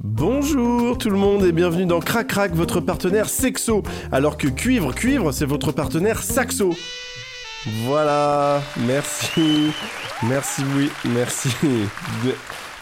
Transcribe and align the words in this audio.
Bonjour 0.00 0.98
tout 0.98 1.08
le 1.08 1.16
monde 1.16 1.44
et 1.44 1.52
bienvenue 1.52 1.86
dans 1.86 2.00
Crac 2.00 2.26
Crac, 2.26 2.52
votre 2.52 2.80
partenaire 2.80 3.28
sexo. 3.28 3.84
Alors 4.10 4.36
que 4.36 4.48
Cuivre 4.48 4.92
Cuivre, 4.92 5.30
c'est 5.30 5.44
votre 5.44 5.70
partenaire 5.70 6.20
saxo. 6.24 6.74
Voilà, 7.84 8.60
merci. 8.88 9.70
Merci, 10.24 10.62
oui, 10.76 10.90
merci. 11.04 11.48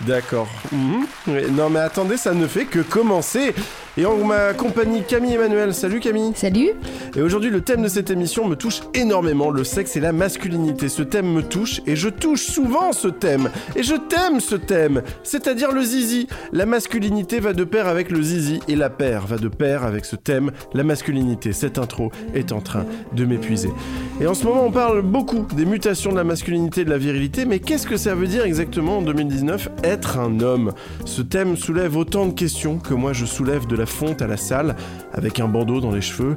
D'accord. 0.01 0.49
Mhm. 0.73 1.07
Non 1.51 1.69
mais 1.69 1.81
attendez, 1.81 2.17
ça 2.17 2.33
ne 2.33 2.47
fait 2.47 2.65
que 2.65 2.79
commencer. 2.81 3.55
Et 3.99 4.07
en 4.07 4.17
ma 4.25 4.55
compagnie 4.55 5.03
Camille 5.03 5.35
Emmanuel. 5.35 5.75
Salut 5.75 6.01
Camille. 6.01 6.33
Salut. 6.35 6.71
Et 7.15 7.21
aujourd'hui 7.21 7.51
le 7.51 7.61
thème 7.61 7.83
de 7.83 7.89
cette 7.89 8.09
émission 8.09 8.49
me 8.49 8.57
touche 8.57 8.81
énormément, 8.95 9.51
le 9.51 9.65
sexe 9.65 9.97
et 9.97 10.01
la 10.01 10.13
masculinité. 10.13 10.89
Ce 10.89 11.03
thème 11.03 11.31
me 11.31 11.43
touche 11.43 11.83
et 11.87 11.95
je 11.95 12.09
touche 12.09 12.41
souvent 12.41 12.93
ce 12.93 13.09
thème. 13.09 13.51
Et 13.77 13.83
je 13.83 13.95
t'aime 13.95 14.41
ce 14.41 14.55
thème, 14.55 15.03
c'est-à-dire 15.25 15.73
le 15.73 15.83
zizi. 15.83 16.27
La 16.55 16.65
masculinité 16.65 17.39
va 17.39 17.53
de 17.53 17.65
pair 17.65 17.87
avec 17.87 18.11
le 18.11 18.23
zizi 18.23 18.61
et 18.67 18.77
la 18.77 18.89
paire 18.89 19.27
va 19.27 19.37
de 19.37 19.49
pair 19.49 19.85
avec 19.85 20.07
ce 20.07 20.17
thème, 20.17 20.53
la 20.73 20.85
masculinité. 20.85 21.53
Cette 21.53 21.79
intro 21.79 22.11
est 22.35 22.53
en 22.53 22.63
train 22.63 22.87
de 23.13 23.27
m'épuiser. 23.27 23.69
Et 24.23 24.27
en 24.27 24.33
ce 24.33 24.47
moment 24.47 24.65
on 24.65 24.73
parle 24.73 25.03
beaucoup 25.03 25.47
des 25.55 25.67
mutations 25.67 26.13
de 26.13 26.17
la 26.17 26.25
masculinité 26.25 26.81
et 26.81 26.85
de 26.87 26.91
la 26.91 26.99
virilité, 26.99 27.45
mais 27.45 27.59
qu'est-ce 27.59 27.87
que 27.87 27.99
ça 27.99 28.15
veut 28.15 28.27
dire 28.27 28.45
exactement 28.45 28.99
en 28.99 29.03
2019 29.03 29.69
être 29.85 30.19
un 30.19 30.41
homme? 30.41 30.73
Ce 31.05 31.21
thème 31.21 31.59
soulève 31.59 31.99
autant 31.99 32.25
de 32.25 32.33
questions 32.33 32.79
que 32.79 32.95
moi 32.95 33.13
je 33.13 33.27
soulève 33.27 33.67
de 33.67 33.77
la 33.77 33.82
fonte 33.87 34.23
à 34.23 34.27
la 34.27 34.37
salle 34.37 34.77
avec 35.13 35.41
un 35.41 35.49
bandeau 35.49 35.81
dans 35.81 35.93
les 35.93 36.01
cheveux, 36.01 36.37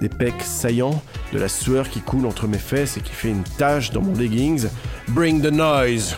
des 0.00 0.08
pecs 0.08 0.42
saillants, 0.42 1.02
de 1.32 1.38
la 1.38 1.48
sueur 1.48 1.88
qui 1.88 2.00
coule 2.00 2.26
entre 2.26 2.46
mes 2.46 2.58
fesses 2.58 2.96
et 2.96 3.00
qui 3.00 3.12
fait 3.12 3.30
une 3.30 3.44
tache 3.58 3.90
dans 3.90 4.02
mon 4.02 4.14
leggings. 4.14 4.66
Bring 5.08 5.40
the 5.42 5.52
noise! 5.52 6.16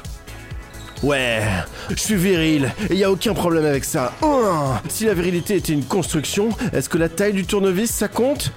Ouais, 1.00 1.42
je 1.90 1.94
suis 1.94 2.16
viril 2.16 2.72
et 2.90 2.96
y 2.96 3.04
a 3.04 3.12
aucun 3.12 3.32
problème 3.32 3.64
avec 3.64 3.84
ça. 3.84 4.12
Si 4.88 5.04
la 5.04 5.14
virilité 5.14 5.54
était 5.54 5.72
une 5.72 5.84
construction, 5.84 6.48
est-ce 6.72 6.88
que 6.88 6.98
la 6.98 7.08
taille 7.08 7.34
du 7.34 7.44
tournevis 7.44 7.88
ça 7.88 8.08
compte? 8.08 8.52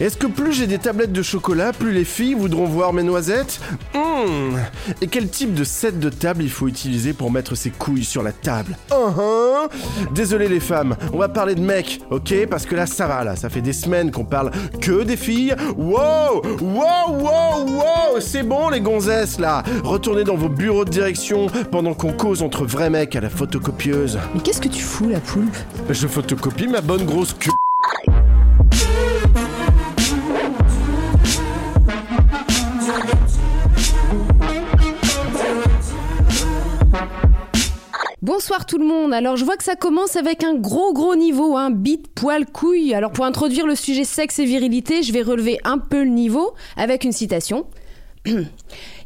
Est-ce 0.00 0.16
que 0.16 0.26
plus 0.26 0.54
j'ai 0.54 0.66
des 0.66 0.78
tablettes 0.78 1.12
de 1.12 1.22
chocolat, 1.22 1.74
plus 1.74 1.92
les 1.92 2.06
filles 2.06 2.32
voudront 2.32 2.64
voir 2.64 2.94
mes 2.94 3.02
noisettes? 3.02 3.60
Et 5.02 5.06
quel 5.06 5.28
type 5.28 5.54
de 5.54 5.64
set 5.64 5.98
de 5.98 6.08
table 6.10 6.42
il 6.42 6.50
faut 6.50 6.68
utiliser 6.68 7.12
pour 7.12 7.30
mettre 7.30 7.54
ses 7.54 7.70
couilles 7.70 8.04
sur 8.04 8.22
la 8.22 8.32
table? 8.32 8.76
Désolé 10.14 10.48
les 10.48 10.60
femmes, 10.60 10.96
on 11.12 11.18
va 11.18 11.28
parler 11.28 11.54
de 11.54 11.60
mecs, 11.60 12.00
ok? 12.10 12.46
Parce 12.48 12.66
que 12.66 12.74
là 12.74 12.86
ça 12.86 13.06
va 13.06 13.24
là, 13.24 13.36
ça 13.36 13.48
fait 13.48 13.60
des 13.60 13.72
semaines 13.72 14.10
qu'on 14.10 14.24
parle 14.24 14.50
que 14.80 15.02
des 15.02 15.16
filles. 15.16 15.54
Wow! 15.76 16.42
Wow 16.60 17.10
Wow 17.10 17.66
Wow! 17.66 18.20
C'est 18.20 18.42
bon 18.42 18.68
les 18.70 18.80
gonzesses 18.80 19.38
là. 19.38 19.62
Retournez 19.84 20.24
dans 20.24 20.36
vos 20.36 20.48
bureaux 20.48 20.84
de 20.84 20.90
direction 20.90 21.46
pendant 21.70 21.94
qu'on 21.94 22.12
cause 22.12 22.42
entre 22.42 22.64
vrais 22.64 22.90
mecs 22.90 23.16
à 23.16 23.20
la 23.20 23.30
photocopieuse. 23.30 24.18
Mais 24.34 24.40
qu'est-ce 24.40 24.60
que 24.60 24.68
tu 24.68 24.82
fous, 24.82 25.08
la 25.08 25.20
poulpe 25.20 25.56
Je 25.90 26.06
photocopie 26.06 26.68
ma 26.68 26.80
bonne 26.80 27.04
grosse 27.04 27.34
queue. 27.34 27.50
Bonsoir 38.26 38.66
tout 38.66 38.78
le 38.78 38.84
monde. 38.84 39.14
Alors 39.14 39.36
je 39.36 39.44
vois 39.44 39.56
que 39.56 39.62
ça 39.62 39.76
commence 39.76 40.16
avec 40.16 40.42
un 40.42 40.56
gros 40.56 40.92
gros 40.92 41.14
niveau, 41.14 41.56
un 41.56 41.66
hein. 41.66 41.70
bite, 41.70 42.08
poil, 42.08 42.44
couille. 42.44 42.92
Alors 42.92 43.12
pour 43.12 43.24
introduire 43.24 43.68
le 43.68 43.76
sujet 43.76 44.02
sexe 44.02 44.40
et 44.40 44.44
virilité, 44.44 45.04
je 45.04 45.12
vais 45.12 45.22
relever 45.22 45.60
un 45.62 45.78
peu 45.78 46.02
le 46.02 46.10
niveau 46.10 46.52
avec 46.76 47.04
une 47.04 47.12
citation. 47.12 47.68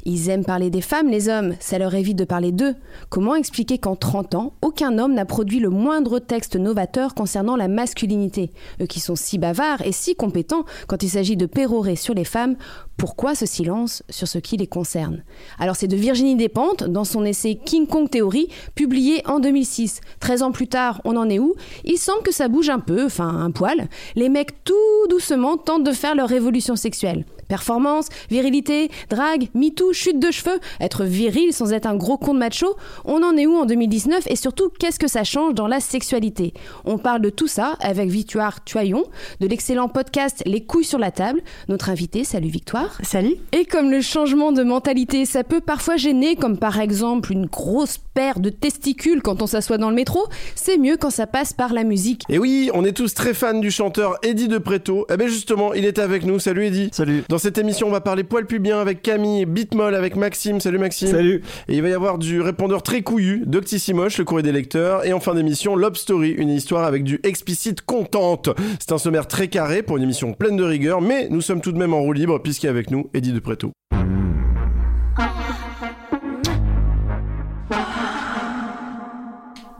Ils 0.04 0.30
aiment 0.30 0.44
parler 0.44 0.70
des 0.70 0.80
femmes, 0.80 1.08
les 1.08 1.28
hommes, 1.28 1.54
ça 1.60 1.78
leur 1.78 1.94
évite 1.94 2.16
de 2.16 2.24
parler 2.24 2.52
d'eux. 2.52 2.74
Comment 3.10 3.34
expliquer 3.34 3.78
qu'en 3.78 3.96
30 3.96 4.34
ans, 4.34 4.54
aucun 4.62 4.98
homme 4.98 5.14
n'a 5.14 5.26
produit 5.26 5.60
le 5.60 5.68
moindre 5.68 6.18
texte 6.18 6.56
novateur 6.56 7.14
concernant 7.14 7.56
la 7.56 7.68
masculinité? 7.68 8.50
Eux 8.80 8.86
qui 8.86 9.00
sont 9.00 9.16
si 9.16 9.38
bavards 9.38 9.82
et 9.82 9.92
si 9.92 10.14
compétents 10.14 10.64
quand 10.86 11.02
il 11.02 11.10
s'agit 11.10 11.36
de 11.36 11.46
pérorer 11.46 11.96
sur 11.96 12.14
les 12.14 12.24
femmes, 12.24 12.56
pourquoi 12.96 13.34
ce 13.34 13.46
silence 13.46 14.02
sur 14.08 14.28
ce 14.28 14.38
qui 14.38 14.56
les 14.56 14.66
concerne? 14.66 15.22
Alors 15.58 15.76
c'est 15.76 15.86
de 15.86 15.96
Virginie 15.96 16.36
Despentes, 16.36 16.84
dans 16.84 17.04
son 17.04 17.24
essai 17.24 17.58
King 17.62 17.86
Kong 17.86 18.08
Theory, 18.08 18.48
publié 18.74 19.22
en 19.26 19.38
2006. 19.38 20.00
13 20.20 20.42
ans 20.42 20.52
plus 20.52 20.68
tard, 20.68 21.00
on 21.04 21.16
en 21.16 21.28
est 21.28 21.38
où? 21.38 21.54
Il 21.84 21.98
semble 21.98 22.22
que 22.22 22.32
ça 22.32 22.48
bouge 22.48 22.70
un 22.70 22.80
peu, 22.80 23.04
enfin 23.04 23.28
un 23.28 23.50
poil. 23.50 23.88
Les 24.16 24.28
mecs 24.28 24.64
tout 24.64 24.74
doucement 25.08 25.56
tentent 25.56 25.84
de 25.84 25.92
faire 25.92 26.14
leur 26.14 26.28
révolution 26.28 26.76
sexuelle. 26.76 27.24
Performance, 27.50 28.06
virilité, 28.30 28.90
drague, 29.10 29.48
MeToo, 29.54 29.92
chute 29.92 30.20
de 30.20 30.30
cheveux, 30.30 30.60
être 30.80 31.04
viril 31.04 31.52
sans 31.52 31.72
être 31.72 31.86
un 31.86 31.96
gros 31.96 32.16
con 32.16 32.32
de 32.32 32.38
macho, 32.38 32.76
on 33.04 33.24
en 33.24 33.36
est 33.36 33.46
où 33.46 33.56
en 33.56 33.66
2019 33.66 34.28
et 34.28 34.36
surtout 34.36 34.70
qu'est-ce 34.78 35.00
que 35.00 35.08
ça 35.08 35.24
change 35.24 35.54
dans 35.54 35.66
la 35.66 35.80
sexualité? 35.80 36.54
On 36.84 36.96
parle 36.96 37.22
de 37.22 37.30
tout 37.30 37.48
ça 37.48 37.76
avec 37.80 38.08
Victoire 38.08 38.62
Tuaillon, 38.64 39.02
de 39.40 39.48
l'excellent 39.48 39.88
podcast 39.88 40.42
Les 40.46 40.64
couilles 40.64 40.84
sur 40.84 41.00
la 41.00 41.10
table. 41.10 41.42
Notre 41.68 41.90
invité, 41.90 42.22
salut 42.22 42.48
Victoire. 42.48 42.98
Salut. 43.02 43.34
Et 43.50 43.64
comme 43.64 43.90
le 43.90 44.00
changement 44.00 44.52
de 44.52 44.62
mentalité, 44.62 45.24
ça 45.24 45.42
peut 45.42 45.60
parfois 45.60 45.96
gêner, 45.96 46.36
comme 46.36 46.56
par 46.56 46.78
exemple 46.78 47.32
une 47.32 47.46
grosse 47.46 47.98
paire 47.98 48.38
de 48.38 48.50
testicules 48.50 49.22
quand 49.22 49.42
on 49.42 49.46
s'assoit 49.46 49.78
dans 49.78 49.90
le 49.90 49.96
métro, 49.96 50.26
c'est 50.54 50.78
mieux 50.78 50.96
quand 50.96 51.10
ça 51.10 51.26
passe 51.26 51.52
par 51.52 51.72
la 51.72 51.82
musique. 51.82 52.22
Et 52.28 52.38
oui, 52.38 52.70
on 52.74 52.84
est 52.84 52.92
tous 52.92 53.14
très 53.14 53.34
fans 53.34 53.58
du 53.58 53.70
chanteur 53.70 54.16
Eddie 54.22 54.48
de 54.48 54.58
Preto. 54.58 55.06
Eh 55.10 55.16
bien 55.16 55.26
justement, 55.26 55.74
il 55.74 55.84
est 55.84 55.98
avec 55.98 56.24
nous. 56.24 56.38
Salut 56.38 56.66
Eddie. 56.66 56.90
Salut. 56.92 57.24
Dans 57.28 57.38
cette 57.40 57.58
émission, 57.58 57.88
on 57.88 57.90
va 57.90 58.00
parler 58.00 58.22
poil 58.22 58.46
pubien 58.46 58.80
avec 58.80 59.02
Camille, 59.02 59.46
Bitmol 59.46 59.94
avec 59.94 60.14
Maxime. 60.16 60.60
Salut 60.60 60.78
Maxime. 60.78 61.08
Salut. 61.08 61.42
Et 61.68 61.76
il 61.76 61.82
va 61.82 61.88
y 61.88 61.92
avoir 61.92 62.18
du 62.18 62.40
répondeur 62.40 62.82
très 62.82 63.02
couillu, 63.02 63.42
Doctissimoche, 63.46 64.18
le 64.18 64.24
courrier 64.24 64.42
des 64.44 64.52
lecteurs. 64.52 65.04
Et 65.06 65.12
en 65.12 65.20
fin 65.20 65.34
d'émission, 65.34 65.74
Lob 65.74 65.96
Story, 65.96 66.30
une 66.30 66.50
histoire 66.50 66.84
avec 66.84 67.02
du 67.02 67.18
explicite 67.24 67.82
contente. 67.82 68.50
C'est 68.78 68.92
un 68.92 68.98
sommaire 68.98 69.26
très 69.26 69.48
carré 69.48 69.82
pour 69.82 69.96
une 69.96 70.02
émission 70.02 70.32
pleine 70.34 70.56
de 70.56 70.64
rigueur, 70.64 71.00
mais 71.00 71.28
nous 71.30 71.40
sommes 71.40 71.60
tout 71.60 71.72
de 71.72 71.78
même 71.78 71.94
en 71.94 72.00
roue 72.00 72.12
libre 72.12 72.38
puisqu'il 72.38 72.66
y 72.66 72.68
a 72.68 72.72
avec 72.72 72.90
nous 72.90 73.08
Eddie 73.14 73.32
de 73.32 73.40
Preto. 73.40 73.72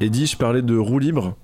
Eddie, 0.01 0.27
je 0.27 0.37
parlais 0.37 0.63
de 0.63 0.77
roue 0.77 0.99
libre. 0.99 1.37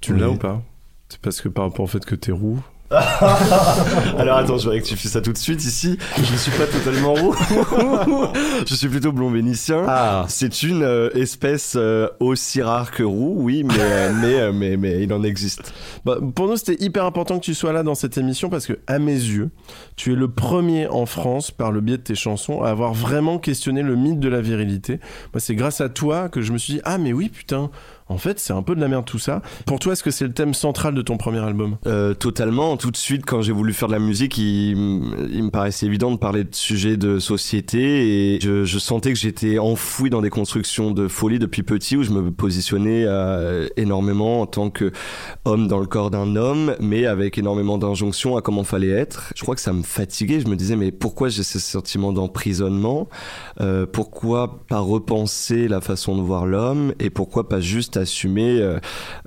Tu 0.00 0.16
l'as 0.16 0.28
Oui. 0.28 0.34
ou 0.34 0.38
pas? 0.38 0.62
C'est 1.08 1.20
parce 1.20 1.40
que 1.40 1.48
par 1.48 1.64
rapport 1.66 1.84
au 1.84 1.88
fait 1.88 2.04
que 2.04 2.14
t'es 2.14 2.32
roux. 2.32 2.58
Alors 4.18 4.38
attends, 4.38 4.58
je 4.58 4.68
rectifie 4.68 5.08
ça 5.08 5.20
tout 5.20 5.32
de 5.32 5.38
suite 5.38 5.64
ici. 5.64 5.98
Je 6.16 6.32
ne 6.32 6.36
suis 6.36 6.52
pas 6.52 6.66
totalement 6.66 7.14
roux. 7.14 7.34
je 8.66 8.74
suis 8.74 8.88
plutôt 8.88 9.12
blond 9.12 9.30
vénitien. 9.30 9.84
Ah. 9.86 10.24
C'est 10.28 10.62
une 10.62 10.82
euh, 10.82 11.10
espèce 11.14 11.74
euh, 11.76 12.08
aussi 12.20 12.62
rare 12.62 12.90
que 12.90 13.02
roux, 13.02 13.34
oui, 13.38 13.64
mais, 13.64 13.74
euh, 13.78 14.12
mais, 14.52 14.52
mais, 14.52 14.76
mais 14.76 15.02
il 15.02 15.12
en 15.12 15.22
existe. 15.22 15.72
Bah, 16.04 16.18
pour 16.34 16.48
nous, 16.48 16.56
c'était 16.56 16.82
hyper 16.82 17.04
important 17.04 17.38
que 17.38 17.44
tu 17.44 17.54
sois 17.54 17.72
là 17.72 17.82
dans 17.82 17.94
cette 17.94 18.18
émission 18.18 18.48
parce 18.48 18.66
que, 18.66 18.78
à 18.86 18.98
mes 18.98 19.12
yeux, 19.12 19.50
tu 19.96 20.12
es 20.12 20.16
le 20.16 20.28
premier 20.28 20.86
en 20.86 21.06
France, 21.06 21.50
par 21.50 21.72
le 21.72 21.80
biais 21.80 21.98
de 21.98 22.02
tes 22.02 22.14
chansons, 22.14 22.62
à 22.62 22.70
avoir 22.70 22.94
vraiment 22.94 23.38
questionné 23.38 23.82
le 23.82 23.96
mythe 23.96 24.20
de 24.20 24.28
la 24.28 24.40
virilité. 24.40 25.00
Moi, 25.32 25.40
c'est 25.40 25.54
grâce 25.54 25.80
à 25.80 25.88
toi 25.88 26.28
que 26.28 26.42
je 26.42 26.52
me 26.52 26.58
suis 26.58 26.74
dit, 26.74 26.80
ah, 26.84 26.98
mais 26.98 27.12
oui, 27.12 27.28
putain, 27.28 27.70
en 28.08 28.18
fait, 28.18 28.38
c'est 28.38 28.52
un 28.52 28.62
peu 28.62 28.74
de 28.74 28.80
la 28.80 28.88
merde 28.88 29.06
tout 29.06 29.18
ça. 29.18 29.40
Pour 29.64 29.78
toi, 29.78 29.94
est-ce 29.94 30.02
que 30.02 30.10
c'est 30.10 30.26
le 30.26 30.32
thème 30.32 30.52
central 30.52 30.94
de 30.94 31.00
ton 31.00 31.16
premier 31.16 31.38
album? 31.38 31.78
Euh, 31.86 32.12
totalement. 32.12 32.76
Tout 32.76 32.90
de 32.90 32.96
suite, 32.96 33.24
quand 33.24 33.40
j'ai 33.40 33.52
voulu 33.52 33.72
faire 33.72 33.88
de 33.88 33.94
la 33.94 33.98
musique, 33.98 34.36
il, 34.36 34.76
me 34.76 35.50
paraissait 35.50 35.86
évident 35.86 36.10
de 36.10 36.16
parler 36.16 36.44
de 36.44 36.54
sujets 36.54 36.96
de 36.98 37.18
société 37.18 38.34
et 38.34 38.40
je, 38.40 38.64
je 38.64 38.78
sentais 38.78 39.12
que 39.12 39.18
j'étais 39.18 39.58
enfoui 39.58 40.10
dans 40.10 40.20
des 40.20 40.30
constructions 40.30 40.90
de 40.90 41.08
folie 41.08 41.38
depuis 41.38 41.62
petit 41.62 41.96
où 41.96 42.02
je 42.02 42.10
me 42.10 42.30
positionnais 42.30 43.04
euh, 43.06 43.68
énormément 43.76 44.42
en 44.42 44.46
tant 44.46 44.68
que 44.68 44.92
homme 45.46 45.66
dans 45.66 45.78
le 45.78 45.86
corps 45.86 46.10
d'un 46.10 46.36
homme, 46.36 46.74
mais 46.80 47.06
avec 47.06 47.38
énormément 47.38 47.78
d'injonctions 47.78 48.36
à 48.36 48.42
comment 48.42 48.64
fallait 48.64 48.88
être. 48.90 49.32
Je 49.34 49.42
crois 49.42 49.54
que 49.54 49.60
ça 49.60 49.72
me 49.72 49.82
fatiguait. 49.82 50.40
Je 50.40 50.48
me 50.48 50.56
disais, 50.56 50.76
mais 50.76 50.92
pourquoi 50.92 51.28
j'ai 51.28 51.42
ce 51.42 51.58
sentiment 51.58 52.12
d'emprisonnement? 52.12 53.08
Euh, 53.60 53.86
Pourquoi 53.86 54.60
pas 54.68 54.80
repenser 54.80 55.68
la 55.68 55.80
façon 55.80 56.16
de 56.16 56.22
voir 56.22 56.46
l'homme 56.46 56.92
et 57.00 57.10
pourquoi 57.10 57.48
pas 57.48 57.60
juste 57.60 57.93
juste 57.94 57.96
assumer 57.96 58.60
euh, 58.60 58.78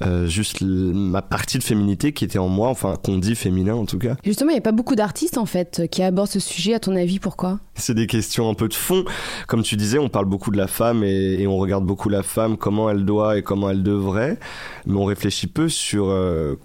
euh, 0.01 0.27
juste 0.27 0.61
ma 0.61 1.21
partie 1.21 1.57
de 1.57 1.63
féminité 1.63 2.11
qui 2.13 2.25
était 2.25 2.39
en 2.39 2.49
moi, 2.49 2.69
enfin 2.69 2.95
qu'on 3.03 3.17
dit 3.17 3.35
féminin 3.35 3.75
en 3.75 3.85
tout 3.85 3.97
cas. 3.97 4.15
Justement, 4.23 4.51
il 4.51 4.55
n'y 4.55 4.59
a 4.59 4.61
pas 4.61 4.71
beaucoup 4.71 4.95
d'artistes 4.95 5.37
en 5.37 5.45
fait 5.45 5.83
qui 5.91 6.03
abordent 6.03 6.29
ce 6.29 6.39
sujet. 6.39 6.73
À 6.73 6.79
ton 6.79 6.95
avis, 6.95 7.19
pourquoi? 7.19 7.59
C'est 7.75 7.93
des 7.93 8.07
questions 8.07 8.49
un 8.49 8.53
peu 8.53 8.67
de 8.67 8.73
fond. 8.73 9.05
Comme 9.47 9.63
tu 9.63 9.75
disais, 9.75 9.99
on 9.99 10.09
parle 10.09 10.25
beaucoup 10.25 10.51
de 10.51 10.57
la 10.57 10.67
femme 10.67 11.03
et, 11.03 11.45
on 11.47 11.57
regarde 11.57 11.85
beaucoup 11.85 12.09
la 12.09 12.23
femme, 12.23 12.57
comment 12.57 12.89
elle 12.89 13.05
doit 13.05 13.37
et 13.37 13.41
comment 13.41 13.69
elle 13.69 13.81
devrait, 13.81 14.37
mais 14.85 14.95
on 14.95 15.05
réfléchit 15.05 15.47
peu 15.47 15.69
sur 15.69 16.13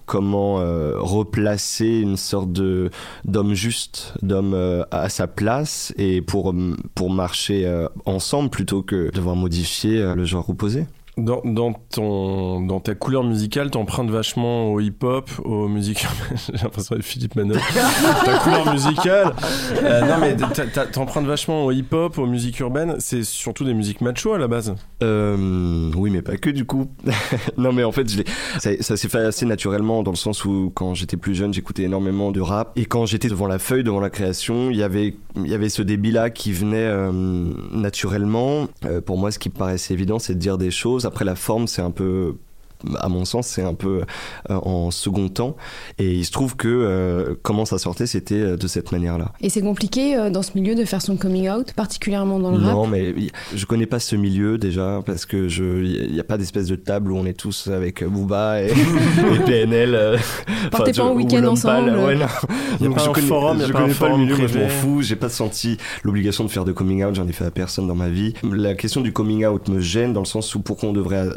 comment 0.07 0.57
replacer 0.99 1.87
une 1.87 2.17
sorte 2.17 2.53
de 2.53 2.91
d'homme 3.25 3.55
juste, 3.55 4.15
d'homme 4.23 4.85
à 4.91 5.09
sa 5.09 5.27
place 5.27 5.95
et 5.99 6.21
pour 6.21 6.55
pour 6.95 7.11
marcher 7.11 7.87
ensemble 8.07 8.51
plutôt 8.51 8.83
que 8.83 9.11
devoir 9.13 9.37
modifier 9.37 10.01
euh, 10.01 10.15
le 10.15 10.25
genre 10.25 10.49
opposé. 10.49 10.87
Dans, 11.19 11.43
dans, 11.45 11.75
ton, 11.75 12.63
dans 12.63 12.81
ta 12.81 12.95
couleur 12.95 13.23
musicale, 13.23 13.71
t'empruntes 13.71 14.09
vachement 14.09 14.73
au 14.73 14.81
hip-hop, 14.81 15.31
aux 15.45 15.69
musiques. 15.69 16.07
J'ai 16.55 16.63
l'impression 16.63 16.95
d'être 16.95 17.05
Philippe 17.05 17.37
Manœuvre. 17.37 17.61
ta 18.25 18.39
couleur 18.39 18.73
musicale. 18.73 19.35
Euh, 19.85 20.01
non, 20.07 20.15
mais 20.19 20.35
t'empruntes 20.91 21.27
vachement 21.27 21.67
au 21.67 21.71
hip-hop, 21.71 22.17
aux 22.17 22.25
musiques 22.25 22.61
urbaines. 22.61 22.97
C'est 22.99 23.25
surtout 23.25 23.65
des 23.65 23.75
musiques 23.75 24.01
macho 24.01 24.33
à 24.33 24.39
la 24.39 24.49
base. 24.49 24.75
Euh, 25.03 25.91
oui, 25.95 26.09
mais 26.09 26.23
pas 26.23 26.39
que 26.39 26.49
du 26.49 26.65
coup. 26.65 26.91
non, 27.59 27.75
mais 27.75 27.85
en 27.85 27.93
fait, 27.93 28.09
je 28.09 28.23
ça, 28.59 28.71
ça 28.81 28.97
s'est 28.97 29.09
fait 29.11 29.19
assez 29.19 29.45
naturellement 29.45 30.03
dans 30.03 30.13
le 30.13 30.17
sens 30.17 30.47
où 30.47 30.73
quand 30.75 30.95
j'étais 30.95 31.19
plus 31.19 31.35
jeune, 31.35 31.53
j'écoutais 31.53 31.83
énormément 31.83 32.31
de 32.31 32.41
rap. 32.41 32.73
Et 32.77 32.87
quand 32.87 33.05
j'étais 33.05 33.29
devant 33.29 33.49
la 33.49 33.59
feuille, 33.59 33.85
devant 33.85 34.01
la 34.01 34.09
création, 34.11 34.71
il 34.71 34.79
y 34.79 34.83
avait, 34.83 35.15
il 35.37 35.47
y 35.47 35.53
avait 35.53 35.69
ce 35.69 35.83
débit-là 35.83 36.31
qui 36.31 36.53
venait 36.53 36.79
euh, 36.79 37.13
naturellement. 37.71 38.67
Pour 39.05 39.19
moi, 39.19 39.31
ce 39.31 39.39
qui 39.39 39.51
me 39.51 39.55
paraissait 39.55 39.93
évident, 39.93 40.19
c'est 40.19 40.35
de 40.35 40.39
dire 40.39 40.57
des 40.57 40.71
choses 40.71 41.02
après, 41.07 41.25
la 41.25 41.37
forme, 41.37 41.67
c'est 41.67 41.83
un 41.83 41.91
peu 41.91 42.37
à 42.99 43.09
mon 43.09 43.25
sens, 43.25 43.47
c'est 43.47 43.63
un 43.63 43.75
peu 43.75 44.03
euh, 44.51 44.55
en 44.55 44.91
second 44.91 45.29
temps. 45.29 45.57
Et 45.99 46.13
il 46.13 46.25
se 46.25 46.31
trouve 46.31 46.57
que 46.57 46.69
euh, 46.69 47.35
comment 47.43 47.65
ça 47.65 47.79
sortait, 47.79 48.07
c'était 48.07 48.35
euh, 48.35 48.57
de 48.57 48.67
cette 48.67 48.93
manière-là. 48.93 49.33
Et 49.41 49.49
c'est 49.49 49.61
compliqué 49.61 50.31
dans 50.31 50.43
ce 50.43 50.53
milieu 50.55 50.75
de 50.75 50.85
faire 50.85 51.03
son 51.03 51.17
coming 51.17 51.49
out, 51.49 51.73
particulièrement 51.75 52.39
dans 52.39 52.51
le 52.53 52.59
rap? 52.59 52.75
Non, 52.75 52.87
mais 52.87 53.15
je 53.55 53.67
connais 53.67 53.87
pas 53.87 53.99
ce 53.99 54.17
milieu 54.17 54.59
déjà, 54.59 55.01
parce 55.05 55.27
que 55.27 55.49
il 55.49 56.13
n'y 56.13 56.21
a 56.21 56.25
pas 56.25 56.39
d'espèce 56.39 56.67
de 56.67 56.77
table 56.77 57.13
où 57.13 57.17
on 57.17 57.27
est 57.27 57.39
tous 57.39 57.69
avec 57.69 58.05
Booba 58.05 58.63
et, 58.63 58.73
PNL. 59.47 60.19
Partez 60.71 60.93
pas 60.93 61.05
en 61.05 61.15
week-end 61.15 61.45
ensemble. 61.45 61.91
Ouais, 61.91 62.15
non. 62.15 62.27
Il 62.81 62.87
y 62.87 62.93
a 62.93 62.95
pas 62.95 63.05
je 63.05 63.11
connais, 63.11 63.27
forum, 63.27 63.63
je 63.67 63.73
connais 63.73 63.95
pas, 63.95 64.09
le 64.09 64.17
milieu, 64.19 64.37
moi 64.37 64.47
je 64.47 64.59
m'en 64.59 64.69
fous. 64.69 65.03
J'ai 65.03 65.17
pas 65.17 65.29
senti 65.29 65.77
l'obligation 66.03 66.45
de 66.45 66.51
faire 66.51 66.65
de 66.65 66.73
coming 66.73 67.05
out, 67.05 67.15
j'en 67.15 67.27
ai 67.27 67.33
fait 67.33 67.45
à 67.45 67.51
personne 67.51 67.87
dans 67.87 67.95
ma 67.95 68.09
vie. 68.09 68.35
La 68.43 68.75
question 68.75 69.01
du 69.01 69.13
coming 69.13 69.45
out 69.47 69.69
me 69.69 69.81
gêne 69.81 70.13
dans 70.13 70.21
le 70.21 70.27
sens 70.27 70.55
où 70.55 70.61
pourquoi 70.61 70.91
on 70.91 70.93
devrait, 70.93 71.29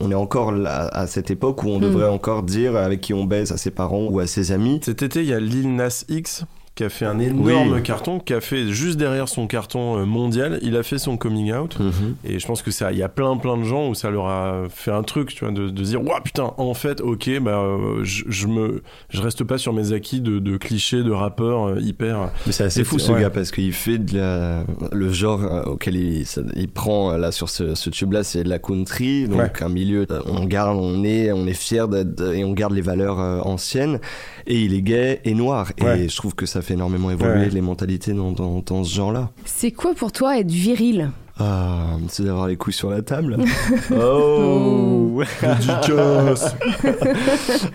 on 0.00 0.10
est 0.10 0.14
encore 0.14 0.52
là 0.52 0.79
à, 0.88 1.06
cette 1.06 1.30
époque 1.30 1.62
où 1.64 1.68
on 1.68 1.78
devrait 1.78 2.08
hmm. 2.08 2.14
encore 2.14 2.42
dire 2.42 2.76
avec 2.76 3.00
qui 3.00 3.14
on 3.14 3.24
baise 3.24 3.52
à 3.52 3.56
ses 3.56 3.70
parents 3.70 4.06
ou 4.08 4.20
à 4.20 4.26
ses 4.26 4.52
amis. 4.52 4.80
Cet 4.82 5.02
été, 5.02 5.20
il 5.20 5.28
y 5.28 5.34
a 5.34 5.40
Lil 5.40 5.74
Nas 5.74 6.04
X 6.08 6.44
qui 6.80 6.84
a 6.84 6.88
fait 6.88 7.04
un 7.04 7.18
énorme 7.18 7.82
carton, 7.82 8.20
qui 8.20 8.32
a 8.32 8.40
fait 8.40 8.68
juste 8.68 8.96
derrière 8.96 9.28
son 9.28 9.46
carton 9.46 9.98
euh, 9.98 10.06
mondial, 10.06 10.58
il 10.62 10.78
a 10.78 10.82
fait 10.82 10.96
son 10.96 11.18
coming 11.18 11.52
out. 11.52 11.78
Mhm. 11.78 12.14
Et 12.24 12.38
je 12.38 12.46
pense 12.46 12.62
que 12.62 12.70
ça, 12.70 12.90
il 12.90 12.96
y 12.96 13.02
a 13.02 13.10
plein 13.10 13.36
plein 13.36 13.58
de 13.58 13.64
gens 13.64 13.90
où 13.90 13.94
ça 13.94 14.08
leur 14.08 14.28
a 14.28 14.62
fait 14.70 14.90
un 14.90 15.02
truc, 15.02 15.34
tu 15.34 15.44
vois, 15.44 15.52
de, 15.52 15.68
de 15.68 15.82
dire, 15.82 16.02
waouh 16.02 16.22
putain, 16.24 16.54
en 16.56 16.72
fait, 16.72 17.02
ok, 17.02 17.38
bah, 17.40 17.58
euh, 17.58 18.02
je, 18.02 18.24
je, 18.28 18.46
me, 18.46 18.82
je 19.10 19.20
reste 19.20 19.44
pas 19.44 19.58
sur 19.58 19.74
mes 19.74 19.92
acquis 19.92 20.22
de, 20.22 20.38
de 20.38 20.56
clichés 20.56 21.02
de 21.02 21.10
rappeur 21.10 21.68
euh, 21.68 21.80
hyper. 21.80 22.30
Mais 22.46 22.52
c'est 22.52 22.64
assez 22.64 22.82
fou 22.82 22.98
ce 22.98 23.12
gars 23.12 23.28
parce 23.28 23.50
qu'il 23.50 23.74
fait 23.74 23.98
de 23.98 24.16
la, 24.16 24.64
le 24.90 25.12
genre 25.12 25.42
auquel 25.66 25.96
il, 25.96 26.24
il 26.56 26.68
prend 26.68 27.14
là 27.18 27.30
sur 27.30 27.50
ce, 27.50 27.74
ce 27.74 27.90
tube-là, 27.90 28.24
c'est 28.24 28.42
de 28.42 28.48
la 28.48 28.58
country, 28.58 29.28
donc 29.28 29.60
un 29.60 29.68
milieu, 29.68 30.06
on 30.24 30.46
garde, 30.46 30.78
on 30.80 31.04
est, 31.04 31.30
on 31.30 31.46
est 31.46 31.52
fier 31.52 31.86
et 32.32 32.42
on 32.42 32.52
garde 32.52 32.72
les 32.72 32.80
valeurs 32.80 33.18
anciennes. 33.46 34.00
Et 34.46 34.62
il 34.62 34.74
est 34.74 34.82
gay 34.82 35.20
et 35.24 35.34
noir. 35.34 35.72
Et 35.76 36.08
je 36.08 36.16
trouve 36.16 36.34
que 36.34 36.46
ça 36.46 36.62
fait 36.62 36.69
énormément 36.72 37.10
évoluer 37.10 37.50
les 37.50 37.60
mentalités 37.60 38.12
dans, 38.12 38.32
dans, 38.32 38.84
ce 38.84 38.94
genre-là. 38.94 39.30
C'est 39.44 39.72
quoi 39.72 39.94
pour 39.94 40.12
toi 40.12 40.38
être 40.38 40.50
viril? 40.50 41.10
Ah, 41.38 41.96
c'est 42.08 42.24
d'avoir 42.24 42.48
les 42.48 42.56
couilles 42.56 42.74
sur 42.74 42.90
la 42.90 43.00
table. 43.02 43.38
oh, 43.92 45.22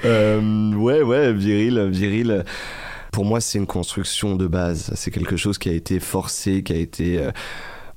euh, 0.05 0.73
Ouais, 0.75 1.01
ouais, 1.01 1.33
viril, 1.33 1.89
viril. 1.89 2.45
Pour 3.11 3.25
moi, 3.25 3.41
c'est 3.41 3.57
une 3.57 3.65
construction 3.65 4.35
de 4.35 4.45
base. 4.45 4.91
C'est 4.95 5.09
quelque 5.09 5.37
chose 5.37 5.57
qui 5.57 5.69
a 5.69 5.73
été 5.73 5.99
forcé, 5.99 6.61
qui 6.63 6.73
a 6.73 6.77
été 6.77 7.17
euh, 7.17 7.31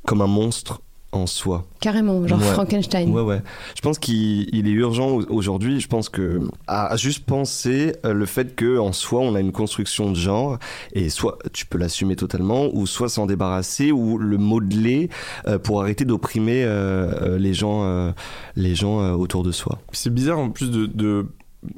comme 0.06 0.22
un 0.22 0.26
monstre 0.26 0.80
en 1.12 1.26
soi. 1.26 1.66
Carrément, 1.80 2.26
genre 2.26 2.42
Frankenstein. 2.42 3.10
Ouais, 3.10 3.22
ouais. 3.22 3.40
Je 3.74 3.80
pense 3.80 3.98
qu'il 3.98 4.68
est 4.68 4.70
urgent 4.72 5.20
aujourd'hui. 5.30 5.80
Je 5.80 5.88
pense 5.88 6.08
que 6.08 6.40
à 6.66 6.96
juste 6.96 7.24
penser 7.24 7.94
euh, 8.04 8.12
le 8.12 8.26
fait 8.26 8.54
que 8.54 8.78
en 8.78 8.92
soi 8.92 9.20
on 9.20 9.34
a 9.34 9.40
une 9.40 9.52
construction 9.52 10.10
de 10.10 10.16
genre 10.16 10.58
et 10.92 11.08
soit 11.08 11.38
tu 11.52 11.64
peux 11.64 11.78
l'assumer 11.78 12.16
totalement 12.16 12.68
ou 12.72 12.86
soit 12.86 13.08
s'en 13.08 13.26
débarrasser 13.26 13.90
ou 13.90 14.18
le 14.18 14.36
modeler 14.36 15.08
euh, 15.46 15.58
pour 15.58 15.80
arrêter 15.80 16.04
d'opprimer 16.04 16.62
euh, 16.64 17.38
les 17.38 17.54
gens, 17.54 18.12
les 18.56 18.74
gens 18.74 19.12
autour 19.14 19.42
de 19.44 19.52
soi. 19.52 19.78
C'est 19.92 20.12
bizarre 20.12 20.38
en 20.38 20.50
plus 20.50 20.70
de 20.70 21.26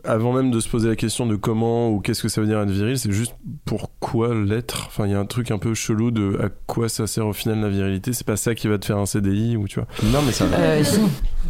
avant 0.05 0.33
même 0.33 0.51
de 0.51 0.61
se 0.61 0.69
poser 0.69 0.89
la 0.89 0.97
question 0.97 1.27
de 1.27 1.37
comment 1.37 1.91
ou 1.91 2.01
qu'est-ce 2.01 2.23
que 2.23 2.29
ça 2.29 2.41
veut 2.41 2.47
dire 2.47 2.61
être 2.61 2.71
viril, 2.71 2.99
c'est 2.99 3.11
juste 3.13 3.35
pourquoi 3.65 4.35
l'être? 4.35 4.85
Enfin, 4.87 5.07
il 5.07 5.13
y 5.13 5.15
a 5.15 5.19
un 5.19 5.25
truc 5.27 5.51
un 5.51 5.59
peu 5.59 5.75
chelou 5.75 6.11
de 6.11 6.39
à 6.43 6.49
quoi 6.67 6.89
ça 6.89 7.07
sert 7.07 7.27
au 7.27 7.33
final 7.33 7.61
la 7.61 7.69
virilité. 7.69 8.13
C'est 8.13 8.27
pas 8.27 8.37
ça 8.37 8.55
qui 8.55 8.69
va 8.69 8.79
te 8.79 8.85
faire 8.85 8.99
un 8.99 9.07
CDI 9.07 9.57
ou 9.57 9.69
tu 9.69 9.81
vois? 9.81 9.89
Non, 10.13 10.21
mais 10.25 10.33
ça. 10.33 10.45
Euh, 10.45 10.85
si. 10.85 11.01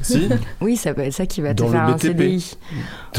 si? 0.02 0.28
Oui, 0.60 0.76
ça 0.76 0.94
peut 0.94 1.02
être 1.02 1.12
ça 1.12 1.26
qui 1.26 1.40
va 1.40 1.54
te 1.54 1.64
faire 1.64 1.82
un 1.82 1.98
CDI. 1.98 2.56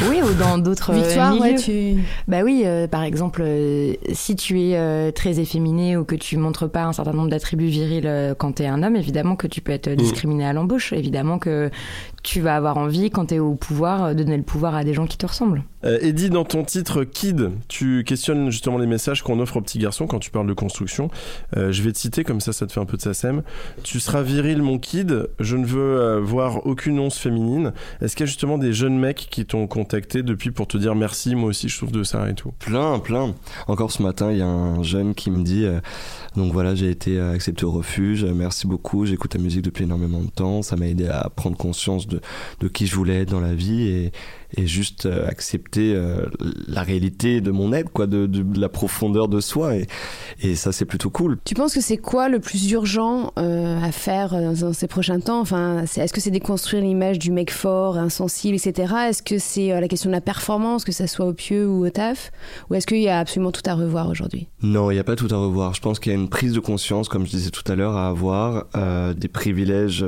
Oui, 0.09 0.21
ou 0.21 0.33
dans 0.33 0.57
d'autres 0.57 0.93
Victoire, 0.93 1.33
milieux. 1.33 1.43
Ouais, 1.43 1.55
tu... 1.55 2.01
Bah 2.27 2.41
oui, 2.43 2.63
euh, 2.65 2.87
par 2.87 3.03
exemple, 3.03 3.41
euh, 3.43 3.93
si 4.13 4.35
tu 4.35 4.61
es 4.61 4.77
euh, 4.77 5.11
très 5.11 5.39
efféminé 5.39 5.97
ou 5.97 6.05
que 6.05 6.15
tu 6.15 6.37
montres 6.37 6.69
pas 6.69 6.83
un 6.83 6.93
certain 6.93 7.13
nombre 7.13 7.29
d'attributs 7.29 7.67
virils 7.67 8.35
quand 8.37 8.53
tu 8.53 8.63
es 8.63 8.67
un 8.67 8.83
homme, 8.83 8.95
évidemment 8.95 9.35
que 9.35 9.47
tu 9.47 9.61
peux 9.61 9.71
être 9.71 9.89
mm. 9.89 9.95
discriminé 9.95 10.45
à 10.45 10.53
l'embauche. 10.53 10.93
Évidemment 10.93 11.39
que 11.39 11.69
tu 12.23 12.41
vas 12.41 12.55
avoir 12.55 12.77
envie, 12.77 13.09
quand 13.09 13.27
tu 13.27 13.35
es 13.35 13.39
au 13.39 13.55
pouvoir, 13.55 14.15
de 14.15 14.23
donner 14.23 14.37
le 14.37 14.43
pouvoir 14.43 14.75
à 14.75 14.83
des 14.83 14.93
gens 14.93 15.07
qui 15.07 15.17
te 15.17 15.25
ressemblent. 15.25 15.63
Euh, 15.83 15.97
Eddie, 16.01 16.29
dans 16.29 16.43
ton 16.43 16.63
titre 16.63 17.03
Kid, 17.03 17.51
tu 17.67 18.03
questionnes 18.03 18.49
justement 18.51 18.77
les 18.77 18.87
messages 18.87 19.21
qu'on 19.21 19.39
offre 19.39 19.57
aux 19.57 19.61
petits 19.61 19.79
garçons 19.79 20.07
quand 20.07 20.19
tu 20.19 20.31
parles 20.31 20.47
de 20.47 20.53
construction. 20.53 21.09
Euh, 21.57 21.71
je 21.71 21.81
vais 21.81 21.91
te 21.91 21.97
citer, 21.97 22.23
comme 22.23 22.41
ça, 22.41 22.53
ça 22.53 22.67
te 22.67 22.71
fait 22.71 22.79
un 22.79 22.85
peu 22.85 22.97
de 22.97 23.01
SACEM. 23.01 23.43
Tu 23.83 23.99
seras 23.99 24.21
viril, 24.21 24.61
mon 24.61 24.77
kid. 24.79 25.29
Je 25.39 25.57
ne 25.57 25.65
veux 25.65 25.99
euh, 25.99 26.19
voir 26.19 26.65
aucune 26.67 26.99
once 26.99 27.17
féminine. 27.17 27.73
Est-ce 28.01 28.15
qu'il 28.15 28.25
y 28.25 28.27
a 28.27 28.27
justement 28.27 28.57
des 28.57 28.73
jeunes 28.73 28.97
mecs 28.97 29.27
qui 29.29 29.45
t'ont 29.45 29.67
contacté 29.67 30.23
depuis 30.23 30.51
pour 30.51 30.67
te 30.67 30.77
dire 30.77 30.95
merci, 30.95 31.35
moi 31.35 31.49
aussi 31.49 31.69
je 31.69 31.75
souffre 31.75 31.91
de 31.91 32.03
ça 32.03 32.29
et 32.29 32.33
tout? 32.33 32.53
Plein, 32.59 32.99
plein. 32.99 33.33
Encore 33.67 33.91
ce 33.91 34.03
matin, 34.03 34.31
il 34.31 34.37
y 34.37 34.41
a 34.41 34.47
un 34.47 34.83
jeune 34.83 35.15
qui 35.15 35.31
me 35.31 35.43
dit 35.43 35.65
donc 36.35 36.53
voilà, 36.53 36.75
j'ai 36.75 36.89
été 36.89 37.19
accepté 37.19 37.65
au 37.65 37.71
refuge. 37.71 38.23
Merci 38.23 38.67
beaucoup. 38.67 39.05
J'écoute 39.05 39.31
ta 39.31 39.39
musique 39.39 39.63
depuis 39.63 39.83
énormément 39.83 40.21
de 40.21 40.29
temps. 40.29 40.61
Ça 40.61 40.75
m'a 40.75 40.87
aidé 40.87 41.07
à 41.07 41.29
prendre 41.35 41.57
conscience 41.57 42.07
de, 42.07 42.21
de 42.59 42.67
qui 42.67 42.87
je 42.87 42.95
voulais 42.95 43.21
être 43.21 43.31
dans 43.31 43.41
la 43.41 43.53
vie 43.53 43.87
et 43.87 44.11
et 44.57 44.67
juste 44.67 45.05
euh, 45.05 45.27
accepter 45.27 45.93
euh, 45.95 46.25
la 46.67 46.83
réalité 46.83 47.41
de 47.41 47.51
mon 47.51 47.73
être, 47.73 47.91
quoi, 47.91 48.07
de, 48.07 48.25
de, 48.25 48.59
la 48.59 48.69
profondeur 48.69 49.27
de 49.27 49.39
soi. 49.39 49.75
Et, 49.75 49.87
et 50.41 50.55
ça, 50.55 50.71
c'est 50.71 50.85
plutôt 50.85 51.09
cool. 51.09 51.37
Tu 51.45 51.53
penses 51.53 51.73
que 51.73 51.81
c'est 51.81 51.97
quoi 51.97 52.29
le 52.29 52.39
plus 52.39 52.71
urgent 52.71 53.31
euh, 53.37 53.81
à 53.81 53.91
faire 53.91 54.35
dans 54.53 54.73
ces 54.73 54.87
prochains 54.87 55.19
temps? 55.19 55.39
Enfin, 55.39 55.83
Est-ce 55.83 56.13
que 56.13 56.21
c'est 56.21 56.31
déconstruire 56.31 56.83
l'image 56.83 57.19
du 57.19 57.31
mec 57.31 57.51
fort, 57.51 57.97
insensible, 57.97 58.55
etc. 58.55 58.93
Est-ce 59.09 59.23
que 59.23 59.37
c'est 59.37 59.79
la 59.79 59.87
question 59.87 60.09
de 60.09 60.15
la 60.15 60.21
performance, 60.21 60.83
que 60.83 60.91
ça 60.91 61.07
soit 61.07 61.25
au 61.25 61.33
pieu 61.33 61.67
ou 61.67 61.85
au 61.85 61.89
taf? 61.89 62.31
Ou 62.69 62.75
est-ce 62.75 62.87
qu'il 62.87 63.01
y 63.01 63.09
a 63.09 63.19
absolument 63.19 63.51
tout 63.51 63.61
à 63.65 63.73
revoir 63.73 64.09
aujourd'hui? 64.09 64.47
Non, 64.61 64.91
il 64.91 64.95
n'y 64.95 64.99
a 64.99 65.03
pas 65.03 65.15
tout 65.15 65.27
à 65.31 65.37
revoir. 65.37 65.73
Je 65.73 65.81
pense 65.81 65.99
qu'il 65.99 66.11
y 66.11 66.15
a 66.15 66.17
une 66.17 66.29
prise 66.29 66.53
de 66.53 66.59
conscience, 66.59 67.09
comme 67.09 67.25
je 67.25 67.31
disais 67.31 67.51
tout 67.51 67.69
à 67.71 67.75
l'heure, 67.75 67.95
à 67.95 68.07
avoir 68.07 68.65
des 69.15 69.27
privilèges 69.27 70.05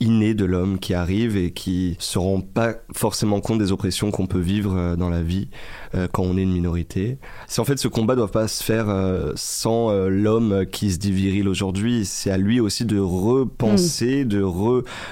innés 0.00 0.34
de 0.34 0.44
l'homme 0.44 0.78
qui 0.78 0.94
arrivent 0.94 1.36
et 1.36 1.52
qui 1.52 1.96
se 1.98 2.18
rendent 2.18 2.48
pas 2.48 2.74
forcément 2.94 3.40
compte 3.40 3.58
des 3.58 3.65
oppressions 3.72 4.10
qu'on 4.10 4.26
peut 4.26 4.40
vivre 4.40 4.76
euh, 4.76 4.96
dans 4.96 5.08
la 5.08 5.22
vie 5.22 5.48
euh, 5.94 6.08
quand 6.10 6.22
on 6.22 6.36
est 6.36 6.42
une 6.42 6.52
minorité. 6.52 7.18
C'est 7.46 7.60
en 7.60 7.64
fait 7.64 7.78
ce 7.78 7.88
combat 7.88 8.14
doit 8.14 8.30
pas 8.30 8.48
se 8.48 8.62
faire 8.62 8.88
euh, 8.88 9.32
sans 9.34 9.90
l'homme 10.08 10.66
qui 10.66 10.90
se 10.90 10.98
dit 10.98 11.12
viril 11.12 11.48
aujourd'hui. 11.48 12.04
C'est 12.04 12.30
à 12.30 12.38
lui 12.38 12.60
aussi 12.60 12.84
de 12.84 12.98
repenser, 12.98 14.24
mm. 14.24 14.28
de 14.28 14.42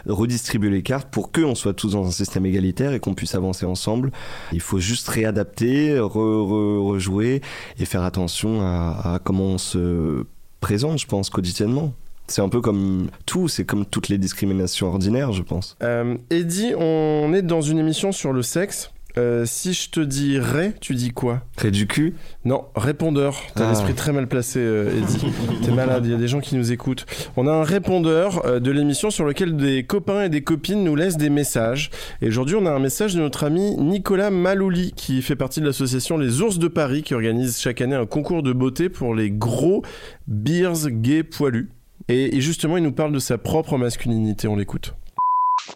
redistribuer 0.06 0.70
les 0.70 0.82
cartes 0.82 1.08
pour 1.10 1.32
qu'on 1.32 1.54
soit 1.54 1.74
tous 1.74 1.92
dans 1.92 2.06
un 2.06 2.10
système 2.10 2.46
égalitaire 2.46 2.92
et 2.92 3.00
qu'on 3.00 3.14
puisse 3.14 3.34
avancer 3.34 3.66
ensemble. 3.66 4.10
Il 4.52 4.60
faut 4.60 4.78
juste 4.78 5.08
réadapter, 5.08 5.98
rejouer 5.98 7.40
et 7.78 7.84
faire 7.84 8.02
attention 8.02 8.60
à, 8.62 9.14
à 9.14 9.18
comment 9.18 9.44
on 9.44 9.58
se 9.58 10.24
présente, 10.60 10.98
je 10.98 11.06
pense, 11.06 11.30
quotidiennement. 11.30 11.92
C'est 12.26 12.40
un 12.42 12.48
peu 12.48 12.60
comme 12.60 13.08
tout, 13.26 13.48
c'est 13.48 13.64
comme 13.64 13.84
toutes 13.84 14.08
les 14.08 14.18
discriminations 14.18 14.88
ordinaires, 14.88 15.32
je 15.32 15.42
pense. 15.42 15.76
Euh, 15.82 16.16
Eddie, 16.30 16.72
on 16.76 17.32
est 17.34 17.42
dans 17.42 17.60
une 17.60 17.78
émission 17.78 18.12
sur 18.12 18.32
le 18.32 18.42
sexe. 18.42 18.90
Euh, 19.16 19.44
si 19.46 19.74
je 19.74 19.90
te 19.90 20.00
dis 20.00 20.40
Ré, 20.40 20.72
tu 20.80 20.96
dis 20.96 21.10
quoi 21.12 21.42
Ré 21.56 21.70
du 21.70 21.86
cul 21.86 22.14
Non, 22.44 22.64
répondeur. 22.74 23.36
T'as 23.54 23.66
Ah. 23.66 23.70
l'esprit 23.70 23.94
très 23.94 24.12
mal 24.12 24.26
placé, 24.26 24.58
euh, 24.58 24.90
Eddie. 24.98 25.26
T'es 25.64 25.70
malade, 25.70 26.04
il 26.04 26.10
y 26.10 26.14
a 26.14 26.16
des 26.18 26.26
gens 26.26 26.40
qui 26.40 26.56
nous 26.56 26.72
écoutent. 26.72 27.06
On 27.36 27.46
a 27.46 27.52
un 27.52 27.62
répondeur 27.62 28.44
euh, 28.44 28.58
de 28.58 28.72
l'émission 28.72 29.10
sur 29.10 29.24
lequel 29.24 29.56
des 29.56 29.84
copains 29.84 30.24
et 30.24 30.28
des 30.30 30.42
copines 30.42 30.82
nous 30.82 30.96
laissent 30.96 31.16
des 31.16 31.30
messages. 31.30 31.90
Et 32.22 32.26
aujourd'hui, 32.26 32.56
on 32.56 32.66
a 32.66 32.72
un 32.72 32.80
message 32.80 33.14
de 33.14 33.20
notre 33.20 33.44
ami 33.44 33.76
Nicolas 33.76 34.30
Malouli, 34.30 34.92
qui 34.96 35.22
fait 35.22 35.36
partie 35.36 35.60
de 35.60 35.66
l'association 35.66 36.18
Les 36.18 36.40
Ours 36.40 36.58
de 36.58 36.66
Paris, 36.66 37.04
qui 37.04 37.14
organise 37.14 37.60
chaque 37.60 37.82
année 37.82 37.94
un 37.94 38.06
concours 38.06 38.42
de 38.42 38.52
beauté 38.52 38.88
pour 38.88 39.14
les 39.14 39.30
gros 39.30 39.84
beers 40.26 40.88
gays 40.90 41.22
poilus. 41.22 41.68
Et, 42.08 42.38
justement, 42.40 42.76
il 42.76 42.82
nous 42.82 42.92
parle 42.92 43.12
de 43.12 43.18
sa 43.18 43.38
propre 43.38 43.78
masculinité. 43.78 44.46
On 44.46 44.56
l'écoute. 44.56 44.92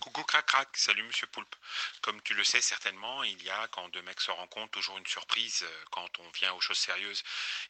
Coucou 0.03 0.23
crac 0.25 0.45
crac, 0.45 0.69
salut 0.75 1.03
Monsieur 1.05 1.27
Poulpe. 1.29 1.55
Comme 2.03 2.21
tu 2.21 2.35
le 2.35 2.45
sais 2.45 2.61
certainement, 2.61 3.25
il 3.25 3.43
y 3.43 3.49
a 3.49 3.67
quand 3.69 3.89
deux 3.89 4.03
mecs 4.03 4.21
se 4.21 4.31
rencontrent 4.31 4.71
toujours 4.71 4.99
une 4.99 5.07
surprise 5.07 5.63
euh, 5.63 5.85
quand 5.91 6.07
on 6.19 6.29
vient 6.39 6.53
aux 6.53 6.61
choses 6.61 6.77
sérieuses 6.77 7.23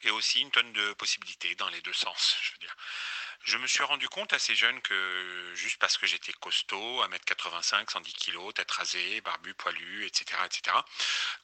et 0.03 0.11
aussi 0.11 0.41
une 0.41 0.51
tonne 0.51 0.73
de 0.73 0.91
possibilités 0.93 1.55
dans 1.55 1.69
les 1.69 1.79
deux 1.81 1.93
sens, 1.93 2.37
je 2.41 2.51
veux 2.51 2.57
dire. 2.57 2.75
Je 3.43 3.57
me 3.57 3.67
suis 3.67 3.83
rendu 3.83 4.09
compte 4.09 4.33
assez 4.33 4.53
jeune 4.53 4.81
que 4.81 5.53
juste 5.55 5.77
parce 5.79 5.97
que 5.97 6.05
j'étais 6.05 6.33
costaud, 6.33 7.01
1m85, 7.05 7.89
110 7.89 8.13
kg, 8.13 8.53
tête 8.53 8.69
rasée, 8.71 9.21
barbu, 9.21 9.53
poilu, 9.53 10.05
etc., 10.05 10.41
etc., 10.45 10.75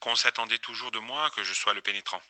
qu'on 0.00 0.14
s'attendait 0.14 0.58
toujours 0.58 0.90
de 0.90 0.98
moi 0.98 1.30
que 1.30 1.42
je 1.42 1.54
sois 1.54 1.72
le 1.72 1.80
pénétrant. 1.80 2.20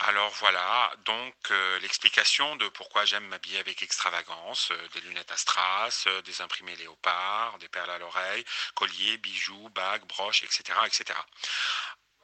Alors 0.00 0.30
voilà, 0.34 0.92
donc 1.06 1.34
euh, 1.50 1.80
l'explication 1.80 2.54
de 2.56 2.68
pourquoi 2.68 3.04
j'aime 3.04 3.26
m'habiller 3.26 3.58
avec 3.58 3.82
extravagance, 3.82 4.70
euh, 4.70 4.88
des 4.94 5.00
lunettes 5.00 5.32
à 5.32 5.36
strass, 5.36 6.06
euh, 6.06 6.22
des 6.22 6.40
imprimés 6.40 6.76
léopard, 6.76 7.58
des 7.58 7.68
perles 7.68 7.90
à 7.90 7.98
l'oreille, 7.98 8.44
colliers, 8.74 9.16
bijoux, 9.18 9.68
bagues, 9.70 10.04
broches, 10.06 10.44
etc., 10.44 10.78
etc. 10.86 11.18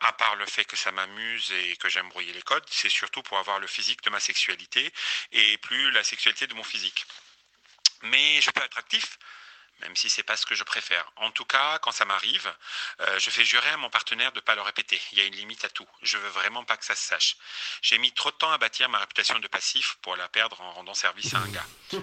À 0.00 0.12
part 0.12 0.36
le 0.36 0.46
fait 0.46 0.64
que 0.64 0.76
ça 0.76 0.92
m'amuse 0.92 1.50
et 1.50 1.76
que 1.76 1.88
j'aime 1.88 2.08
brouiller 2.10 2.32
les 2.32 2.42
codes, 2.42 2.64
c'est 2.70 2.88
surtout 2.88 3.22
pour 3.22 3.38
avoir 3.38 3.58
le 3.58 3.66
physique 3.66 4.02
de 4.02 4.10
ma 4.10 4.20
sexualité 4.20 4.92
et 5.32 5.58
plus 5.58 5.90
la 5.90 6.04
sexualité 6.04 6.46
de 6.46 6.54
mon 6.54 6.62
physique. 6.62 7.04
Mais 8.02 8.40
je 8.40 8.50
peux 8.50 8.62
être 8.62 8.78
actif, 8.78 9.18
même 9.82 9.94
si 9.96 10.08
c'est 10.08 10.22
pas 10.22 10.36
ce 10.36 10.46
que 10.46 10.54
je 10.54 10.64
préfère. 10.64 11.04
En 11.16 11.30
tout 11.30 11.44
cas, 11.44 11.78
quand 11.82 11.92
ça 11.92 12.04
m'arrive, 12.04 12.50
euh, 13.00 13.18
je 13.18 13.30
fais 13.30 13.44
jurer 13.44 13.70
à 13.70 13.76
mon 13.76 13.90
partenaire 13.90 14.32
de 14.32 14.40
pas 14.40 14.54
le 14.54 14.62
répéter. 14.62 15.00
Il 15.12 15.18
y 15.18 15.20
a 15.20 15.24
une 15.24 15.34
limite 15.34 15.64
à 15.64 15.68
tout. 15.68 15.86
Je 16.02 16.16
veux 16.16 16.28
vraiment 16.28 16.64
pas 16.64 16.76
que 16.76 16.84
ça 16.84 16.94
se 16.94 17.06
sache. 17.06 17.36
J'ai 17.82 17.98
mis 17.98 18.12
trop 18.12 18.30
de 18.30 18.36
temps 18.36 18.50
à 18.50 18.58
bâtir 18.58 18.88
ma 18.88 18.98
réputation 18.98 19.38
de 19.38 19.46
passif 19.46 19.98
pour 20.02 20.16
la 20.16 20.28
perdre 20.28 20.60
en 20.60 20.72
rendant 20.72 20.94
service 20.94 21.34
à 21.34 21.38
un 21.38 21.48
gars. 21.48 22.00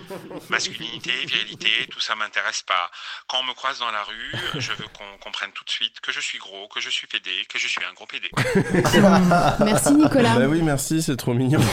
Masculinité, 0.49 1.11
virilité, 1.25 1.87
tout 1.89 1.99
ça 1.99 2.15
m'intéresse 2.15 2.61
pas. 2.61 2.91
Quand 3.27 3.39
on 3.39 3.43
me 3.43 3.53
croise 3.53 3.79
dans 3.79 3.91
la 3.91 4.03
rue, 4.03 4.31
je 4.55 4.71
veux 4.73 4.87
qu'on 4.87 5.17
comprenne 5.19 5.51
tout 5.51 5.63
de 5.63 5.69
suite 5.69 5.99
que 6.01 6.11
je 6.11 6.19
suis 6.19 6.37
gros, 6.37 6.67
que 6.67 6.79
je 6.79 6.89
suis 6.89 7.07
pédé, 7.07 7.45
que 7.49 7.57
je 7.57 7.67
suis 7.67 7.83
un 7.83 7.93
gros 7.93 8.05
pédé. 8.05 8.29
Merci 9.59 9.93
Nicolas. 9.93 10.35
Bah 10.35 10.47
oui, 10.47 10.61
merci, 10.61 11.01
c'est 11.01 11.17
trop 11.17 11.33
mignon. 11.33 11.61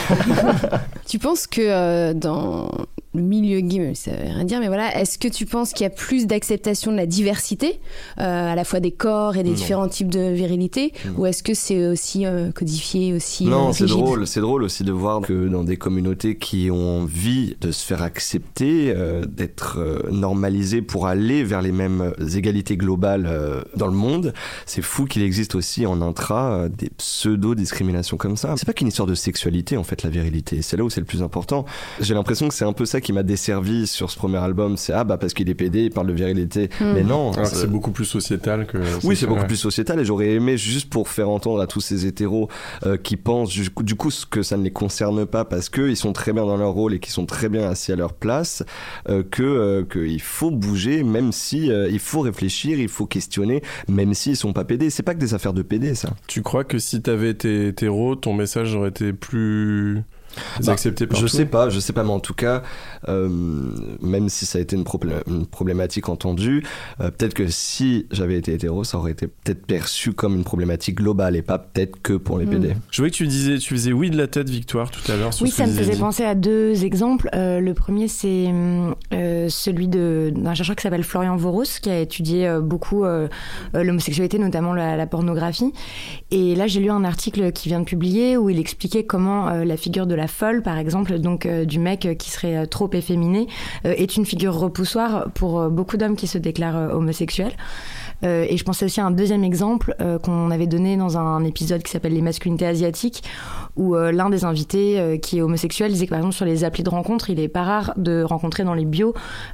Tu 1.07 1.17
penses 1.17 1.47
que 1.47 1.59
euh, 1.61 2.13
dans 2.13 2.69
milieu 3.13 3.59
gay, 3.61 3.79
même 3.79 3.95
si 3.95 4.03
ça 4.03 4.11
veut 4.11 4.23
rien 4.23 4.43
dire, 4.43 4.59
mais 4.59 4.67
voilà, 4.67 4.95
est-ce 4.99 5.17
que 5.17 5.27
tu 5.27 5.45
penses 5.45 5.73
qu'il 5.73 5.83
y 5.83 5.87
a 5.87 5.89
plus 5.89 6.27
d'acceptation 6.27 6.91
de 6.91 6.97
la 6.97 7.05
diversité, 7.07 7.79
euh, 8.19 8.51
à 8.51 8.55
la 8.55 8.63
fois 8.63 8.79
des 8.79 8.91
corps 8.91 9.35
et 9.37 9.43
des 9.43 9.49
Non. 9.49 9.55
différents 9.55 9.87
types 9.87 10.09
de 10.09 10.29
virilité, 10.31 10.93
ou 11.17 11.25
est-ce 11.25 11.41
que 11.41 11.53
c'est 11.53 11.87
aussi 11.87 12.25
euh, 12.25 12.51
codifié, 12.51 13.13
aussi 13.13 13.47
euh, 13.47 13.49
Non, 13.49 13.73
c'est 13.73 13.85
rigide 13.85 13.97
drôle. 13.99 14.27
C'est 14.27 14.41
drôle 14.41 14.63
aussi 14.63 14.83
de 14.83 14.91
voir 14.91 15.21
que 15.21 15.47
dans 15.47 15.63
des 15.63 15.77
communautés 15.77 16.37
qui 16.37 16.69
ont 16.71 16.99
envie 17.01 17.55
de 17.61 17.71
se 17.71 17.83
faire 17.85 18.03
accepter, 18.03 18.93
euh, 18.95 19.25
d'être 19.25 19.77
euh, 19.79 19.99
normalisées 20.11 20.81
pour 20.83 21.07
aller 21.07 21.43
vers 21.43 21.61
les 21.61 21.71
mêmes 21.71 22.13
égalités 22.35 22.77
globales 22.77 23.25
euh, 23.27 23.61
dans 23.75 23.87
le 23.87 23.93
monde, 23.93 24.33
c'est 24.65 24.81
fou 24.83 25.05
qu'il 25.05 25.23
existe 25.23 25.55
aussi 25.55 25.85
en 25.87 26.01
intra 26.01 26.51
euh, 26.51 26.69
des 26.69 26.89
pseudo-discriminations 26.89 28.17
comme 28.17 28.37
ça. 28.37 28.53
C'est 28.57 28.65
pas 28.65 28.73
qu'une 28.73 28.87
histoire 28.87 29.07
de 29.07 29.15
sexualité 29.15 29.77
en 29.77 29.83
fait, 29.83 30.03
la 30.03 30.09
virilité. 30.09 30.61
C'est 30.61 30.77
là 30.77 30.83
où 30.83 30.89
c'est 30.89 30.99
le 31.01 31.05
plus 31.05 31.23
important. 31.23 31.65
J'ai 31.99 32.13
l'impression 32.13 32.47
que 32.47 32.53
c'est 32.53 32.65
un 32.65 32.73
peu 32.73 32.85
ça 32.85 32.99
qui 33.01 33.08
m'a 33.13 33.23
desservi 33.23 33.87
sur 33.87 34.09
ce 34.09 34.17
premier 34.17 34.37
album. 34.37 34.77
C'est 34.77 34.93
ah 34.93 35.03
bah 35.03 35.17
parce 35.17 35.33
qu'il 35.33 35.49
est 35.49 35.55
pédé, 35.55 35.83
il 35.83 35.91
parle 35.91 36.07
de 36.07 36.13
virilité. 36.13 36.69
Hmm. 36.79 36.93
Mais 36.93 37.03
non. 37.03 37.31
C'est- 37.45 37.67
beaucoup 37.67 37.91
plus 37.91 38.05
sociétal 38.05 38.65
que. 38.65 38.77
oui, 39.03 39.15
c'est 39.15 39.27
beaucoup 39.27 39.45
plus 39.45 39.57
sociétal 39.57 39.99
et 39.99 40.05
j'aurais 40.05 40.29
aimé 40.29 40.57
juste 40.57 40.89
pour 40.89 41.07
faire 41.09 41.29
entendre 41.29 41.61
à 41.61 41.67
tous 41.67 41.81
ces 41.81 42.05
hétéros 42.05 42.49
euh, 42.85 42.97
qui 42.97 43.15
pensent 43.15 43.49
du 43.49 43.69
coup, 43.69 43.83
du 43.83 43.95
coup 43.95 44.11
ce 44.11 44.25
que 44.25 44.41
ça 44.41 44.57
ne 44.57 44.63
les 44.63 44.71
concerne 44.71 45.25
pas 45.25 45.45
parce 45.45 45.69
que 45.69 45.89
ils 45.89 45.95
sont 45.95 46.13
très 46.13 46.33
bien 46.33 46.45
dans 46.45 46.57
leur 46.57 46.71
rôle 46.71 46.93
et 46.93 46.99
qui 46.99 47.11
sont 47.11 47.25
très 47.25 47.49
bien 47.49 47.69
assis 47.69 47.91
à 47.91 47.95
leur 47.95 48.13
place 48.13 48.63
euh, 49.09 49.23
que 49.29 49.43
euh, 49.43 49.83
qu'il 49.83 50.21
faut 50.21 50.51
bouger 50.51 51.03
même 51.03 51.31
si 51.31 51.71
euh, 51.71 51.89
il 51.89 51.99
faut 51.99 52.21
réfléchir, 52.21 52.79
il 52.79 52.89
faut 52.89 53.05
questionner 53.05 53.61
même 53.87 54.13
s'ils 54.13 54.35
sont 54.35 54.53
pas 54.53 54.63
pédés. 54.63 54.89
C'est 54.89 55.03
pas 55.03 55.13
que 55.13 55.19
des 55.19 55.33
affaires 55.33 55.53
de 55.53 55.61
pédés 55.61 55.95
ça. 55.95 56.09
Tu 56.27 56.41
crois 56.41 56.63
que 56.63 56.79
si 56.79 57.01
t'avais 57.01 57.29
été 57.29 57.67
hétéro, 57.67 58.15
ton 58.15 58.33
message 58.33 58.75
aurait 58.75 58.89
été 58.89 59.13
plus 59.13 60.03
Bah, 60.63 60.73
accepté 60.73 61.07
par 61.07 61.17
Je 61.19 61.27
sais 61.27 61.45
pas, 61.45 61.69
je 61.69 61.79
sais 61.79 61.93
pas, 61.93 62.03
mais 62.03 62.11
en 62.11 62.19
tout 62.19 62.33
cas, 62.33 62.61
euh, 63.07 63.27
même 64.01 64.29
si 64.29 64.45
ça 64.45 64.57
a 64.59 64.61
été 64.61 64.75
une, 64.75 64.83
problé- 64.83 65.21
une 65.27 65.45
problématique 65.45 66.09
entendue, 66.09 66.63
euh, 67.01 67.11
peut-être 67.11 67.33
que 67.33 67.47
si 67.47 68.05
j'avais 68.11 68.35
été 68.37 68.53
hétéro, 68.53 68.83
ça 68.83 68.97
aurait 68.97 69.11
été 69.11 69.27
peut-être 69.27 69.65
perçu 69.65 70.13
comme 70.13 70.35
une 70.35 70.43
problématique 70.43 70.95
globale 70.95 71.35
et 71.35 71.41
pas 71.41 71.57
peut-être 71.59 72.01
que 72.01 72.13
pour 72.13 72.37
les 72.37 72.45
Mm. 72.45 72.49
PD. 72.49 72.75
Je 72.91 72.97
voyais 73.01 73.11
que 73.11 73.15
tu 73.17 73.27
disais, 73.27 73.57
tu 73.57 73.73
faisais 73.73 73.91
oui 73.93 74.09
de 74.09 74.17
la 74.17 74.27
tête, 74.27 74.49
Victoire, 74.49 74.89
tout 74.91 75.11
à 75.11 75.15
l'heure. 75.15 75.31
Oui, 75.41 75.49
ça 75.51 75.65
me 75.67 75.71
faisait 75.71 75.95
penser 75.97 76.23
à 76.23 76.35
deux 76.35 76.83
exemples. 76.85 77.29
Euh, 77.35 77.59
le 77.59 77.73
premier, 77.73 78.07
c'est 78.07 78.45
celui 79.11 79.87
d'un 79.87 80.53
chercheur 80.53 80.75
qui 80.75 80.83
s'appelle 80.83 81.03
Florian 81.03 81.35
Voros, 81.35 81.63
qui 81.81 81.89
a 81.89 81.99
étudié 81.99 82.47
euh, 82.47 82.59
beaucoup 82.61 83.03
l'homosexualité, 83.73 84.39
notamment 84.39 84.73
la, 84.73 84.95
la 84.97 85.07
pornographie. 85.07 85.73
Et 86.31 86.55
là, 86.55 86.67
j'ai 86.67 86.79
lu 86.79 86.89
un 86.89 87.03
article 87.03 87.51
qui 87.51 87.69
vient 87.69 87.79
de 87.79 87.85
publier 87.85 88.37
où 88.37 88.49
il 88.49 88.59
expliquait 88.59 89.03
comment 89.03 89.49
euh, 89.49 89.63
la 89.65 89.77
figure 89.77 90.07
de 90.07 90.15
la 90.19 90.27
folle, 90.27 90.61
par 90.61 90.77
exemple, 90.77 91.17
donc 91.19 91.45
euh, 91.45 91.65
du 91.65 91.79
mec 91.79 92.05
euh, 92.05 92.13
qui 92.13 92.29
serait 92.29 92.57
euh, 92.57 92.65
trop 92.65 92.89
efféminé, 92.93 93.47
euh, 93.85 93.93
est 93.97 94.15
une 94.17 94.25
figure 94.25 94.53
repoussoire 94.55 95.29
pour 95.33 95.59
euh, 95.59 95.69
beaucoup 95.69 95.97
d'hommes 95.97 96.15
qui 96.15 96.27
se 96.27 96.37
déclarent 96.37 96.77
euh, 96.77 96.93
homosexuels. 96.93 97.53
Euh, 98.25 98.45
et 98.49 98.57
je 98.57 98.63
pensais 98.65 98.83
aussi 98.83 98.99
à 98.99 99.05
un 99.05 99.11
deuxième 99.11 99.45
exemple 99.45 99.95
euh, 100.01 100.19
qu'on 100.19 100.51
avait 100.51 100.67
donné 100.67 100.97
dans 100.97 101.17
un 101.17 101.41
épisode 101.45 101.81
qui 101.83 101.91
s'appelle 101.91 102.13
Les 102.13 102.21
masculinités 102.21 102.65
asiatiques, 102.67 103.23
où 103.77 103.95
euh, 103.95 104.11
l'un 104.11 104.29
des 104.29 104.43
invités 104.43 104.99
euh, 104.99 105.17
qui 105.17 105.37
est 105.37 105.41
homosexuel 105.41 105.89
disait 105.93 106.05
que 106.05 106.09
par 106.09 106.19
exemple 106.19 106.35
sur 106.35 106.45
les 106.45 106.65
applis 106.65 106.83
de 106.83 106.89
rencontre, 106.89 107.29
il 107.29 107.39
est 107.39 107.47
pas 107.47 107.63
rare 107.63 107.93
de 107.95 108.21
rencontrer 108.23 108.65
dans 108.65 108.73
les 108.73 108.83
bios 108.85 109.13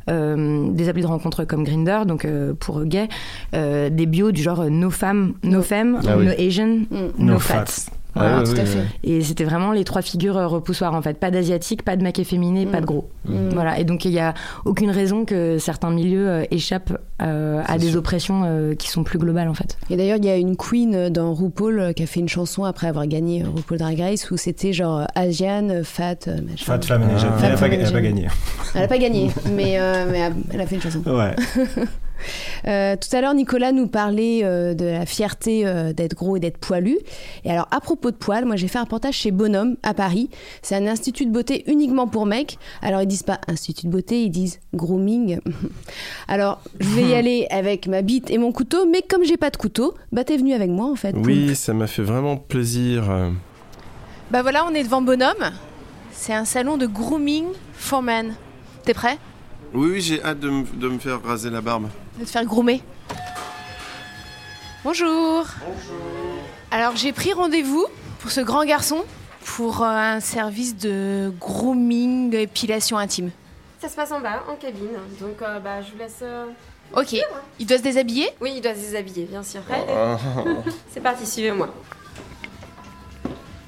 euh, 0.09 0.67
des 0.71 0.89
applis 0.89 1.03
de 1.03 1.07
rencontre 1.07 1.43
comme 1.45 1.63
Grinder, 1.63 1.99
donc 2.07 2.25
euh, 2.25 2.53
pour 2.59 2.83
gay, 2.85 3.07
euh, 3.53 3.89
des 3.91 4.07
bios 4.07 4.31
du 4.31 4.41
genre 4.41 4.61
euh, 4.61 4.69
no 4.69 4.89
femmes, 4.89 5.33
no 5.43 5.61
femmes, 5.61 5.99
Ah 6.07 6.17
oui. 6.17 6.25
no 6.25 6.31
Asian, 6.31 6.65
Mm. 6.89 6.97
no, 7.19 7.33
No 7.33 7.39
fats. 7.39 7.65
fats. 7.65 7.91
Voilà. 8.15 8.37
Ah, 8.39 8.43
tout 8.43 8.51
à 8.59 8.65
fait. 8.65 8.85
Et 9.03 9.21
c'était 9.21 9.43
vraiment 9.43 9.71
les 9.73 9.83
trois 9.83 10.01
figures 10.01 10.37
euh, 10.37 10.47
repoussoires 10.47 10.93
en 10.93 11.01
fait, 11.01 11.19
pas 11.19 11.31
d'asiatique, 11.31 11.83
pas 11.83 11.95
de 11.97 12.03
mec 12.03 12.17
efféminé, 12.17 12.65
pas 12.65 12.81
de 12.81 12.85
gros. 12.85 13.09
Mm. 13.25 13.49
Voilà. 13.49 13.77
Et 13.79 13.83
donc 13.83 14.05
il 14.05 14.11
y 14.11 14.19
a 14.19 14.33
aucune 14.65 14.89
raison 14.89 15.25
que 15.25 15.57
certains 15.57 15.89
milieux 15.91 16.29
euh, 16.29 16.43
échappent 16.51 16.97
euh, 17.21 17.61
à 17.65 17.77
des 17.77 17.89
sûr. 17.89 17.99
oppressions 17.99 18.43
euh, 18.45 18.73
qui 18.75 18.89
sont 18.89 19.03
plus 19.03 19.19
globales 19.19 19.49
en 19.49 19.53
fait. 19.53 19.77
Et 19.89 19.97
d'ailleurs, 19.97 20.17
il 20.17 20.25
y 20.25 20.29
a 20.29 20.37
une 20.37 20.55
queen 20.57 21.09
dans 21.09 21.33
RuPaul 21.33 21.93
qui 21.93 22.03
a 22.03 22.07
fait 22.07 22.19
une 22.21 22.29
chanson 22.29 22.63
après 22.63 22.87
avoir 22.87 23.05
gagné 23.07 23.43
RuPaul 23.43 23.77
Drag 23.77 23.99
Race 23.99 24.31
où 24.31 24.37
c'était 24.37 24.73
genre 24.73 25.05
Asian, 25.15 25.81
fat, 25.83 26.15
machin. 26.27 26.65
Fat 26.65 26.81
femme 26.85 27.03
Ah. 27.15 27.37
Elle 27.43 27.51
a 27.51 27.57
pas- 27.57 27.69
gagné. 27.69 28.27
Elle 28.75 28.83
a 28.83 28.87
pas 28.87 28.97
gagné, 28.97 29.31
mais, 29.55 29.79
euh, 29.79 30.05
mais 30.11 30.31
elle 30.53 30.61
a 30.61 30.65
fait 30.65 30.75
une 30.75 30.81
chanson. 30.81 31.01
Ouais. 31.05 31.35
Euh, 32.67 32.95
tout 32.95 33.15
à 33.15 33.21
l'heure, 33.21 33.33
Nicolas 33.33 33.71
nous 33.71 33.87
parlait 33.87 34.41
euh, 34.43 34.73
de 34.73 34.85
la 34.85 35.05
fierté 35.05 35.65
euh, 35.65 35.93
d'être 35.93 36.15
gros 36.15 36.37
et 36.37 36.39
d'être 36.39 36.57
poilu. 36.57 36.97
Et 37.43 37.51
alors, 37.51 37.67
à 37.71 37.79
propos 37.79 38.11
de 38.11 38.15
poils, 38.15 38.45
moi 38.45 38.55
j'ai 38.55 38.67
fait 38.67 38.79
un 38.79 38.83
reportage 38.83 39.15
chez 39.15 39.31
Bonhomme 39.31 39.77
à 39.83 39.93
Paris. 39.93 40.29
C'est 40.61 40.75
un 40.75 40.87
institut 40.87 41.25
de 41.25 41.31
beauté 41.31 41.63
uniquement 41.67 42.07
pour 42.07 42.25
mecs. 42.25 42.57
Alors, 42.81 43.01
ils 43.01 43.07
disent 43.07 43.23
pas 43.23 43.39
institut 43.47 43.87
de 43.87 43.91
beauté, 43.91 44.23
ils 44.23 44.29
disent 44.29 44.59
grooming. 44.73 45.39
alors, 46.27 46.61
je 46.79 46.89
vais 46.89 47.03
y 47.03 47.13
aller 47.15 47.47
avec 47.49 47.87
ma 47.87 48.01
bite 48.01 48.31
et 48.31 48.37
mon 48.37 48.51
couteau, 48.51 48.85
mais 48.85 49.01
comme 49.01 49.23
j'ai 49.23 49.37
pas 49.37 49.49
de 49.49 49.57
couteau, 49.57 49.93
bah 50.11 50.23
t'es 50.23 50.37
venu 50.37 50.53
avec 50.53 50.69
moi 50.69 50.89
en 50.89 50.95
fait. 50.95 51.15
Oui, 51.15 51.55
ça 51.55 51.73
m'a 51.73 51.87
fait 51.87 52.03
vraiment 52.03 52.37
plaisir. 52.37 53.31
Bah 54.31 54.41
voilà, 54.41 54.65
on 54.65 54.73
est 54.73 54.83
devant 54.83 55.01
Bonhomme. 55.01 55.51
C'est 56.11 56.33
un 56.33 56.45
salon 56.45 56.77
de 56.77 56.87
grooming 56.87 57.45
for 57.73 58.01
men. 58.01 58.33
T'es 58.83 58.93
prêt? 58.93 59.17
Oui, 59.75 59.89
oui, 59.91 60.01
j'ai 60.01 60.23
hâte 60.23 60.39
de 60.39 60.49
me, 60.49 60.63
de 60.63 60.87
me 60.87 60.99
faire 60.99 61.21
raser 61.21 61.49
la 61.49 61.61
barbe. 61.61 61.89
de 62.17 62.23
te 62.23 62.29
faire 62.29 62.45
groomer. 62.45 62.81
Bonjour. 64.83 65.45
Alors 66.71 66.95
j'ai 66.95 67.11
pris 67.11 67.33
rendez-vous 67.33 67.85
pour 68.19 68.31
ce 68.31 68.39
grand 68.41 68.63
garçon 68.65 69.03
pour 69.43 69.83
euh, 69.83 69.87
un 69.87 70.19
service 70.19 70.77
de 70.77 71.31
grooming, 71.39 72.33
épilation 72.35 72.97
intime. 72.97 73.31
Ça 73.79 73.89
se 73.89 73.95
passe 73.95 74.11
en 74.11 74.21
bas, 74.21 74.43
en 74.49 74.55
cabine. 74.55 74.87
Donc, 75.19 75.41
euh, 75.41 75.59
bah, 75.59 75.81
je 75.81 75.91
vous 75.91 75.97
laisse. 75.97 76.19
euh, 76.23 76.45
Ok. 76.95 77.15
Il 77.59 77.65
doit 77.67 77.77
se 77.77 77.83
déshabiller? 77.83 78.29
Oui, 78.41 78.53
il 78.55 78.61
doit 78.61 78.73
se 78.73 78.79
déshabiller, 78.79 79.25
bien 79.25 79.43
sûr. 79.43 79.61
C'est 80.89 81.01
parti, 81.01 81.25
suivez-moi. 81.27 81.69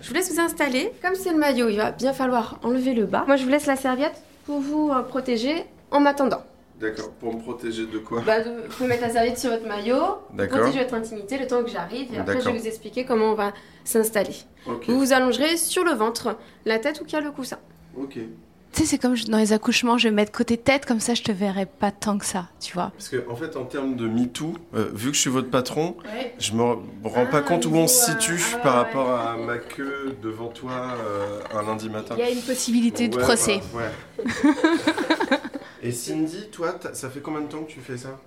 Je 0.02 0.08
vous 0.08 0.14
laisse 0.16 0.32
vous 0.32 0.40
installer. 0.40 0.92
Comme 1.04 1.16
c'est 1.16 1.32
le 1.32 1.38
maillot, 1.38 1.68
il 1.68 1.76
va 1.78 1.92
bien 1.92 2.14
falloir 2.14 2.60
enlever 2.64 2.94
le 2.94 3.06
bas. 3.06 3.26
Moi, 3.28 3.36
je 3.36 3.44
vous 3.44 3.50
laisse 3.50 3.66
la 3.66 3.76
serviette 3.76 4.16
pour 4.46 4.62
vous 4.62 4.90
euh, 4.92 5.02
protéger 5.02 5.66
en 5.92 6.00
m'attendant. 6.00 6.44
D'accord, 6.80 7.10
pour 7.20 7.34
me 7.34 7.40
protéger 7.42 7.88
de 7.88 7.98
quoi 7.98 8.22
Bah, 8.26 8.40
de- 8.42 8.50
vous 8.68 8.74
pouvez 8.76 8.90
mettre 8.90 9.02
la 9.02 9.10
serviette 9.10 9.40
sur 9.40 9.50
votre 9.50 9.68
maillot, 9.68 10.18
D'accord. 10.34 10.60
protéger 10.60 10.84
votre 10.84 10.94
intimité 10.94 11.40
le 11.40 11.48
temps 11.48 11.64
que 11.64 11.70
j'arrive, 11.72 12.14
et 12.14 12.20
après 12.20 12.40
je 12.40 12.50
vais 12.50 12.58
vous 12.60 12.68
expliquer 12.68 13.04
comment 13.04 13.32
on 13.32 13.36
va 13.36 13.52
s'installer. 13.84 14.36
Ok, 14.68 14.86
Vous 14.88 15.00
vous 15.00 15.12
allongerez 15.14 15.58
sur 15.58 15.84
le 15.84 15.92
ventre, 15.94 16.36
la 16.66 16.78
tête 16.78 17.02
ou 17.02 17.04
qu'il 17.06 17.14
y 17.18 17.22
a 17.22 17.26
le 17.26 17.32
coussin. 17.32 17.58
ok. 18.00 18.20
Tu 18.74 18.84
sais, 18.84 18.90
c'est 18.90 18.98
comme 19.00 19.16
dans 19.30 19.38
les 19.40 19.54
accouchements, 19.54 19.98
je 19.98 20.08
vais 20.10 20.14
mettre 20.14 20.32
côté 20.32 20.56
tête, 20.56 20.86
comme 20.86 21.00
ça 21.00 21.16
je 21.16 21.24
te 21.24 21.32
verrai 21.32 21.66
pas 21.66 21.90
tant 21.90 22.18
que 22.20 22.26
ça, 22.26 22.46
tu 22.60 22.74
vois. 22.74 22.92
Parce 22.96 23.10
que, 23.10 23.24
en 23.28 23.36
fait, 23.36 23.56
en 23.58 23.64
termes 23.64 23.96
de 23.96 24.08
MeToo, 24.08 24.54
euh, 24.76 24.90
vu 24.94 25.10
que 25.10 25.16
je 25.16 25.22
suis 25.22 25.30
votre 25.32 25.50
patron, 25.50 25.96
Ouais. 26.14 26.36
je 26.38 26.52
me 26.52 26.62
rends 26.62 27.26
pas 27.26 27.38
Ah, 27.38 27.42
compte 27.42 27.66
où 27.66 27.74
on 27.74 27.88
se 27.88 28.12
euh, 28.12 28.14
situe 28.20 28.40
ah 28.40 28.56
ouais, 28.58 28.62
par 28.62 28.74
ouais. 28.74 28.80
rapport 28.84 29.10
à 29.20 29.38
ma 29.38 29.58
queue 29.58 30.16
devant 30.22 30.50
toi 30.50 30.74
euh, 31.00 31.40
un 31.56 31.64
lundi 31.64 31.90
matin. 31.90 32.14
Il 32.20 32.24
y 32.24 32.28
a 32.28 32.30
une 32.30 32.42
possibilité 32.42 33.08
de 33.08 33.16
Ouais, 33.18 33.24
procès. 33.24 33.62
ouais. 33.74 34.26
Et 35.84 35.92
Cindy, 35.92 36.48
toi, 36.52 36.76
ça 36.94 37.10
fait 37.10 37.20
combien 37.20 37.42
de 37.42 37.48
temps 37.48 37.64
que 37.64 37.72
tu 37.72 37.80
fais 37.80 37.98
ça 37.98 38.20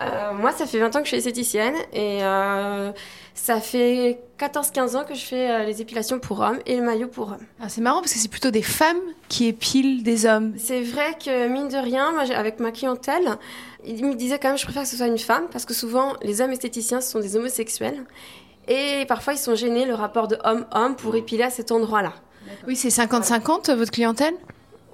Euh, 0.00 0.32
moi, 0.34 0.52
ça 0.52 0.66
fait 0.66 0.78
20 0.78 0.94
ans 0.96 0.98
que 0.98 1.04
je 1.04 1.08
suis 1.08 1.16
esthéticienne 1.16 1.74
et 1.92 2.22
euh, 2.22 2.92
ça 3.34 3.60
fait 3.60 4.20
14-15 4.38 4.96
ans 4.96 5.04
que 5.04 5.14
je 5.14 5.24
fais 5.24 5.50
euh, 5.50 5.64
les 5.64 5.80
épilations 5.80 6.18
pour 6.18 6.40
hommes 6.40 6.58
et 6.66 6.76
le 6.76 6.82
maillot 6.82 7.08
pour 7.08 7.28
hommes. 7.28 7.46
Ah, 7.60 7.68
c'est 7.68 7.80
marrant 7.80 8.00
parce 8.00 8.12
que 8.12 8.18
c'est 8.18 8.30
plutôt 8.30 8.50
des 8.50 8.62
femmes 8.62 9.00
qui 9.28 9.46
épilent 9.46 10.02
des 10.02 10.26
hommes. 10.26 10.54
C'est 10.58 10.82
vrai 10.82 11.16
que, 11.22 11.48
mine 11.48 11.68
de 11.68 11.78
rien, 11.78 12.12
moi, 12.12 12.24
avec 12.34 12.60
ma 12.60 12.70
clientèle, 12.70 13.38
il 13.84 14.04
me 14.04 14.14
disait 14.14 14.38
quand 14.38 14.48
même 14.48 14.58
je 14.58 14.64
préfère 14.64 14.82
que 14.82 14.88
ce 14.88 14.96
soit 14.96 15.06
une 15.06 15.18
femme 15.18 15.46
parce 15.50 15.64
que 15.64 15.74
souvent, 15.74 16.14
les 16.22 16.40
hommes 16.40 16.52
esthéticiens, 16.52 17.00
ce 17.00 17.10
sont 17.10 17.20
des 17.20 17.36
homosexuels. 17.36 18.04
Et 18.68 19.04
parfois, 19.06 19.32
ils 19.32 19.38
sont 19.38 19.54
gênés, 19.54 19.86
le 19.86 19.94
rapport 19.94 20.28
de 20.28 20.38
homme-homme, 20.44 20.96
pour 20.96 21.16
épiler 21.16 21.44
à 21.44 21.50
cet 21.50 21.72
endroit-là. 21.72 22.12
Oui, 22.66 22.76
c'est 22.76 22.88
50-50 22.88 23.74
votre 23.74 23.90
clientèle? 23.90 24.34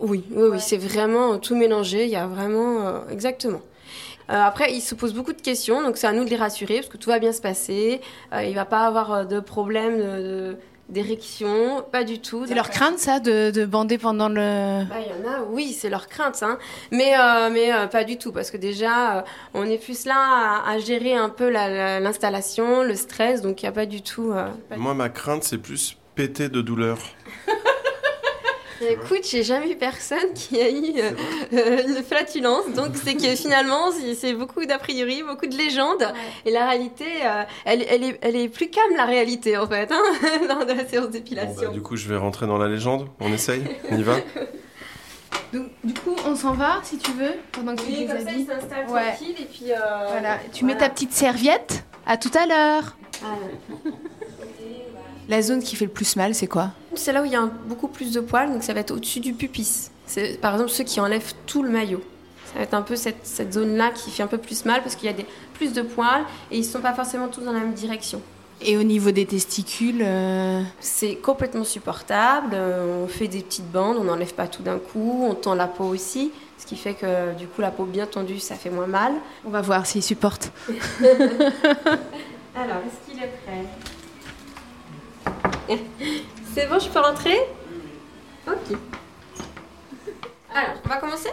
Oui, 0.00 0.24
oui, 0.30 0.48
oui, 0.52 0.60
c'est 0.60 0.76
vraiment 0.76 1.38
tout 1.38 1.56
mélangé. 1.56 2.04
Il 2.04 2.10
y 2.10 2.16
a 2.16 2.26
vraiment. 2.26 2.86
euh, 2.86 2.98
exactement. 3.10 3.60
Euh, 4.28 4.34
après, 4.34 4.72
ils 4.74 4.80
se 4.80 4.94
posent 4.96 5.14
beaucoup 5.14 5.32
de 5.32 5.40
questions, 5.40 5.82
donc 5.82 5.96
c'est 5.96 6.06
à 6.08 6.12
nous 6.12 6.24
de 6.24 6.30
les 6.30 6.36
rassurer 6.36 6.76
parce 6.76 6.88
que 6.88 6.96
tout 6.96 7.10
va 7.10 7.18
bien 7.20 7.32
se 7.32 7.40
passer. 7.40 8.00
Euh, 8.32 8.42
il 8.42 8.54
va 8.54 8.64
pas 8.64 8.86
avoir 8.86 9.12
euh, 9.12 9.24
de 9.24 9.38
problème 9.40 9.98
de- 9.98 10.02
de- 10.22 10.56
d'érection, 10.88 11.84
pas 11.92 12.04
du 12.04 12.20
tout. 12.20 12.44
C'est 12.46 12.54
leur 12.54 12.70
crainte 12.70 12.98
ça 12.98 13.20
de, 13.20 13.50
de 13.50 13.64
bander 13.64 13.98
pendant 13.98 14.28
le. 14.28 14.84
Bah, 14.88 14.96
il 15.00 15.24
y 15.24 15.28
en 15.28 15.32
a, 15.32 15.42
oui, 15.50 15.72
c'est 15.72 15.88
leur 15.90 16.08
crainte, 16.08 16.42
hein. 16.42 16.58
mais, 16.90 17.14
euh, 17.18 17.50
mais 17.52 17.72
euh, 17.72 17.86
pas 17.86 18.02
du 18.04 18.18
tout, 18.18 18.32
parce 18.32 18.50
que 18.50 18.56
déjà, 18.56 19.18
euh, 19.18 19.22
on 19.54 19.64
est 19.64 19.78
plus 19.78 20.04
là 20.06 20.16
à, 20.64 20.70
à 20.72 20.78
gérer 20.78 21.14
un 21.14 21.28
peu 21.28 21.48
la- 21.48 21.68
la- 21.68 22.00
l'installation, 22.00 22.82
le 22.82 22.94
stress, 22.96 23.42
donc 23.42 23.62
il 23.62 23.64
n'y 23.66 23.68
a 23.68 23.72
pas 23.72 23.86
du 23.86 24.02
tout. 24.02 24.32
euh, 24.32 24.48
pas- 24.68 24.76
Moi, 24.76 24.94
ma 24.94 25.08
crainte, 25.08 25.44
c'est 25.44 25.58
plus 25.58 25.96
péter 26.16 26.48
de 26.48 26.60
douleur. 26.62 26.98
Écoute, 28.80 29.20
j'ai 29.30 29.42
jamais 29.42 29.70
eu 29.70 29.76
personne 29.76 30.32
qui 30.34 30.60
a 30.60 30.70
eu 30.70 30.92
euh, 31.52 31.82
une 31.88 32.02
flatulence, 32.04 32.68
donc 32.74 32.88
c'est 33.02 33.14
que 33.14 33.34
finalement, 33.36 33.90
c'est- 34.14 34.34
beaucoup 34.34 34.64
d'a 34.66 34.78
priori, 34.78 35.22
beaucoup 35.22 35.46
de 35.46 35.56
légendes, 35.56 36.06
et 36.44 36.50
la 36.50 36.68
réalité, 36.68 37.04
euh, 37.24 37.42
elle, 37.64 37.84
elle, 37.88 38.04
est, 38.04 38.18
elle 38.22 38.36
est 38.36 38.48
plus 38.48 38.68
calme, 38.68 38.94
la 38.96 39.04
réalité, 39.06 39.56
en 39.56 39.66
fait, 39.66 39.90
hein, 39.90 40.02
lors 40.48 40.66
de 40.66 40.72
la 40.72 40.86
séance 40.86 41.06
Bon, 41.06 41.10
d'épilation. 41.12 41.68
bah, 41.68 41.72
du 41.72 41.80
coup, 41.82 41.96
je 41.96 42.08
vais 42.08 42.16
rentrer 42.16 42.46
dans 42.46 42.58
la 42.58 42.68
légende. 42.68 43.08
On 43.20 43.32
essaye. 43.32 43.62
On 43.90 43.96
y 43.98 44.02
va. 44.02 44.16
Donc, 45.52 45.66
du 45.84 45.94
coup, 45.94 46.14
on 46.26 46.34
s'en 46.34 46.52
va 46.54 46.80
si 46.82 46.98
tu 46.98 47.12
veux 47.12 47.32
pendant 47.52 47.74
que 47.76 47.80
tu 47.82 47.86
Oui, 47.88 47.96
les 48.00 48.06
comme 48.06 48.18
ça, 48.20 48.30
il 48.36 48.46
s'installe 48.46 48.86
Ouais. 48.90 49.12
tranquille, 49.12 49.34
et 49.40 49.44
puis... 49.44 49.72
euh, 49.72 49.76
Voilà, 50.10 50.38
tu 50.52 50.64
mets 50.64 50.76
ta 50.76 50.88
petite 50.88 51.12
serviette. 51.12 51.84
À 52.04 52.16
tout 52.16 52.30
à 52.38 52.46
l'heure. 52.46 52.96
Ah, 53.24 53.36
La 55.28 55.42
zone 55.42 55.62
qui 55.62 55.74
fait 55.76 55.86
le 55.86 55.90
plus 55.90 56.16
mal, 56.16 56.34
c'est 56.34 56.46
quoi 56.46 56.70
C'est 56.94 57.12
là 57.12 57.22
où 57.22 57.24
il 57.24 57.32
y 57.32 57.36
a 57.36 57.40
un- 57.40 57.50
beaucoup 57.66 57.88
plus 57.88 58.12
de 58.12 58.20
poils, 58.20 58.50
donc 58.52 58.62
ça 58.62 58.72
va 58.74 58.80
être 58.80 58.92
au-dessus 58.92 59.20
du 59.20 59.32
pupis. 59.32 59.88
C'est 60.06 60.40
par 60.40 60.52
exemple 60.54 60.70
ceux 60.70 60.84
qui 60.84 61.00
enlèvent 61.00 61.32
tout 61.46 61.62
le 61.62 61.70
maillot. 61.70 62.00
Ça 62.52 62.58
va 62.58 62.64
être 62.64 62.74
un 62.74 62.82
peu 62.82 62.94
cette, 62.94 63.24
cette 63.26 63.52
zone-là 63.52 63.90
qui 63.90 64.10
fait 64.12 64.22
un 64.22 64.28
peu 64.28 64.38
plus 64.38 64.64
mal 64.64 64.82
parce 64.82 64.94
qu'il 64.94 65.06
y 65.06 65.12
a 65.12 65.16
des, 65.16 65.26
plus 65.54 65.72
de 65.72 65.82
poils 65.82 66.24
et 66.52 66.56
ils 66.56 66.60
ne 66.60 66.64
sont 66.66 66.80
pas 66.80 66.94
forcément 66.94 67.26
tous 67.28 67.40
dans 67.40 67.52
la 67.52 67.58
même 67.58 67.72
direction. 67.74 68.20
Et 68.62 68.78
au 68.78 68.84
niveau 68.84 69.10
des 69.10 69.26
testicules, 69.26 70.00
euh, 70.02 70.62
C'est 70.80 71.16
complètement 71.16 71.64
supportable, 71.64 72.52
euh, 72.54 73.04
on 73.04 73.08
fait 73.08 73.28
des 73.28 73.40
petites 73.42 73.70
bandes, 73.70 73.96
on 74.00 74.04
n'enlève 74.04 74.32
pas 74.32 74.46
tout 74.46 74.62
d'un 74.62 74.78
coup, 74.78 75.26
on 75.28 75.34
tend 75.34 75.54
la 75.54 75.66
peau 75.66 75.84
aussi, 75.84 76.30
ce 76.56 76.64
qui 76.64 76.76
fait 76.76 76.94
que 76.94 77.34
du 77.34 77.48
coup 77.48 77.60
la 77.60 77.70
peau 77.70 77.84
bien 77.84 78.06
tendue 78.06 78.38
ça 78.38 78.54
fait 78.54 78.70
moins 78.70 78.86
mal. 78.86 79.12
on 79.44 79.50
va 79.50 79.60
voir 79.60 79.84
s'ils 79.84 80.02
supportent. 80.04 80.52
Alors, 82.54 82.78
est-ce 82.86 83.10
qu'il 83.12 83.22
est 83.22 83.30
prêt? 83.44 83.64
C'est 86.54 86.66
bon, 86.68 86.78
je 86.78 86.88
peux 86.88 87.00
rentrer 87.00 87.36
Ok. 88.46 88.76
Alors, 90.54 90.70
on 90.84 90.88
va 90.88 90.96
commencer 90.96 91.30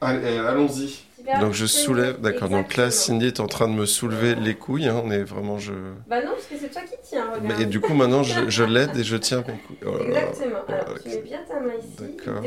Allez, 0.00 0.38
allons-y. 0.38 1.00
Donc 1.40 1.54
je 1.54 1.64
soulève, 1.64 2.20
d'accord. 2.20 2.50
Donc 2.50 2.76
là. 2.76 2.90
Cindy 2.90 3.28
est 3.28 3.40
en 3.40 3.46
train 3.46 3.66
de 3.66 3.72
me 3.72 3.86
soulever 3.86 4.34
les 4.34 4.54
couilles. 4.54 4.86
hein, 4.88 5.00
On 5.02 5.10
est 5.10 5.22
vraiment 5.24 5.58
je. 5.58 5.72
Bah 6.06 6.20
non, 6.22 6.32
parce 6.32 6.44
que 6.44 6.54
c'est 6.60 6.68
toi 6.70 6.82
qui 6.82 6.94
tiens, 7.02 7.24
regarde. 7.32 7.44
Mais, 7.58 7.62
et 7.62 7.66
du 7.66 7.80
coup, 7.80 7.94
maintenant, 7.94 8.22
je, 8.22 8.50
je 8.50 8.62
l'aide 8.64 8.94
et 8.96 9.02
je 9.04 9.16
tiens 9.16 9.38
mes 9.38 9.54
couilles. 9.54 9.78
Oh 9.86 9.96
là 9.96 10.04
là. 10.10 10.28
Exactement. 10.28 10.58
Alors, 10.68 10.84
Voilà, 10.84 11.00
tu 11.02 11.08
mets 11.08 11.16
bien 11.22 11.40
ta 11.48 11.60
main 11.60 11.72
ici. 11.78 11.88
D'accord. 11.98 12.42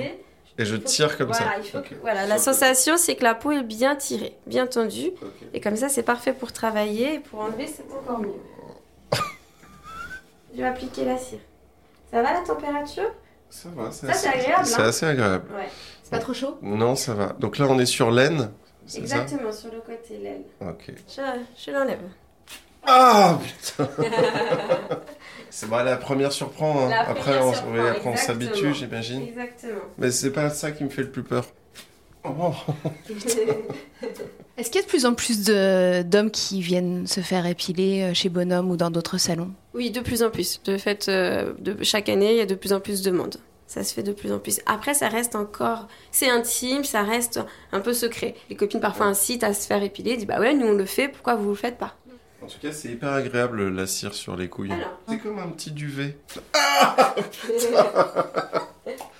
Et 0.60 0.66
je 0.66 0.76
tire 0.76 1.18
comme 1.18 1.28
voilà, 1.28 1.46
ça. 1.46 1.52
il 1.58 1.64
faut 1.66 1.80
que- 1.82 1.96
Ok. 1.96 2.02
voilà, 2.02 2.26
la 2.28 2.38
sensation, 2.38 2.98
c'est 2.98 3.16
que 3.16 3.24
la 3.24 3.34
peau 3.36 3.52
est 3.52 3.64
bien 3.64 3.96
tirée, 3.96 4.36
bien 4.46 4.68
tendue. 4.68 5.12
Et 5.56 5.60
comme 5.62 5.76
ça, 5.76 5.90
c'est 5.90 6.04
parfait 6.04 6.34
pour 6.34 6.52
travailler. 6.52 7.16
Et 7.16 7.20
pour 7.20 7.40
enlever, 7.42 7.66
c'est 7.68 7.86
encore 7.92 8.20
mieux. 8.20 8.30
Je 10.58 10.64
vais 10.64 10.68
appliquer 10.68 11.06
la 11.06 11.18
cire. 11.18 11.40
Ça 12.12 12.22
va 12.24 12.34
la 12.34 12.42
température? 12.42 13.12
Ça 13.50 13.70
va, 13.76 13.92
c'est 13.92 14.08
Ça, 14.08 14.14
c'est 14.14 14.28
assez- 14.30 14.40
agréable, 14.40 14.66
C'est 14.66 14.82
hein 14.82 14.86
assez 14.86 15.06
agréable. 15.06 15.46
Ouais. 15.56 15.70
C'est 16.04 16.10
pas 16.10 16.20
trop 16.20 16.34
chaud? 16.34 16.58
Non, 16.64 16.96
ça 16.96 17.14
va. 17.14 17.28
Donc 17.40 17.58
là, 17.60 17.68
on 17.70 17.78
est 17.80 17.86
sur 17.86 18.10
laine. 18.12 18.50
Exactement, 18.96 19.52
sur 19.52 19.72
le 19.72 19.82
côté, 19.82 20.18
l'aile. 20.18 20.44
Ok. 20.62 20.92
Je, 21.08 21.22
je 21.66 21.72
l'enlève. 21.72 22.00
Ah 22.90 23.38
putain 23.78 23.90
C'est 25.50 25.70
bon, 25.70 25.78
la 25.84 25.98
première 25.98 26.32
surprend. 26.32 26.86
hein. 26.86 26.90
La 26.90 27.02
Après, 27.02 27.16
première 27.22 27.46
on, 27.46 27.54
surprend, 27.54 27.72
oui, 27.74 27.80
après, 27.90 28.10
on 28.10 28.16
s'habitue, 28.16 28.74
j'imagine. 28.74 29.24
Exactement. 29.24 29.82
Mais 29.98 30.10
c'est 30.12 30.32
pas 30.32 30.50
ça 30.50 30.72
qui 30.72 30.84
me 30.86 30.90
fait 30.90 31.04
le 31.04 31.12
plus 31.12 31.24
peur. 31.24 31.46
Oh. 32.24 32.54
Est-ce 34.58 34.72
qu'il 34.72 34.82
y 34.82 34.84
a 34.84 34.86
de 34.86 34.90
plus 34.90 35.06
en 35.06 35.14
plus 35.14 35.46
d'hommes 35.46 36.32
qui 36.32 36.62
viennent 36.62 37.06
se 37.06 37.22
faire 37.22 37.46
épiler 37.46 38.02
euh, 38.02 38.14
chez 38.14 38.30
Bonhomme 38.30 38.72
ou 38.72 38.78
dans 38.78 38.90
d'autres 38.90 39.20
salons? 39.20 39.52
Oui, 39.74 39.92
de 39.92 40.02
plus 40.02 40.24
en 40.24 40.32
plus. 40.32 40.62
De 40.64 40.78
fait, 40.78 41.10
euh, 41.10 41.54
de, 41.60 41.84
chaque 41.84 42.10
année, 42.10 42.32
il 42.32 42.38
y 42.38 42.42
a 42.42 42.48
de 42.48 42.56
plus 42.56 42.74
en 42.74 42.80
plus 42.80 43.04
de 43.04 43.12
monde. 43.12 43.38
Ça 43.68 43.84
se 43.84 43.94
fait 43.94 44.02
de 44.02 44.14
plus 44.14 44.32
en 44.32 44.40
plus. 44.40 44.60
Après, 44.66 44.94
ça 44.94 45.10
reste 45.10 45.36
encore... 45.36 45.88
C'est 46.12 46.30
intime, 46.30 46.84
ça 46.84 47.04
reste 47.04 47.40
un 47.72 47.82
peu 47.82 47.94
secret. 47.94 48.34
Les 48.50 48.56
copines 48.56 48.80
parfois 48.80 49.06
incitent 49.06 49.44
à 49.44 49.54
se 49.54 49.68
faire 49.68 49.84
épiler. 49.84 50.12
Ils 50.14 50.18
disent, 50.18 50.28
bah 50.28 50.40
ouais, 50.40 50.54
nous 50.54 50.66
on 50.66 50.74
le 50.74 50.86
fait, 50.86 51.10
pourquoi 51.10 51.36
vous 51.36 51.50
le 51.50 51.56
faites 51.56 51.78
pas? 51.78 51.96
En 52.42 52.48
tout 52.48 52.60
cas, 52.62 52.72
c'est 52.72 52.90
hyper 52.90 53.12
agréable 53.12 53.68
la 53.70 53.86
cire 53.86 54.14
sur 54.14 54.36
les 54.36 54.48
couilles. 54.48 54.74
C'est 55.08 55.18
comme 55.20 55.38
un 55.40 55.50
petit 55.50 55.72
duvet. 55.72 56.18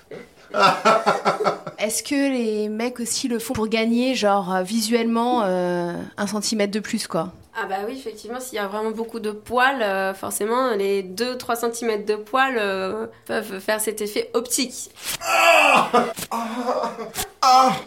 Est-ce 1.78 2.02
que 2.02 2.14
les 2.14 2.68
mecs 2.68 2.98
aussi 3.00 3.28
le 3.28 3.38
font 3.38 3.52
pour 3.54 3.68
gagner, 3.68 4.14
genre 4.14 4.52
euh, 4.54 4.62
visuellement, 4.62 5.42
euh, 5.44 5.92
un 6.16 6.26
centimètre 6.26 6.72
de 6.72 6.80
plus, 6.80 7.06
quoi 7.06 7.32
Ah 7.54 7.66
bah 7.68 7.76
oui, 7.86 7.94
effectivement, 7.96 8.40
s'il 8.40 8.56
y 8.56 8.58
a 8.58 8.66
vraiment 8.66 8.90
beaucoup 8.90 9.20
de 9.20 9.30
poils, 9.30 9.80
euh, 9.82 10.12
forcément, 10.12 10.70
les 10.74 11.02
2-3 11.04 11.72
cm 11.72 12.04
de 12.04 12.16
poils 12.16 12.56
euh, 12.58 13.06
peuvent 13.26 13.60
faire 13.60 13.80
cet 13.80 14.00
effet 14.00 14.30
optique. 14.34 14.90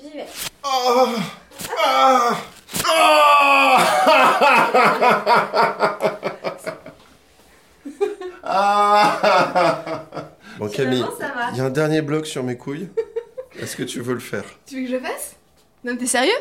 J'y 0.02 0.18
vais. 0.18 0.26
Bon, 0.64 1.12
Camille, 8.54 8.70
Finalement, 9.54 10.31
ça 10.70 11.28
va. 11.28 11.50
il 11.52 11.58
y 11.58 11.62
a 11.62 11.66
un 11.66 11.70
dernier 11.70 12.02
bloc 12.02 12.26
sur 12.26 12.44
mes 12.44 12.58
couilles. 12.58 12.90
Est-ce 13.60 13.76
que 13.76 13.84
tu 13.84 14.00
veux 14.02 14.14
le 14.14 14.20
faire? 14.20 14.44
Tu 14.66 14.76
veux 14.78 14.82
que 14.84 14.88
je 14.90 14.96
le 14.96 15.02
fasse? 15.02 15.36
Non, 15.84 15.94
mais 15.94 15.98
t'es 15.98 16.06
sérieux? 16.06 16.32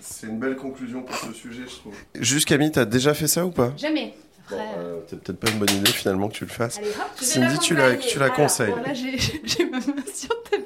C'est 0.00 0.26
une 0.26 0.38
belle 0.38 0.56
conclusion 0.56 1.02
pour 1.02 1.14
ce 1.16 1.32
sujet, 1.32 1.62
je 1.68 1.76
trouve. 1.76 1.94
Juste, 2.18 2.48
Camille, 2.48 2.72
t'as 2.72 2.84
déjà 2.84 3.14
fait 3.14 3.28
ça 3.28 3.44
ou 3.46 3.50
pas? 3.50 3.72
Jamais. 3.76 4.14
Bon, 4.50 4.56
Après, 4.56 4.68
euh, 4.76 4.80
euh, 4.96 5.00
C'est 5.08 5.20
peut-être 5.20 5.38
pas 5.38 5.50
une 5.50 5.58
bonne 5.58 5.70
idée 5.70 5.90
finalement 5.92 6.28
que 6.28 6.34
tu 6.34 6.44
le 6.44 6.50
fasses. 6.50 6.78
Allez, 6.78 6.88
hop, 6.88 6.96
Cindy, 7.16 7.58
tu 7.58 7.74
la, 7.74 7.96
tu 7.96 8.18
conseilles. 8.34 8.70
bon, 8.72 8.82
là, 8.82 8.94
j'ai 8.94 9.16
j'ai 9.44 9.64
ma 9.66 9.78
main 9.78 9.94
sur 10.12 10.42
ta 10.42 10.56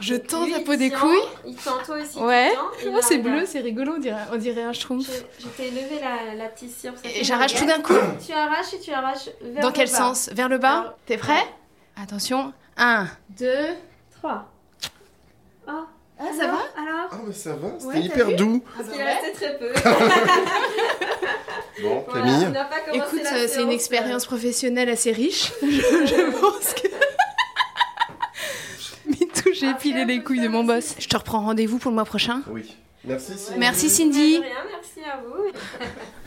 Je 0.00 0.14
tends 0.14 0.44
lui, 0.44 0.52
la 0.52 0.60
peau 0.60 0.74
des 0.76 0.90
tient, 0.90 0.98
couilles. 0.98 1.18
Il 1.46 1.56
tend 1.56 1.78
toi 1.84 1.96
aussi. 1.96 2.18
Ouais. 2.18 2.52
tends, 2.54 2.70
Oh, 2.96 2.98
c'est 3.02 3.18
bleu, 3.18 3.44
c'est 3.46 3.60
rigolo, 3.60 3.92
on 3.96 3.98
dirait, 4.00 4.16
on 4.32 4.36
dirait 4.36 4.62
un 4.62 4.72
schtroumpf. 4.72 5.06
Je, 5.06 5.44
je 5.44 5.48
t'ai 5.48 5.70
levé 5.70 6.00
la, 6.00 6.34
la 6.34 6.48
petite 6.48 6.76
cire. 6.76 6.92
Et 7.04 7.24
j'arrache 7.24 7.54
tout 7.54 7.66
d'un 7.66 7.80
coup 7.80 7.94
Tu 8.26 8.32
arraches 8.32 8.74
et 8.74 8.80
tu 8.80 8.92
arraches 8.92 9.28
vers 9.42 9.62
Dans 9.62 9.68
le 9.68 9.74
quel 9.74 9.88
bas. 9.90 9.96
sens? 9.96 10.28
Vers 10.32 10.48
le 10.48 10.58
bas? 10.58 10.80
Vers- 10.82 10.94
T'es 11.06 11.16
prêt? 11.16 11.44
Attention. 12.00 12.52
1, 12.76 13.06
2. 13.38 13.48
3. 14.20 14.44
Oh. 15.68 15.70
Ah, 16.18 16.24
ça 16.38 16.46
va? 16.46 16.58
Alors 16.76 17.08
Ah, 17.10 17.16
mais 17.26 17.32
ça 17.32 17.54
va, 17.54 17.68
c'était 17.76 17.86
Ouais, 17.92 18.00
hyper 18.00 18.36
doux. 18.36 18.62
Parce 18.76 18.88
qu'il 18.88 19.02
restait 19.02 19.32
très 19.32 19.58
peu. 19.58 19.72
Bon, 21.82 22.04
Voilà, 22.08 22.24
Camille. 22.24 22.44
commencé 22.86 23.16
Écoute, 23.16 23.26
euh, 23.32 23.46
c'est 23.48 23.62
une 23.62 23.72
expérience 23.72 24.26
professionnelle 24.26 24.88
assez 24.88 25.10
riche. 25.10 25.50
je, 25.60 25.66
je 26.06 26.30
pense 26.40 26.72
que. 26.74 26.86
J'ai 29.64 29.70
épilé 29.70 30.04
les 30.04 30.22
couilles 30.22 30.40
de 30.40 30.48
mon 30.48 30.64
boss. 30.64 30.94
Je 30.98 31.08
te 31.08 31.16
reprends 31.16 31.40
rendez-vous 31.40 31.78
pour 31.78 31.90
le 31.90 31.94
mois 31.94 32.04
prochain? 32.04 32.42
Oui. 32.48 32.74
Merci 33.06 33.32
Cindy. 33.36 33.58
Merci 33.60 33.90
Cindy. 33.90 34.40
merci 34.40 35.00
à 35.08 35.20
vous. 35.20 35.50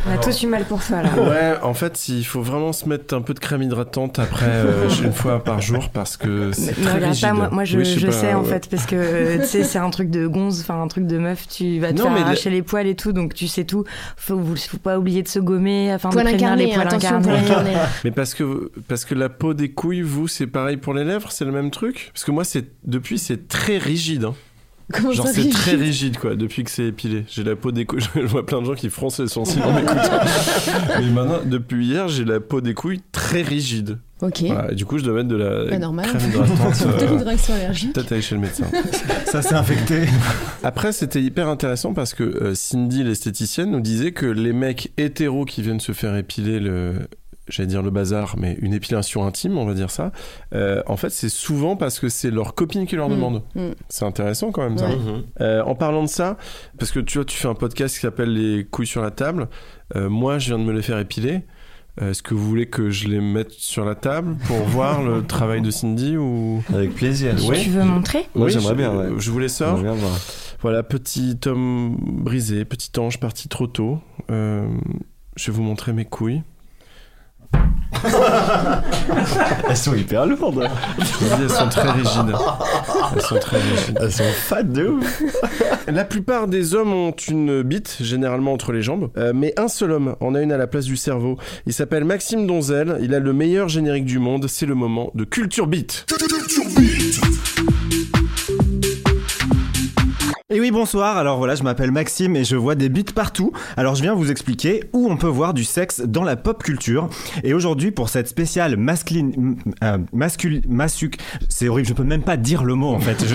On 0.08 0.12
a 0.14 0.18
tous 0.20 0.44
eu 0.44 0.48
mal 0.48 0.64
pour 0.66 0.82
ça 0.84 1.02
là. 1.02 1.10
Ouais, 1.20 1.58
en 1.64 1.74
fait, 1.74 2.08
il 2.08 2.24
faut 2.24 2.42
vraiment 2.42 2.72
se 2.72 2.88
mettre 2.88 3.16
un 3.16 3.22
peu 3.22 3.34
de 3.34 3.40
crème 3.40 3.64
hydratante 3.64 4.20
après 4.20 4.46
euh, 4.48 4.88
une 5.04 5.12
fois 5.12 5.44
par 5.44 5.60
jour 5.60 5.90
parce 5.90 6.18
que 6.18 6.52
c'est 6.54 6.78
Ne 6.78 6.84
très 6.84 6.94
regarde 6.94 7.12
rigide. 7.14 7.28
pas, 7.28 7.34
moi, 7.34 7.50
moi 7.52 7.64
je, 7.66 7.78
Oui, 7.80 7.86
je, 7.86 8.00
sais 8.00 8.06
pas, 8.06 8.12
sais 8.12 8.34
en 8.34 8.44
fait, 8.44 8.70
parce 8.70 8.86
que 8.86 9.38
tu 9.42 9.46
sais, 9.48 9.64
c'est 9.64 9.80
un 9.80 9.90
truc 9.90 10.10
de 10.12 10.28
gonze, 10.28 10.62
enfin 10.62 10.82
un 10.82 10.88
truc 10.88 11.08
de 11.08 11.18
meuf, 11.18 11.48
tu 11.48 11.80
vas 11.80 11.92
te 11.94 11.98
Non, 11.98 12.04
faire 12.14 12.26
arracher 12.26 12.50
les 12.52 12.62
poils 12.62 12.88
et 12.88 12.96
tout, 12.96 13.12
donc 13.12 13.34
tu 13.34 13.48
sais 13.48 13.66
tout. 13.66 13.84
Faut, 14.16 14.40
faut 14.56 14.78
pas 14.78 15.00
oublier 15.00 15.24
de 15.24 15.28
se 15.28 15.40
gommer 15.40 15.92
afin 15.92 16.10
Poil 16.10 16.26
de 16.26 16.30
prévenir 16.30 16.56
les 16.56 16.74
poils 16.74 16.88
incarnés. 16.94 17.24
poil 17.26 17.38
incarné. 17.40 17.72
Mais 18.06 18.12
parce 18.12 18.34
que 18.36 18.72
parce 18.88 19.04
que 19.04 19.16
la 19.16 19.30
peau 19.30 19.54
des 19.56 19.72
couilles, 19.72 20.04
vous, 20.04 20.28
c'est 20.28 20.48
pareil 20.48 20.78
pour 20.78 20.94
les 20.94 21.04
lèvres, 21.04 21.32
c'est 21.32 21.46
le 21.46 21.52
même 21.52 21.72
truc? 21.72 22.12
Parce 22.14 22.24
que 22.24 22.32
moi, 22.32 22.44
c'est 22.44 22.66
depuis, 22.86 23.18
c'est 23.18 23.48
très 23.48 23.78
rigide. 23.80 24.26
hein. 24.26 24.36
Comment 24.94 25.12
Genre 25.12 25.28
c'est 25.28 25.50
très 25.50 25.76
rigide 25.76 26.18
quoi 26.18 26.36
depuis 26.36 26.64
que 26.64 26.72
c'est 26.72 26.86
épilé. 26.88 27.26
J'ai 27.28 27.44
la 27.44 27.56
peau 27.58 27.72
des 27.74 27.86
couilles, 27.86 28.00
je 28.16 28.22
vois 28.22 28.46
plein 28.46 28.62
de 28.62 28.66
gens 28.68 28.74
qui 28.76 28.90
froncent 28.90 29.20
les 29.22 29.28
sourcils 29.28 29.62
en 29.62 29.74
m'écoutant. 29.74 30.02
Mais 31.00 31.10
maintenant 31.10 31.40
depuis 31.46 31.86
hier, 31.88 32.08
j'ai 32.08 32.24
la 32.24 32.40
peau 32.40 32.62
des 32.62 32.74
couilles 32.74 33.02
très 33.12 33.42
rigide. 33.42 34.00
Ok. 34.22 34.42
Voilà, 34.42 34.72
et 34.72 34.76
du 34.76 34.86
coup, 34.86 34.98
je 34.98 35.04
dois 35.04 35.14
mettre 35.14 35.28
de 35.28 35.36
la 35.36 35.66
Bah, 35.70 35.78
normal. 35.78 36.08
crème 36.08 36.22
hydratante. 36.30 36.74
Peut-être 36.98 37.12
euh, 37.12 37.18
une 37.18 37.22
réaction 37.24 37.54
allergique. 37.54 37.94
Peut-être 37.94 38.12
aller 38.14 38.22
chez 38.22 38.34
le 38.36 38.42
médecin. 38.42 38.66
Ça 39.26 39.42
s'est 39.44 39.54
infecté. 39.54 40.06
Après, 40.64 40.92
c'était 40.92 41.22
hyper 41.22 41.48
intéressant 41.50 41.94
parce 41.94 42.16
que 42.16 42.24
euh, 42.24 42.56
Cindy, 42.56 43.04
l'esthéticienne, 43.04 43.70
nous 43.70 43.80
disait 43.82 44.14
que 44.14 44.26
les 44.26 44.54
mecs 44.54 44.92
hétéros 44.98 45.46
qui 45.46 45.62
viennent 45.62 45.80
se 45.80 45.92
faire 45.92 46.16
épiler 46.16 46.60
le, 46.60 46.94
j'allais 47.48 47.68
dire 47.68 47.82
le 47.82 47.90
bazar, 47.92 48.36
mais 48.38 48.58
une 48.62 48.74
épilation 48.74 49.26
intime, 49.26 49.58
on 49.58 49.66
va 49.66 49.74
dire 49.74 49.90
ça. 49.92 50.12
euh, 50.54 50.82
en 50.88 50.98
fait, 50.98 51.10
c'est 51.10 51.30
souvent 51.30 51.76
parce 51.76 52.00
que 52.00 52.10
c'est 52.10 52.32
leur 52.32 52.56
copine 52.56 52.86
qui 52.86 52.96
leur 52.96 53.10
Mm. 53.10 53.14
demande. 53.14 53.44
Mm. 53.56 53.70
C'est 53.90 54.06
intéressant 54.06 54.52
quand 54.52 54.64
même 54.64 54.78
ça. 54.78 54.88
Mhm. 54.90 55.24
Euh, 55.42 55.62
en 55.64 55.76
parlant 55.76 56.04
de 56.04 56.10
ça, 56.10 56.38
parce 56.80 56.92
que 56.92 57.00
tu 57.00 57.18
vois, 57.18 57.26
tu 57.26 57.38
fais 57.38 57.48
un 57.48 57.56
podcast 57.56 57.96
qui 57.96 58.02
s'appelle 58.02 58.34
Les 58.34 58.66
couilles 58.66 58.88
sur 58.88 59.02
la 59.02 59.12
table. 59.12 59.48
Euh, 59.96 60.10
moi, 60.10 60.40
je 60.40 60.48
viens 60.48 60.60
de 60.60 60.64
me 60.64 60.74
les 60.74 60.82
faire 60.82 61.00
épiler. 61.00 61.42
Est-ce 62.00 62.22
que 62.22 62.36
vous 62.36 62.46
voulez 62.48 62.68
que 62.68 62.92
je 62.92 63.08
les 63.08 63.20
mette 63.20 63.52
sur 63.52 63.84
la 63.84 63.96
table 63.96 64.36
pour 64.46 64.58
voir 64.68 65.02
le 65.02 65.26
travail 65.26 65.62
de 65.64 65.72
Cindy 65.72 66.16
ou? 66.16 66.62
Avec 66.72 66.94
plaisir. 66.94 67.34
Oui. 67.50 67.60
Tu 67.64 67.72
veux 67.72 67.84
montrer? 67.84 68.28
Moi, 68.36 68.46
Oui, 68.46 68.52
j'aimerais 68.52 68.76
bien, 68.76 68.96
ouais. 68.96 69.08
Je 69.18 69.32
vous 69.32 69.40
les 69.40 69.48
sors. 69.48 69.78
J'aimerais 69.78 69.96
bien 69.96 70.06
voir. 70.06 70.20
Voilà, 70.62 70.84
petit 70.84 71.40
homme 71.48 71.98
brisé, 72.02 72.66
petit 72.66 72.92
ange 73.00 73.20
parti 73.20 73.48
trop 73.48 73.66
tôt. 73.66 74.00
Euh, 74.30 74.68
je 75.36 75.50
vais 75.52 75.56
vous 75.58 75.64
montrer 75.64 75.92
mes 75.94 76.06
couilles. 76.06 76.44
Elles 79.70 79.78
sont 79.78 79.96
hyper 79.96 80.26
lourdes. 80.26 80.68
Elles 81.40 81.50
sont 81.50 81.70
très 81.70 81.92
rigides. 81.92 82.36
Elles 83.16 83.22
sont 83.22 83.40
très 83.40 83.58
rigides. 83.58 83.98
Elles 84.02 84.12
sont 84.12 84.24
fat 84.24 84.64
de 84.64 84.88
ouf. 84.88 85.24
La 85.88 86.04
plupart 86.06 86.48
des 86.48 86.76
hommes 86.76 86.94
ont 86.94 87.12
une 87.12 87.64
bite, 87.64 87.98
généralement 88.02 88.54
entre 88.54 88.72
les 88.72 88.82
jambes, 88.82 89.10
euh, 89.18 89.32
mais 89.34 89.54
un 89.58 89.68
seul 89.68 89.92
homme 89.92 90.16
en 90.20 90.36
a 90.36 90.42
une 90.42 90.52
à 90.52 90.58
la 90.58 90.68
place 90.68 90.86
du 90.86 90.98
cerveau. 90.98 91.38
Il 91.66 91.74
s'appelle 91.74 92.04
Maxime 92.04 92.46
Donzel, 92.46 92.98
il 93.02 93.14
a 93.14 93.20
le 93.20 93.34
meilleur 93.34 93.70
générique 93.70 94.06
du 94.06 94.20
monde, 94.20 94.48
c'est 94.48 94.66
le 94.66 94.76
moment 94.76 95.12
de 95.16 95.24
Culture 95.24 95.68
Beat. 95.68 96.06
Et 96.12 97.27
bonsoir. 100.72 101.18
Alors 101.18 101.38
voilà, 101.38 101.56
je 101.56 101.64
m'appelle 101.64 101.92
Maxime 101.92 102.36
et 102.36 102.44
je 102.44 102.56
vois 102.56 102.76
des 102.76 102.90
bites 102.90 103.14
partout. 103.14 103.52
Alors 103.76 103.96
je 103.96 104.02
viens 104.02 104.14
vous 104.14 104.32
expliquer 104.32 104.84
où 104.94 105.08
on 105.10 105.18
peut 105.18 105.28
voir 105.28 105.54
du 105.54 105.64
sexe 105.64 106.02
dans 106.02 106.24
la 106.24 106.36
pop 106.36 106.64
culture. 106.64 107.10
Et 107.44 107.54
aujourd'hui, 107.54 107.92
pour 107.92 108.10
cette 108.10 108.28
spéciale 108.28 108.78
masculine, 108.78 109.58
euh, 109.84 109.98
mascul, 110.14 110.62
masuc, 110.68 111.18
c'est 111.50 111.68
horrible, 111.70 111.88
je 111.88 111.94
peux 111.94 112.04
même 112.04 112.24
pas 112.24 112.38
dire 112.38 112.64
le 112.64 112.76
mot 112.76 112.90
en 112.90 113.00
fait. 113.00 113.26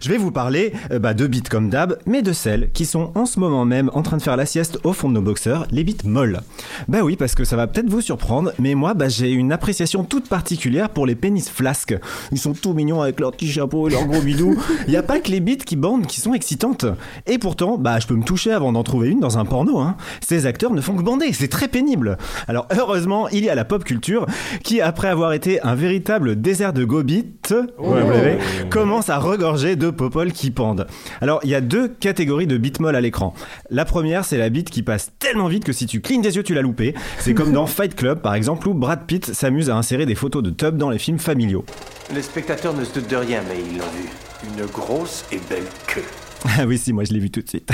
Je, 0.00 0.08
vais 0.08 0.16
vous 0.16 0.30
parler 0.30 0.72
euh, 0.90 0.98
bah, 0.98 1.14
de 1.14 1.26
bites 1.26 1.48
comme 1.48 1.70
d'hab, 1.70 1.98
mais 2.06 2.22
de 2.22 2.32
celles 2.32 2.70
qui 2.72 2.86
sont 2.86 3.12
en 3.14 3.26
ce 3.26 3.40
moment 3.40 3.64
même 3.64 3.90
en 3.94 4.02
train 4.02 4.16
de 4.16 4.22
faire 4.22 4.36
la 4.36 4.46
sieste 4.46 4.78
au 4.84 4.92
fond 4.92 5.08
de 5.08 5.14
nos 5.14 5.22
boxeurs, 5.22 5.66
les 5.70 5.84
bites 5.84 6.04
molles. 6.04 6.40
Bah 6.88 7.00
oui, 7.02 7.16
parce 7.16 7.34
que 7.34 7.44
ça 7.44 7.56
va 7.56 7.66
peut-être 7.66 7.88
vous 7.88 8.00
surprendre, 8.00 8.52
mais 8.58 8.74
moi, 8.74 8.94
bah, 8.94 9.08
j'ai 9.08 9.30
une 9.30 9.52
appréciation 9.52 10.04
toute 10.04 10.28
particulière 10.28 10.90
pour 10.90 11.06
les 11.06 11.14
pénis 11.14 11.48
flasques. 11.48 11.96
Ils 12.32 12.38
sont 12.38 12.52
tout 12.52 12.72
mignons 12.72 13.02
avec 13.02 13.20
leur 13.20 13.32
petit 13.32 13.50
chapeau 13.50 13.88
et 13.88 13.92
leur 13.92 14.06
gros 14.06 14.20
bidou. 14.20 14.56
Il 14.86 14.90
n'y 14.90 14.96
a 14.96 15.02
pas 15.02 15.20
que 15.20 15.30
les 15.30 15.40
bites 15.40 15.64
qui 15.64 15.76
bandent 15.76 16.06
sont 16.20 16.34
excitantes. 16.34 16.86
Et 17.26 17.38
pourtant, 17.38 17.78
bah, 17.78 17.98
je 17.98 18.06
peux 18.06 18.14
me 18.14 18.22
toucher 18.22 18.52
avant 18.52 18.72
d'en 18.72 18.82
trouver 18.82 19.08
une 19.08 19.20
dans 19.20 19.38
un 19.38 19.44
porno. 19.44 19.78
Hein. 19.78 19.96
Ces 20.26 20.46
acteurs 20.46 20.72
ne 20.72 20.80
font 20.80 20.94
que 20.94 21.02
bander, 21.02 21.32
c'est 21.32 21.48
très 21.48 21.68
pénible. 21.68 22.18
Alors 22.48 22.66
heureusement, 22.76 23.28
il 23.28 23.44
y 23.44 23.50
a 23.50 23.54
la 23.54 23.64
pop 23.64 23.84
culture 23.84 24.26
qui, 24.62 24.80
après 24.80 25.08
avoir 25.08 25.32
été 25.32 25.60
un 25.62 25.74
véritable 25.74 26.40
désert 26.40 26.72
de 26.72 26.84
gobit, 26.84 27.26
ouais, 27.50 27.66
vous 27.78 28.10
l'avez, 28.10 28.38
commence 28.70 29.08
à 29.08 29.18
regorger 29.18 29.76
de 29.76 29.90
popoles 29.90 30.32
qui 30.32 30.50
pendent. 30.50 30.86
Alors 31.20 31.40
il 31.44 31.50
y 31.50 31.54
a 31.54 31.60
deux 31.60 31.88
catégories 31.88 32.46
de 32.46 32.56
bites 32.56 32.80
molles 32.80 32.96
à 32.96 33.00
l'écran. 33.00 33.34
La 33.70 33.84
première, 33.84 34.24
c'est 34.24 34.38
la 34.38 34.48
bite 34.48 34.70
qui 34.70 34.82
passe 34.82 35.12
tellement 35.18 35.48
vite 35.48 35.64
que 35.64 35.72
si 35.72 35.86
tu 35.86 36.00
clignes 36.00 36.22
des 36.22 36.36
yeux, 36.36 36.42
tu 36.42 36.54
l'as 36.54 36.62
loupé. 36.62 36.94
C'est 37.18 37.34
comme 37.34 37.52
dans 37.52 37.66
Fight 37.80 37.94
Club, 37.94 38.20
par 38.20 38.34
exemple, 38.34 38.68
où 38.68 38.74
Brad 38.74 39.06
Pitt 39.06 39.32
s'amuse 39.32 39.70
à 39.70 39.76
insérer 39.76 40.06
des 40.06 40.14
photos 40.14 40.42
de 40.42 40.50
tub 40.50 40.76
dans 40.76 40.90
les 40.90 40.98
films 40.98 41.18
familiaux. 41.18 41.64
Les 42.14 42.22
spectateurs 42.22 42.74
ne 42.74 42.84
se 42.84 42.94
doutent 42.94 43.10
de 43.10 43.16
rien, 43.16 43.42
mais 43.48 43.56
ils 43.58 43.78
l'ont 43.78 43.84
vu. 43.84 44.29
Une 44.44 44.66
grosse 44.66 45.24
et 45.32 45.38
belle 45.48 45.64
queue. 45.86 46.04
Ah 46.58 46.64
oui, 46.66 46.78
si, 46.78 46.94
moi 46.94 47.04
je 47.04 47.12
l'ai 47.12 47.18
vu 47.18 47.30
tout 47.30 47.42
de 47.42 47.48
suite. 47.48 47.68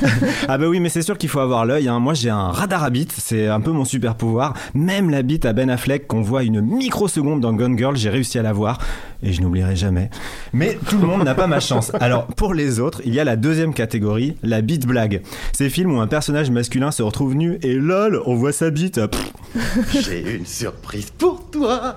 ah 0.48 0.56
bah 0.56 0.68
oui, 0.68 0.78
mais 0.78 0.88
c'est 0.88 1.02
sûr 1.02 1.18
qu'il 1.18 1.28
faut 1.28 1.40
avoir 1.40 1.66
l'œil. 1.66 1.88
hein. 1.88 1.98
Moi 1.98 2.14
j'ai 2.14 2.30
un 2.30 2.50
radar 2.52 2.84
à 2.84 2.90
bite, 2.90 3.12
c'est 3.18 3.48
un 3.48 3.60
peu 3.60 3.72
mon 3.72 3.84
super 3.84 4.14
pouvoir. 4.14 4.54
Même 4.74 5.10
la 5.10 5.22
bite 5.22 5.44
à 5.44 5.52
Ben 5.52 5.68
Affleck 5.68 6.06
qu'on 6.06 6.22
voit 6.22 6.44
une 6.44 6.60
microseconde 6.60 7.40
dans 7.40 7.52
Gone 7.52 7.76
Girl, 7.76 7.96
j'ai 7.96 8.10
réussi 8.10 8.38
à 8.38 8.42
la 8.42 8.52
voir 8.52 8.78
et 9.24 9.32
je 9.32 9.40
n'oublierai 9.42 9.74
jamais. 9.74 10.08
Mais 10.52 10.78
tout 10.88 10.98
le 10.98 11.06
monde 11.08 11.24
n'a 11.24 11.34
pas 11.34 11.48
ma 11.48 11.58
chance. 11.58 11.90
Alors 11.98 12.26
pour 12.28 12.54
les 12.54 12.78
autres, 12.78 13.00
il 13.04 13.12
y 13.12 13.18
a 13.18 13.24
la 13.24 13.34
deuxième 13.34 13.74
catégorie, 13.74 14.36
la 14.44 14.60
bite 14.60 14.86
blague. 14.86 15.22
Ces 15.52 15.68
films 15.68 15.92
où 15.96 16.00
un 16.00 16.06
personnage 16.06 16.48
masculin 16.52 16.92
se 16.92 17.02
retrouve 17.02 17.34
nu 17.34 17.58
et 17.62 17.74
lol, 17.74 18.22
on 18.24 18.36
voit 18.36 18.52
sa 18.52 18.70
bite. 18.70 19.00
J'ai 19.92 20.36
une 20.36 20.46
surprise 20.46 21.10
pour 21.18 21.50
toi. 21.50 21.96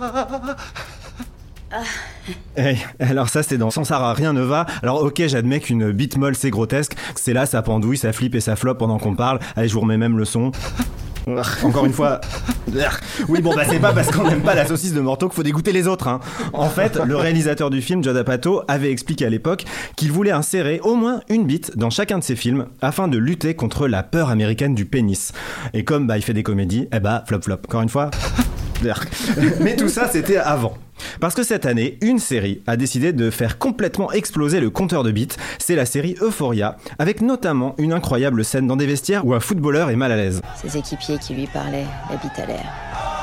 Hey, 2.56 2.78
alors 3.00 3.30
ça 3.30 3.44
c'est 3.44 3.58
dans 3.58 3.70
Sans 3.70 3.84
Sarah 3.84 4.14
rien 4.14 4.34
ne 4.34 4.42
va. 4.42 4.66
Alors 4.82 5.04
ok 5.04 5.24
j'admets 5.28 5.60
qu'une 5.60 5.92
bite 5.92 6.18
molle 6.18 6.36
c'est 6.36 6.50
grotesque. 6.50 6.94
C'est 7.16 7.34
là 7.34 7.46
ça 7.46 7.62
pendouille, 7.62 7.98
ça 7.98 8.14
flippe 8.14 8.36
et 8.36 8.40
ça 8.40 8.56
floppe 8.56 8.80
pendant 8.80 8.98
qu'on 8.98 9.16
parle. 9.16 9.40
Allez 9.56 9.68
je 9.68 9.74
vous 9.74 9.82
remets 9.82 9.98
même 9.98 10.18
le 10.18 10.26
son. 10.26 10.52
Encore 11.64 11.86
une 11.86 11.94
fois. 11.94 12.22
Oui 13.28 13.42
bon 13.42 13.56
bah 13.56 13.64
c'est 13.68 13.80
pas 13.80 13.94
parce 13.94 14.12
qu'on 14.12 14.28
n'aime 14.28 14.42
pas 14.42 14.54
la 14.54 14.66
saucisse 14.66 14.94
de 14.94 15.02
Morteau 15.02 15.28
qu'il 15.28 15.36
faut 15.36 15.44
dégoûter 15.44 15.72
les 15.72 15.88
autres. 15.88 16.08
Hein. 16.08 16.20
En 16.54 16.70
fait 16.70 16.98
le 16.98 17.16
réalisateur 17.16 17.70
du 17.70 17.82
film 17.82 18.04
Judd 18.04 18.16
Apatow 18.16 18.62
avait 18.68 18.92
expliqué 18.92 19.26
à 19.26 19.30
l'époque 19.30 19.66
qu'il 19.96 20.12
voulait 20.12 20.32
insérer 20.32 20.80
au 20.84 20.96
moins 20.96 21.22
une 21.30 21.46
bite 21.46 21.78
dans 21.78 21.90
chacun 21.90 22.20
de 22.20 22.24
ses 22.24 22.36
films 22.36 22.68
afin 22.82 23.08
de 23.08 23.18
lutter 23.18 23.56
contre 23.56 23.88
la 23.88 24.04
peur 24.04 24.30
américaine 24.30 24.76
du 24.76 24.86
pénis. 24.86 25.34
Et 25.74 25.84
comme 25.84 26.06
bah 26.08 26.18
il 26.18 26.22
fait 26.22 26.34
des 26.34 26.44
comédies, 26.44 26.88
eh 26.94 27.00
bah 27.00 27.24
flop 27.28 27.42
flop. 27.42 27.60
Encore 27.66 27.82
une 27.82 27.90
fois. 27.90 28.12
Mais 29.62 29.76
tout 29.76 29.90
ça, 29.90 30.10
c'était 30.12 30.38
avant. 30.38 30.78
Parce 31.20 31.36
que 31.36 31.44
cette 31.44 31.66
année, 31.66 31.98
une 32.02 32.20
série 32.20 32.62
a 32.68 32.78
décidé 32.78 33.14
de 33.14 33.30
faire 33.30 33.58
complètement 33.58 34.12
exploser 34.12 34.60
le 34.60 34.70
compteur 34.70 35.04
de 35.04 35.12
bits. 35.12 35.28
C'est 35.60 35.76
la 35.76 35.86
série 35.86 36.16
Euphoria, 36.22 36.78
avec 37.00 37.22
notamment 37.22 37.76
une 37.78 37.94
incroyable 37.94 38.44
scène 38.44 38.68
dans 38.68 38.76
des 38.76 38.86
vestiaires 38.86 39.26
où 39.26 39.34
un 39.34 39.40
footballeur 39.40 39.90
est 39.90 39.96
mal 39.96 40.12
à 40.12 40.16
l'aise. 40.16 40.42
Ses 40.62 40.78
équipiers 40.78 41.18
qui 41.18 41.34
lui 41.34 41.48
parlaient, 41.48 41.86
la 42.10 42.18
bite 42.18 42.40
à 42.40 42.46
l'air. 42.46 43.15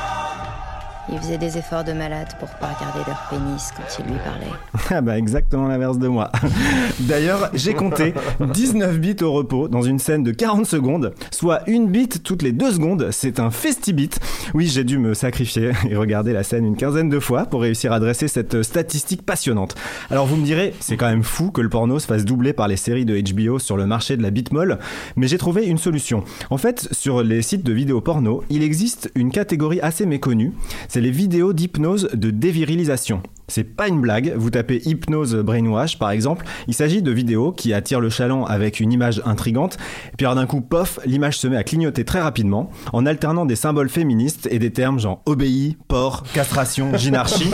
Ils 1.11 1.19
faisaient 1.19 1.39
des 1.39 1.59
efforts 1.59 1.83
de 1.83 1.93
malade 1.93 2.29
pour 2.39 2.49
pas 2.49 2.69
regarder 2.69 3.01
leur 3.07 3.27
pénis 3.29 3.71
quand 3.77 3.83
ils 3.99 4.11
lui 4.11 4.19
parlaient. 4.25 4.47
Ah 4.91 5.01
bah 5.01 5.19
exactement 5.19 5.69
l'inverse 5.69 5.99
de 5.99 6.07
moi. 6.07 6.31
D'ailleurs, 7.01 7.51
j'ai 7.55 7.75
compté 7.75 8.15
19 8.41 8.99
bits 8.99 9.17
au 9.23 9.33
repos 9.33 9.69
dans 9.69 9.83
une 9.83 9.99
scène 9.99 10.23
de 10.23 10.33
40 10.33 10.67
secondes, 10.67 11.15
soit 11.31 11.63
une 11.67 11.89
bite 11.89 12.23
toutes 12.23 12.43
les 12.43 12.53
deux 12.53 12.73
secondes. 12.73 13.09
C'est 13.11 13.41
un 13.41 13.51
festibit. 13.51 14.11
Oui, 14.55 14.67
j'ai 14.67 14.85
dû 14.85 14.99
me 14.99 15.15
sacrifier 15.15 15.73
et 15.89 15.97
regarder 15.97 16.33
la 16.33 16.43
scène 16.43 16.65
une 16.65 16.77
quinzaine 16.77 17.09
de 17.09 17.19
fois 17.19 17.47
pour 17.47 17.63
réussir 17.63 17.93
à 17.93 18.01
dresser 18.01 18.29
cette 18.29 18.63
statistique 18.63 19.23
passionnante. 19.23 19.75
Alors 20.11 20.27
vous 20.27 20.37
me 20.37 20.45
direz, 20.45 20.75
c'est 20.81 20.97
quand 20.97 21.09
même 21.09 21.23
fou 21.23 21.51
que 21.51 21.61
le 21.61 21.69
porno 21.69 21.99
se 21.99 22.07
fasse 22.07 22.25
doubler 22.25 22.53
par 22.53 22.69
les 22.69 22.77
séries 22.77 23.05
de 23.05 23.19
HBO 23.21 23.59
sur 23.59 23.77
le 23.77 23.87
marché 23.87 24.17
de 24.17 24.23
la 24.23 24.31
bite 24.31 24.53
molle, 24.53 24.79
mais 25.17 25.27
j'ai 25.27 25.39
trouvé 25.39 25.67
une 25.67 25.79
solution. 25.79 26.25
En 26.51 26.59
fait, 26.59 26.89
sur 26.93 27.23
les 27.23 27.43
sites 27.43 27.65
de 27.65 27.73
vidéos 27.73 28.01
porno, 28.01 28.45
il 28.51 28.63
existe 28.63 29.11
une 29.15 29.31
catégorie 29.31 29.81
assez 29.81 30.07
méconnue, 30.07 30.53
c'est 30.93 31.01
les 31.01 31.11
vidéos 31.11 31.55
d'hypnose 31.55 32.11
de 32.13 32.31
dévirilisation. 32.31 33.23
C'est 33.53 33.65
pas 33.65 33.87
une 33.87 34.01
blague, 34.01 34.33
vous 34.35 34.49
tapez 34.49 34.81
hypnose 34.87 35.37
brainwash 35.37 35.99
par 35.99 36.11
exemple, 36.11 36.47
il 36.69 36.73
s'agit 36.73 37.03
de 37.03 37.11
vidéos 37.11 37.53
qui 37.53 37.75
attirent 37.75 38.01
le 38.01 38.09
chaland 38.09 38.47
avec 38.47 38.81
une 38.81 38.91
image 38.91 39.21
intrigante, 39.27 39.77
et 40.11 40.17
puis 40.17 40.25
alors 40.25 40.37
d'un 40.37 40.47
coup, 40.47 40.63
pof, 40.63 40.99
l'image 41.05 41.37
se 41.37 41.47
met 41.49 41.59
à 41.59 41.63
clignoter 41.63 42.07
très 42.07 42.23
rapidement, 42.23 42.71
en 42.95 43.05
alternant 43.05 43.45
des 43.45 43.55
symboles 43.55 43.91
féministes 43.91 44.49
et 44.51 44.59
des 44.59 44.71
termes 44.71 44.99
genre 44.99 45.21
obéi, 45.27 45.77
porc, 45.87 46.23
castration, 46.33 46.93
gynarchie, 46.97 47.51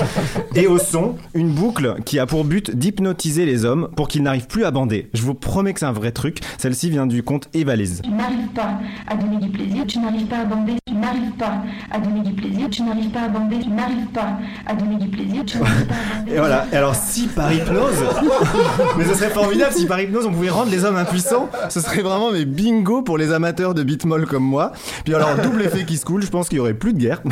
et 0.54 0.68
au 0.68 0.78
son, 0.78 1.16
une 1.34 1.50
boucle 1.50 1.96
qui 2.04 2.20
a 2.20 2.26
pour 2.26 2.44
but 2.44 2.70
d'hypnotiser 2.70 3.44
les 3.44 3.64
hommes 3.64 3.88
pour 3.96 4.06
qu'ils 4.06 4.22
n'arrivent 4.22 4.46
plus 4.46 4.64
à 4.64 4.70
bander. 4.70 5.10
Je 5.14 5.22
vous 5.22 5.34
promets 5.34 5.72
que 5.72 5.80
c'est 5.80 5.86
un 5.86 5.92
vrai 5.92 6.12
truc, 6.12 6.38
celle-ci 6.58 6.90
vient 6.90 7.08
du 7.08 7.24
compte 7.24 7.48
Evalise. 7.54 8.02
Tu 8.04 8.10
n'arrives 8.10 8.46
pas 8.54 8.78
à 9.08 9.16
donner 9.16 9.38
du 9.38 9.48
plaisir, 9.48 9.84
tu 9.84 9.98
n'arrives 9.98 10.26
pas 10.26 10.38
à 10.38 10.44
bander, 10.44 10.74
tu 10.86 10.94
n'arrives 10.94 11.32
pas 11.32 11.60
à 11.90 11.98
donner 11.98 12.20
du 12.20 12.34
plaisir, 12.34 12.70
tu 12.70 12.82
n'arrives 12.82 13.10
pas 13.10 13.22
à 13.22 13.28
bander, 13.28 13.58
tu 13.58 13.70
n'arrives 13.70 14.06
pas 14.14 14.38
à 14.64 14.74
donner 14.74 14.96
du 14.96 15.08
plaisir, 15.08 15.44
tu 15.44 15.58
n'arrives 15.58 15.74
pas 15.74 15.82
à 15.82 15.86
bander. 15.86 15.87
Et 16.30 16.38
voilà. 16.38 16.66
Et 16.72 16.76
alors, 16.76 16.94
si 16.94 17.26
par 17.26 17.52
hypnose, 17.52 18.04
mais 18.98 19.04
ce 19.04 19.14
serait 19.14 19.30
formidable 19.30 19.72
si 19.74 19.86
par 19.86 20.00
hypnose 20.00 20.26
on 20.26 20.32
pouvait 20.32 20.50
rendre 20.50 20.70
les 20.70 20.84
hommes 20.84 20.96
impuissants, 20.96 21.48
ce 21.68 21.80
serait 21.80 22.02
vraiment 22.02 22.30
mes 22.32 22.44
bingo 22.44 23.02
pour 23.02 23.18
les 23.18 23.32
amateurs 23.32 23.74
de 23.74 23.82
beatmol 23.82 24.26
comme 24.26 24.44
moi. 24.44 24.72
Puis 25.04 25.14
alors, 25.14 25.36
double 25.36 25.62
effet 25.62 25.84
qui 25.84 25.96
se 25.96 26.04
coule, 26.04 26.22
je 26.22 26.30
pense 26.30 26.48
qu'il 26.48 26.58
y 26.58 26.60
aurait 26.60 26.74
plus 26.74 26.92
de 26.92 26.98
guerre. 26.98 27.22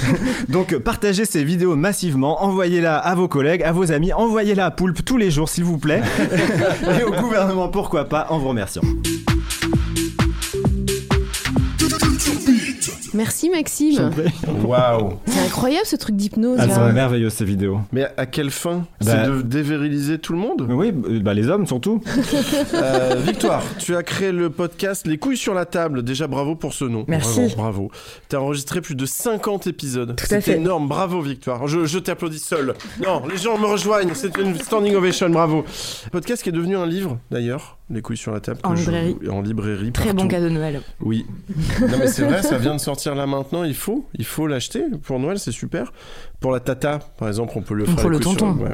Donc, 0.48 0.76
partagez 0.78 1.24
ces 1.24 1.44
vidéos 1.44 1.76
massivement, 1.76 2.42
envoyez-la 2.42 2.96
à 2.96 3.14
vos 3.14 3.28
collègues, 3.28 3.62
à 3.62 3.72
vos 3.72 3.92
amis, 3.92 4.12
envoyez-la 4.12 4.66
à 4.66 4.70
Poulpe 4.70 5.04
tous 5.04 5.16
les 5.16 5.30
jours, 5.30 5.48
s'il 5.48 5.64
vous 5.64 5.78
plaît. 5.78 6.02
Et 7.00 7.04
au 7.04 7.12
gouvernement, 7.12 7.68
pourquoi 7.68 8.08
pas, 8.08 8.26
en 8.30 8.38
vous 8.38 8.48
remerciant. 8.48 8.82
Merci 13.16 13.50
Maxime. 13.50 14.10
Waouh 14.64 15.14
C'est 15.26 15.40
incroyable 15.40 15.86
ce 15.86 15.96
truc 15.96 16.16
d'hypnose. 16.16 16.58
Elles 16.60 16.68
là. 16.68 16.74
sont 16.74 16.92
merveilleuses 16.92 17.32
ces 17.32 17.44
vidéos. 17.44 17.80
Mais 17.92 18.06
à 18.16 18.26
quelle 18.26 18.50
fin? 18.50 18.86
Bah- 19.04 19.24
C'est 19.24 19.26
de 19.30 19.42
déviriliser 19.42 20.18
tout 20.18 20.32
le 20.32 20.38
monde? 20.38 20.66
Oui, 20.70 20.92
bah 20.92 21.34
les 21.34 21.48
hommes 21.48 21.66
surtout. 21.66 22.00
Euh, 22.74 23.16
Victoire, 23.26 23.62
tu 23.78 23.96
as 23.96 24.02
créé 24.02 24.32
le 24.32 24.50
podcast 24.50 25.06
Les 25.06 25.18
couilles 25.18 25.36
sur 25.36 25.54
la 25.54 25.64
table. 25.64 26.02
Déjà, 26.02 26.26
bravo 26.26 26.54
pour 26.56 26.72
ce 26.74 26.84
nom. 26.84 27.04
Merci. 27.08 27.40
Vraiment, 27.46 27.56
bravo. 27.56 27.90
Tu 28.28 28.36
as 28.36 28.40
enregistré 28.40 28.80
plus 28.80 28.94
de 28.94 29.06
50 29.06 29.66
épisodes. 29.66 30.14
Tout 30.16 30.24
à 30.24 30.28
C'est 30.28 30.40
fait. 30.40 30.56
énorme. 30.56 30.88
Bravo, 30.88 31.20
Victoire. 31.22 31.66
Je, 31.68 31.84
je 31.86 31.98
t'applaudis 31.98 32.38
seul. 32.38 32.74
Non, 33.02 33.22
les 33.30 33.36
gens 33.38 33.56
me 33.58 33.66
rejoignent. 33.66 34.10
C'est 34.14 34.36
une 34.38 34.54
standing 34.56 34.94
ovation. 34.94 35.30
Bravo. 35.30 35.64
Podcast 36.12 36.42
qui 36.42 36.50
est 36.50 36.52
devenu 36.52 36.76
un 36.76 36.86
livre, 36.86 37.18
d'ailleurs. 37.30 37.75
Les 37.88 38.02
couilles 38.02 38.16
sur 38.16 38.32
la 38.32 38.40
table. 38.40 38.58
En 38.64 38.74
je- 38.74 38.80
librairie. 38.90 39.16
En 39.30 39.42
librairie. 39.42 39.92
Très 39.92 40.06
partout. 40.06 40.22
bon 40.22 40.28
cadeau 40.28 40.46
de 40.48 40.54
Noël. 40.54 40.80
Oui. 41.00 41.24
Non 41.80 41.98
mais 42.00 42.08
c'est 42.08 42.24
vrai, 42.24 42.42
ça 42.42 42.58
vient 42.58 42.74
de 42.74 42.80
sortir 42.80 43.14
là 43.14 43.26
maintenant, 43.26 43.62
il 43.62 43.76
faut, 43.76 44.08
il 44.18 44.24
faut 44.24 44.48
l'acheter 44.48 44.82
pour 45.04 45.20
Noël, 45.20 45.38
c'est 45.38 45.52
super. 45.52 45.92
Pour 46.40 46.50
la 46.50 46.58
tata, 46.58 46.98
par 47.16 47.28
exemple, 47.28 47.52
on 47.54 47.62
peut 47.62 47.74
le 47.74 47.84
faire. 47.84 47.94
Pour 47.96 48.10
le 48.10 48.20
sur- 48.20 48.32
tonton. 48.36 48.54
ouais, 48.62 48.70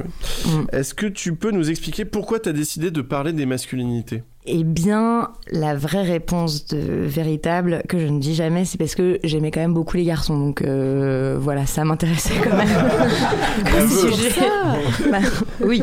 oui. 0.47 0.53
Mm. 0.53 0.67
Est-ce 0.73 0.95
que 0.95 1.07
tu 1.07 1.35
peux 1.35 1.51
nous 1.51 1.69
expliquer 1.71 2.07
pourquoi 2.07 2.41
tu 2.41 2.49
as 2.49 2.53
décidé 2.53 2.91
de 2.91 3.03
parler 3.03 3.33
des 3.35 3.45
masculinités? 3.45 4.23
Eh 4.47 4.65
bien, 4.65 5.29
la 5.53 5.77
vraie 5.77 6.03
réponse 6.03 6.67
de 6.67 6.79
véritable 7.05 7.83
que 7.89 7.99
je 7.99 8.07
ne 8.07 8.19
dis 8.19 8.35
jamais, 8.35 8.65
c'est 8.65 8.79
parce 8.79 8.95
que 8.97 9.21
j'aimais 9.23 9.51
quand 9.53 9.61
même 9.61 9.75
beaucoup 9.75 9.97
les 9.99 10.05
garçons. 10.05 10.37
Donc 10.39 10.63
euh, 10.63 11.37
voilà, 11.39 11.67
ça 11.67 11.85
m'intéressait 11.85 12.35
quand 12.43 12.57
même 12.57 12.67
comme 13.71 13.89
sujet. 13.89 14.41
Bah, 15.11 15.19
oui. 15.61 15.83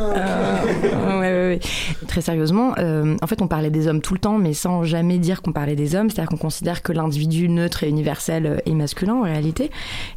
Euh, 0.00 1.18
ouais, 1.20 1.32
ouais. 1.48 1.60
Très 2.06 2.20
sérieusement, 2.20 2.74
euh, 2.78 3.16
en 3.22 3.26
fait, 3.26 3.42
on 3.42 3.48
parlait 3.48 3.70
des 3.70 3.88
hommes 3.88 4.00
tout 4.00 4.14
le 4.14 4.20
temps, 4.20 4.38
mais 4.38 4.54
sans 4.54 4.84
jamais 4.84 5.18
dire 5.18 5.42
qu'on 5.42 5.52
parlait 5.52 5.76
des 5.76 5.94
hommes. 5.94 6.10
C'est-à-dire 6.10 6.30
qu'on 6.30 6.36
considère 6.36 6.82
que 6.82 6.92
l'individu 6.92 7.48
neutre 7.48 7.84
et 7.84 7.88
universel 7.88 8.46
euh, 8.46 8.58
est 8.66 8.74
masculin 8.74 9.14
en 9.14 9.22
réalité. 9.22 9.70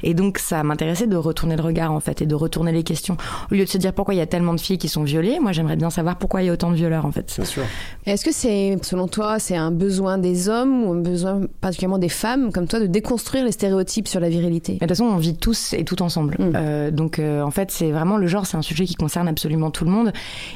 Et 0.04 0.14
donc, 0.14 0.38
ça 0.38 0.64
m'intéressait 0.64 1.08
de 1.08 1.16
retourner 1.16 1.56
le 1.56 1.64
regard 1.64 1.92
en 1.92 2.00
fait 2.00 2.22
et 2.22 2.26
de 2.26 2.36
retourner 2.36 2.72
les 2.72 2.84
questions. 2.84 3.18
Au 3.52 3.56
lieu 3.56 3.66
de 3.66 3.70
se 3.70 3.78
dire 3.78 3.94
pourquoi 3.94 4.14
il 4.14 4.18
y 4.18 4.22
a 4.22 4.28
tellement 4.28 4.54
de 4.54 4.60
filles 4.60 4.78
qui 4.78 4.90
sont 4.90 5.04
violées, 5.04 5.40
moi 5.40 5.52
j'aimerais 5.52 5.76
bien 5.76 5.90
savoir 5.90 6.18
pourquoi 6.18 6.42
il 6.42 6.48
y 6.48 6.50
a 6.50 6.54
autant 6.54 6.72
de 6.72 6.76
violeurs 6.76 7.06
en 7.06 7.12
fait. 7.12 7.34
Bien 7.36 7.46
sûr. 7.46 7.64
Est-ce 8.06 8.26
que 8.26 8.32
c'est, 8.32 8.78
selon 8.84 9.08
toi, 9.08 9.40
c'est 9.40 9.56
un 9.56 9.72
besoin 9.72 10.18
des 10.18 10.50
hommes 10.50 10.84
ou 10.84 10.94
un 10.94 11.00
besoin 11.00 11.42
particulièrement 11.62 12.00
des 12.00 12.10
femmes, 12.10 12.52
comme 12.52 12.68
toi, 12.68 12.80
de 12.80 12.88
déconstruire 12.88 13.46
les 13.46 13.52
stéréotypes 13.52 14.08
sur 14.08 14.20
la 14.20 14.30
virilité? 14.30 14.74
Mais 14.74 14.88
de 14.88 14.94
toute 14.94 14.98
façon, 14.98 15.06
on 15.06 15.18
vit 15.18 15.36
tous 15.36 15.74
et 15.74 15.84
tout 15.84 16.02
ensemble. 16.02 16.36
Mm. 16.40 16.52
Euh, 16.56 16.92
donc, 16.92 17.20
euh, 17.20 17.42
en 17.42 17.52
fait, 17.52 17.72
c'est 17.72 17.92
vraiment 17.92 18.18
le 18.18 18.28
genre, 18.28 18.46
c'est 18.46 18.58
un 18.58 18.62
sujet 18.62 18.86
qui 18.86 18.96
concerne 18.96 19.28
absolument 19.28 19.72
tout 19.72 19.86
le 19.86 19.92
monde. 19.92 20.12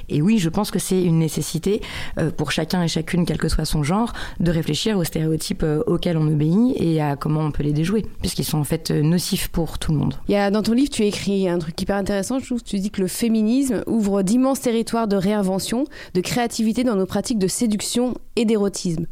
Et 0.09 0.21
oui, 0.21 0.39
je 0.39 0.49
pense 0.49 0.64
que 0.71 0.79
c'est 0.79 1.01
une 1.01 1.19
nécessité 1.19 1.81
euh, 2.17 2.31
pour 2.31 2.51
chacun 2.51 2.83
et 2.83 2.87
chacune, 2.87 3.25
quel 3.25 3.37
que 3.37 3.49
soit 3.49 3.65
son 3.65 3.83
genre, 3.83 4.13
de 4.39 4.51
réfléchir 4.51 4.97
aux 4.97 5.03
stéréotypes 5.03 5.63
euh, 5.63 5.83
auxquels 5.87 6.17
on 6.17 6.27
obéit 6.27 6.75
et 6.79 7.01
à 7.01 7.15
comment 7.15 7.41
on 7.41 7.51
peut 7.51 7.63
les 7.63 7.73
déjouer, 7.73 8.05
puisqu'ils 8.21 8.43
sont 8.43 8.57
en 8.57 8.63
fait 8.63 8.91
euh, 8.91 9.01
nocifs 9.01 9.49
pour 9.49 9.79
tout 9.79 9.91
le 9.91 9.97
monde. 9.97 10.15
Il 10.27 10.33
y 10.33 10.37
a, 10.37 10.51
dans 10.51 10.63
ton 10.63 10.73
livre, 10.73 10.89
tu 10.89 11.03
écris 11.03 11.47
un 11.47 11.59
truc 11.59 11.79
hyper 11.81 11.95
intéressant, 11.95 12.39
je 12.39 12.45
trouve. 12.45 12.63
Tu 12.63 12.79
dis 12.79 12.91
que 12.91 13.01
le 13.01 13.07
féminisme 13.07 13.83
ouvre 13.87 14.21
d'immenses 14.21 14.61
territoires 14.61 15.07
de 15.07 15.15
réinvention, 15.15 15.85
de 16.13 16.21
créativité 16.21 16.83
dans 16.83 16.95
nos 16.95 17.05
pratiques 17.05 17.39
de 17.39 17.47
séduction 17.47 18.15
et 18.35 18.45
d'érotisme. 18.45 19.05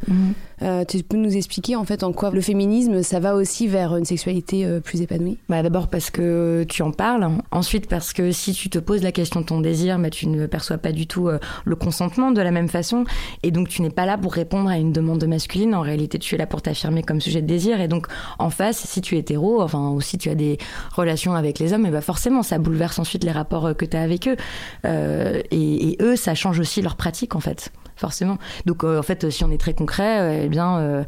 Euh, 0.61 0.85
tu 0.85 1.03
peux 1.03 1.17
nous 1.17 1.35
expliquer 1.35 1.75
en 1.75 1.83
fait 1.83 2.03
en 2.03 2.13
quoi 2.13 2.31
le 2.31 2.41
féminisme, 2.41 3.03
ça 3.03 3.19
va 3.19 3.35
aussi 3.35 3.67
vers 3.67 3.95
une 3.97 4.05
sexualité 4.05 4.65
euh, 4.65 4.79
plus 4.79 5.01
épanouie? 5.01 5.37
Bah, 5.49 5.61
D'abord 5.61 5.87
parce 5.89 6.09
que 6.09 6.65
tu 6.69 6.81
en 6.83 6.91
parles, 6.91 7.29
ensuite 7.51 7.87
parce 7.87 8.13
que 8.13 8.31
si 8.31 8.53
tu 8.53 8.69
te 8.69 8.79
poses 8.79 9.01
la 9.01 9.11
question 9.11 9.41
de 9.41 9.45
ton 9.45 9.59
désir, 9.59 9.99
bah, 9.99 10.09
tu 10.09 10.27
ne 10.27 10.45
perçois 10.45 10.77
pas 10.77 10.91
du 10.91 11.07
tout 11.07 11.27
euh, 11.27 11.39
le 11.65 11.75
consentement 11.75 12.31
de 12.31 12.41
la 12.41 12.51
même 12.51 12.69
façon, 12.69 13.03
et 13.43 13.51
donc 13.51 13.67
tu 13.67 13.81
n'es 13.81 13.89
pas 13.89 14.05
là 14.05 14.17
pour 14.17 14.33
répondre 14.33 14.69
à 14.69 14.77
une 14.77 14.93
demande 14.93 15.23
masculine, 15.25 15.75
en 15.75 15.81
réalité 15.81 16.17
tu 16.19 16.35
es 16.35 16.37
là 16.37 16.47
pour 16.47 16.61
t'affirmer 16.61 17.03
comme 17.03 17.19
sujet 17.19 17.41
de 17.41 17.47
désir, 17.47 17.81
et 17.81 17.87
donc 17.87 18.07
en 18.39 18.49
face, 18.49 18.77
si 18.77 19.01
tu 19.01 19.15
es 19.15 19.19
hétéro, 19.19 19.61
enfin, 19.61 19.89
ou 19.89 20.01
si 20.01 20.17
tu 20.17 20.29
as 20.29 20.35
des 20.35 20.57
relations 20.95 21.33
avec 21.33 21.59
les 21.59 21.73
hommes, 21.73 21.85
et 21.85 21.91
bah 21.91 22.01
forcément 22.01 22.43
ça 22.43 22.57
bouleverse 22.57 22.99
ensuite 22.99 23.23
les 23.23 23.31
rapports 23.31 23.75
que 23.75 23.85
tu 23.85 23.97
as 23.97 24.01
avec 24.01 24.27
eux, 24.27 24.37
et, 24.85 25.89
et 25.89 25.97
eux, 26.01 26.15
ça 26.15 26.35
change 26.35 26.59
aussi 26.59 26.81
leur 26.81 26.95
pratique 26.95 27.35
en 27.35 27.39
fait. 27.39 27.71
Forcément. 27.95 28.39
Donc 28.65 28.83
en 28.83 29.03
fait, 29.03 29.12
si 29.29 29.43
on 29.43 29.51
est 29.51 29.57
très 29.57 29.73
concret, 29.73 30.19
euh, 30.21 30.41
eh 30.45 30.49
bien, 30.49 30.77
euh, 30.77 31.03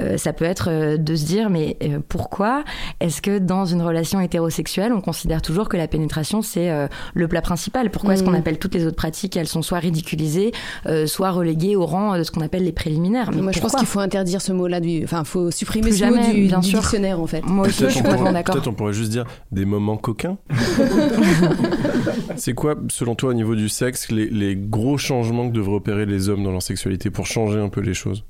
euh, 0.00 0.16
ça 0.16 0.32
peut 0.32 0.44
être 0.44 0.68
euh, 0.70 0.96
de 0.96 1.14
se 1.14 1.24
dire, 1.26 1.50
mais 1.50 1.76
euh, 1.82 1.98
pourquoi 2.08 2.64
est-ce 3.00 3.20
que 3.22 3.38
dans 3.38 3.64
une 3.64 3.82
relation 3.82 4.20
hétérosexuelle, 4.20 4.92
on 4.92 5.00
considère 5.00 5.42
toujours 5.42 5.68
que 5.68 5.76
la 5.76 5.88
pénétration 5.88 6.42
c'est 6.42 6.70
euh, 6.70 6.86
le 7.14 7.28
plat 7.28 7.42
principal? 7.42 7.90
Pourquoi 7.90 8.14
est-ce 8.14 8.22
qu'on 8.24 8.30
Mm. 8.32 8.34
appelle 8.36 8.58
toutes 8.58 8.74
les 8.74 8.86
autres 8.86 8.96
pratiques, 8.96 9.36
elles 9.36 9.48
sont 9.48 9.62
soit 9.62 9.78
ridiculisées, 9.78 10.52
euh, 10.86 11.06
soit 11.06 11.30
reléguées 11.30 11.76
au 11.76 11.86
rang 11.86 12.16
de 12.18 12.22
ce 12.22 12.30
qu'on 12.30 12.40
appelle 12.42 12.64
les 12.64 12.72
préliminaires? 12.72 13.30
Mais 13.34 13.42
Moi, 13.42 13.52
je 13.52 13.60
pense 13.60 13.74
qu'il 13.74 13.86
faut 13.86 14.00
interdire 14.00 14.40
ce 14.42 14.52
mot-là, 14.52 14.80
du... 14.80 15.02
enfin, 15.04 15.24
faut 15.24 15.50
supprimer 15.50 15.88
Plus 15.88 15.98
ce 15.98 16.04
mot 16.04 16.16
du, 16.32 16.46
bien 16.46 16.60
du 16.60 16.68
sûr. 16.68 16.80
dictionnaire 16.80 17.20
en 17.20 17.26
fait. 17.26 17.44
Moi 17.46 17.66
aussi, 17.68 17.84
je 17.84 17.88
suis 17.88 18.02
complètement 18.02 18.32
d'accord. 18.32 18.54
peut-être 18.54 18.68
on 18.68 18.74
pourrait 18.74 18.92
juste 18.92 19.10
dire 19.10 19.24
des 19.52 19.64
moments 19.64 19.96
coquins. 19.96 20.36
c'est 22.36 22.54
quoi, 22.54 22.76
selon 22.88 23.14
toi, 23.14 23.30
au 23.30 23.34
niveau 23.34 23.54
du 23.54 23.68
sexe, 23.68 24.10
les, 24.10 24.28
les 24.28 24.56
gros 24.56 24.98
changements 24.98 25.48
que 25.48 25.54
devraient 25.54 25.74
opérer 25.76 26.06
les 26.06 26.28
hommes 26.28 26.44
dans 26.44 26.52
leur 26.52 26.62
sexualité 26.62 27.10
pour 27.10 27.26
changer 27.26 27.47
un 27.56 27.68
peu 27.68 27.80
les 27.80 27.94
choses 27.94 28.24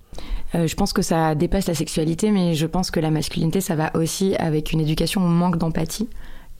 Euh, 0.54 0.66
je 0.66 0.74
pense 0.74 0.92
que 0.92 1.02
ça 1.02 1.35
dépasse 1.35 1.66
la 1.66 1.74
sexualité, 1.74 2.31
mais 2.31 2.54
je 2.54 2.66
pense 2.66 2.90
que 2.90 3.00
la 3.00 3.11
masculinité, 3.11 3.61
ça 3.61 3.74
va 3.74 3.90
aussi 3.94 4.35
avec 4.37 4.72
une 4.72 4.81
éducation 4.81 5.24
au 5.24 5.28
manque 5.28 5.59
d'empathie 5.59 6.09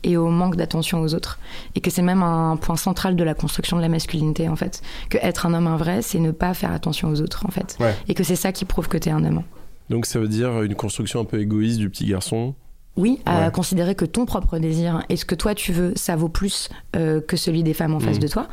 et 0.05 0.17
au 0.17 0.29
manque 0.29 0.57
d'attention 0.57 1.01
aux 1.01 1.15
autres. 1.15 1.39
Et 1.75 1.81
que 1.81 1.91
c'est 1.91 2.03
même 2.03 2.23
un 2.23 2.57
point 2.57 2.77
central 2.77 3.17
de 3.17 3.25
la 3.25 3.35
construction 3.35 3.77
de 3.77 3.83
la 3.83 3.89
masculinité, 3.89 4.49
en 4.49 4.57
fait. 4.57 4.83
Que 5.11 5.19
être 5.19 5.47
un 5.47 5.55
homme 5.55 5.67
un 5.67 5.77
vrai, 5.77 6.03
c'est 6.03 6.21
ne 6.21 6.31
pas 6.31 6.55
faire 6.55 6.73
attention 6.73 7.09
aux 7.09 7.21
autres, 7.21 7.47
en 7.47 7.51
fait. 7.51 7.77
Ouais. 7.81 7.95
Et 8.09 8.15
que 8.15 8.25
c'est 8.25 8.37
ça 8.37 8.53
qui 8.53 8.65
prouve 8.65 8.89
que 8.89 8.99
t'es 8.99 9.11
un 9.11 9.25
homme. 9.25 9.43
Donc 9.91 10.07
ça 10.07 10.19
veut 10.19 10.29
dire 10.29 10.63
une 10.63 10.75
construction 10.75 11.21
un 11.21 11.25
peu 11.25 11.41
égoïste 11.41 11.79
du 11.79 11.89
petit 11.89 12.07
garçon. 12.07 12.55
Oui, 12.99 13.21
à 13.25 13.45
Ouais. 13.47 13.51
considérer 13.53 13.95
que 13.95 14.05
ton 14.05 14.27
propre 14.27 14.59
désir 14.59 15.03
et 15.09 15.17
ce 15.17 15.25
que 15.25 15.35
toi 15.35 15.55
tu 15.55 15.73
veux, 15.73 15.93
ça 15.97 16.17
vaut 16.17 16.29
plus 16.29 16.69
euh, 16.97 17.21
que 17.21 17.37
celui 17.39 17.63
des 17.63 17.73
femmes 17.73 17.95
en 17.95 18.01
face 18.01 18.17
Mhm. 18.17 18.23
de 18.23 18.29
toi. 18.29 18.49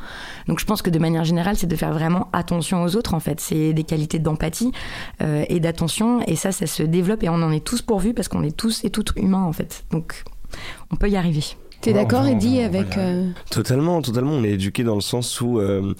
Donc 0.48 0.60
je 0.60 0.66
pense 0.66 0.82
que 0.82 0.90
de 0.92 1.00
manière 1.00 1.26
générale, 1.26 1.56
c'est 1.58 1.68
de 1.68 1.76
faire 1.76 1.92
vraiment 1.92 2.30
attention 2.32 2.84
aux 2.84 2.96
autres 2.96 3.14
en 3.16 3.20
fait. 3.20 3.42
C'est 3.42 3.74
des 3.74 3.84
qualités 3.84 4.20
d'empathie 4.20 4.72
euh, 5.22 5.44
et 5.50 5.60
d'attention 5.60 6.22
et 6.28 6.36
ça, 6.36 6.52
ça 6.52 6.68
se 6.68 6.84
développe 6.84 7.24
et 7.24 7.30
on 7.30 7.42
en 7.42 7.52
est 7.52 7.66
tous 7.66 7.82
pourvus 7.82 8.14
parce 8.14 8.28
qu'on 8.28 8.44
est 8.44 8.56
tous 8.56 8.86
et 8.86 8.90
toutes 8.92 9.14
humains 9.18 9.44
en 9.44 9.52
fait. 9.52 9.84
Donc 9.92 10.24
on 10.92 10.96
peut 10.96 11.10
y 11.10 11.18
arriver. 11.18 11.44
T'es 11.82 11.94
d'accord, 11.94 12.26
Eddie, 12.26 12.62
avec. 12.62 12.98
euh, 12.98 13.30
Totalement, 13.52 14.02
totalement. 14.02 14.32
On 14.32 14.44
est 14.44 14.52
éduqué 14.54 14.84
dans 14.84 14.96
le 14.96 15.02
sens 15.02 15.40
où 15.42 15.60
euh, 15.60 15.94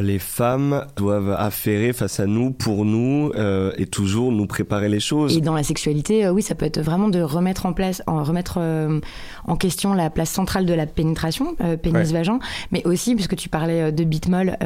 les 0.00 0.18
femmes 0.18 0.86
doivent 0.96 1.34
affairer 1.38 1.92
face 1.92 2.20
à 2.20 2.26
nous, 2.26 2.52
pour 2.52 2.84
nous, 2.84 3.32
euh, 3.36 3.72
et 3.76 3.86
toujours 3.86 4.32
nous 4.32 4.46
préparer 4.46 4.88
les 4.88 5.00
choses. 5.00 5.36
Et 5.36 5.40
dans 5.40 5.54
la 5.54 5.62
sexualité, 5.62 6.26
euh, 6.26 6.32
oui, 6.32 6.42
ça 6.42 6.54
peut 6.54 6.66
être 6.66 6.80
vraiment 6.80 7.08
de 7.08 7.20
remettre 7.20 7.66
en 7.66 7.72
place, 7.72 8.02
en 8.06 8.22
remettre 8.22 8.58
euh, 8.58 9.00
en 9.46 9.56
question 9.56 9.94
la 9.94 10.10
place 10.10 10.30
centrale 10.30 10.66
de 10.66 10.74
la 10.74 10.86
pénétration, 10.86 11.56
pénis-vagin, 11.82 12.38
mais 12.72 12.86
aussi, 12.86 13.14
puisque 13.14 13.36
tu 13.36 13.48
parlais 13.48 13.92
de 13.92 14.04
bitmol 14.04 14.56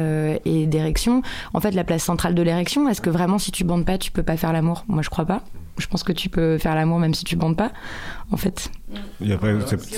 et 0.45 0.65
d'érection, 0.65 1.21
en 1.53 1.59
fait, 1.59 1.71
la 1.71 1.83
place 1.83 2.03
centrale 2.03 2.35
de 2.35 2.41
l'érection, 2.41 2.87
est-ce 2.89 3.01
que 3.01 3.09
vraiment, 3.09 3.37
si 3.37 3.51
tu 3.51 3.63
bandes 3.63 3.85
pas, 3.85 3.97
tu 3.97 4.11
peux 4.11 4.23
pas 4.23 4.37
faire 4.37 4.53
l'amour? 4.53 4.85
Moi, 4.87 5.01
je 5.01 5.09
crois 5.09 5.25
pas. 5.25 5.43
Je 5.77 5.87
pense 5.87 6.03
que 6.03 6.11
tu 6.11 6.29
peux 6.29 6.57
faire 6.57 6.75
l'amour 6.75 6.99
même 6.99 7.13
si 7.15 7.23
tu 7.23 7.35
bandes 7.35 7.57
pas, 7.57 7.71
en 8.31 8.37
fait. 8.37 8.69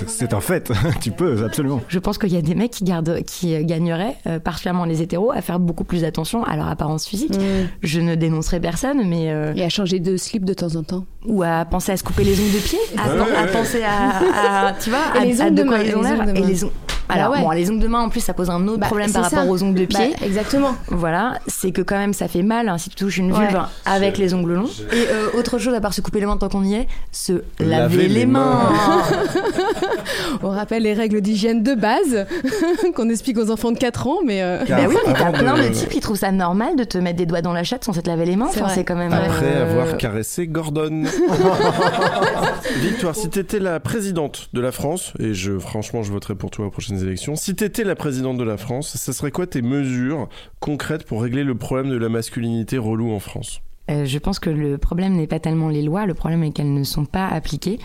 C'est- 0.07 0.33
un 0.33 0.39
fait, 0.39 0.71
tu 1.01 1.11
peux, 1.11 1.43
absolument. 1.43 1.81
Je 1.89 1.99
pense 1.99 2.17
qu'il 2.17 2.31
y 2.33 2.37
a 2.37 2.41
des 2.41 2.55
mecs 2.55 2.71
qui, 2.71 2.83
gardent, 2.85 3.21
qui 3.25 3.53
euh, 3.55 3.63
gagneraient, 3.63 4.15
euh, 4.27 4.39
particulièrement 4.39 4.85
les 4.85 5.01
hétéros, 5.01 5.31
à 5.31 5.41
faire 5.41 5.59
beaucoup 5.59 5.83
plus 5.83 6.03
attention 6.05 6.43
à 6.45 6.55
leur 6.55 6.67
apparence 6.67 7.05
physique. 7.05 7.35
mm, 7.35 7.67
Je 7.83 7.99
ne 7.99 8.15
dénoncerai 8.15 8.59
personne, 8.59 9.07
mais... 9.07 9.31
euh, 9.31 9.53
Et 9.55 9.63
à 9.63 9.69
changer 9.69 9.99
de 9.99 10.15
slip 10.17 10.45
de 10.45 10.53
temps 10.53 10.75
en 10.75 10.83
temps. 10.83 11.05
ou 11.25 11.43
à 11.43 11.65
penser 11.65 11.91
à 11.91 11.97
se 11.97 12.03
couper 12.03 12.23
les 12.23 12.39
ongles 12.39 12.53
de 12.53 12.59
pied, 12.59 12.79
à, 12.97 13.09
Ouais, 13.15 13.35
à 13.35 13.47
penser 13.47 13.81
à, 13.83 14.67
à- 14.67 14.73
tu 14.73 14.89
vois, 14.89 14.99
Et 15.15 15.19
à, 15.19 15.25
les 15.25 15.41
ongles 15.41 15.55
de 15.55 15.63
main, 15.63 15.77
et 15.79 15.83
les 15.85 15.95
ongles 15.95 16.07
de 16.07 16.13
et 16.37 16.41
main. 16.41 16.47
les 16.47 16.63
ongles. 16.63 16.71
Alors, 17.07 17.29
Bah 17.31 17.37
ouais. 17.37 17.43
bon, 17.43 17.51
les 17.51 17.69
ongles 17.69 17.81
de 17.81 17.87
main, 17.87 17.99
en 18.01 18.09
plus, 18.09 18.19
ça 18.21 18.33
pose 18.33 18.49
un 18.49 18.67
autre 18.67 18.79
Bah, 18.79 18.87
problème 18.87 19.11
par 19.11 19.29
ça. 19.29 19.37
rapport 19.37 19.51
aux 19.51 19.61
ongles 19.61 19.77
de 19.79 19.85
Bah, 19.85 19.99
pied. 19.99 20.15
exactement. 20.25 20.75
Voilà, 20.87 21.37
c'est 21.45 21.71
que 21.71 21.81
quand 21.83 21.97
même, 21.97 22.13
ça 22.13 22.27
fait 22.27 22.41
mal 22.41 22.67
hein, 22.67 22.79
si 22.79 22.89
tu 22.89 22.95
touches 22.95 23.17
une 23.17 23.31
vulve 23.31 23.53
Ouais. 23.53 23.59
avec 23.85 24.17
les 24.17 24.33
ongles 24.33 24.53
longs. 24.53 24.69
Et 24.91 25.05
euh, 25.11 25.27
autre 25.37 25.59
chose, 25.59 25.64
à 25.73 25.81
part 25.81 25.93
se 25.93 26.01
couper 26.01 26.19
les 26.19 26.25
mains 26.25 26.37
tant 26.37 26.49
qu'on 26.49 26.63
y 26.63 26.75
est, 26.75 26.87
se 27.11 27.33
laver, 27.59 27.69
Laver 27.97 28.07
les, 28.07 28.25
mains. 28.25 28.69
On 30.43 30.49
rappelle 30.49 30.83
les 30.83 30.93
règles 30.93 31.21
d'hygiène 31.21 31.63
de 31.63 31.73
base 31.73 32.25
qu'on 32.95 33.09
explique 33.09 33.37
aux 33.37 33.49
enfants 33.51 33.71
de 33.71 33.77
4 33.77 34.07
ans, 34.07 34.17
mais 34.25 34.41
euh, 34.41 34.59
Bah 34.67 34.77
oui, 34.87 34.95
mais 35.07 35.13
t'as 35.13 35.31
plein 35.31 35.57
de- 35.57 35.63
de 35.63 35.73
types 35.73 35.89
qui 35.89 35.99
trouvent 35.99 36.17
ça 36.17 36.31
normal 36.31 36.75
de 36.75 36.83
te 36.83 36.97
mettre 36.97 37.17
des 37.17 37.25
doigts 37.25 37.41
dans 37.41 37.53
la 37.53 37.63
chatte 37.63 37.83
sans 37.85 37.93
te 37.93 38.07
laver 38.07 38.25
les 38.25 38.35
mains. 38.35 38.47
C'est 38.51 38.59
Enfin, 38.59 38.67
vrai. 38.67 38.75
c'est 38.75 38.83
quand 38.83 38.95
même. 38.95 39.13
Après 39.13 39.45
euh, 39.55 39.63
avoir 39.81 39.97
caressé 39.97 40.47
Gordon. 40.47 41.03
Victoire, 42.81 43.15
si 43.15 43.29
t'étais 43.29 43.59
la 43.59 43.79
présidente 43.79 44.49
de 44.53 44.61
la 44.61 44.71
France, 44.71 45.13
et 45.19 45.33
je, 45.33 45.57
franchement, 45.59 46.03
je 46.03 46.11
voterai 46.11 46.35
pour 46.35 46.51
toi 46.51 46.65
aux 46.67 46.71
prochaines 46.71 47.01
élections, 47.01 47.35
si 47.35 47.55
t'étais 47.55 47.83
la 47.83 47.95
présidente 47.95 48.37
de 48.37 48.43
la 48.43 48.57
France, 48.57 48.95
ça 48.97 49.13
serait 49.13 49.31
quoi 49.31 49.47
tes 49.47 49.61
mesures 49.61 50.27
concrètes 50.59 51.05
pour 51.05 51.21
régler 51.21 51.43
le 51.43 51.55
problème 51.55 51.89
de 51.89 51.97
la 51.97 52.09
masculinité 52.09 52.77
relou 52.77 53.11
en 53.13 53.19
France? 53.19 53.61
Euh, 53.89 54.05
je 54.05 54.17
pense 54.17 54.39
que 54.39 54.49
le 54.49 54.77
problème 54.77 55.13
n'est 55.13 55.27
pas 55.27 55.39
tellement 55.39 55.69
les 55.69 55.83
lois, 55.83 56.05
le 56.05 56.13
problème 56.13 56.43
est 56.43 56.51
qu'elles 56.51 56.73
ne 56.73 56.83
sont 56.83 57.05
pas 57.05 57.27
appliquées. 57.27 57.79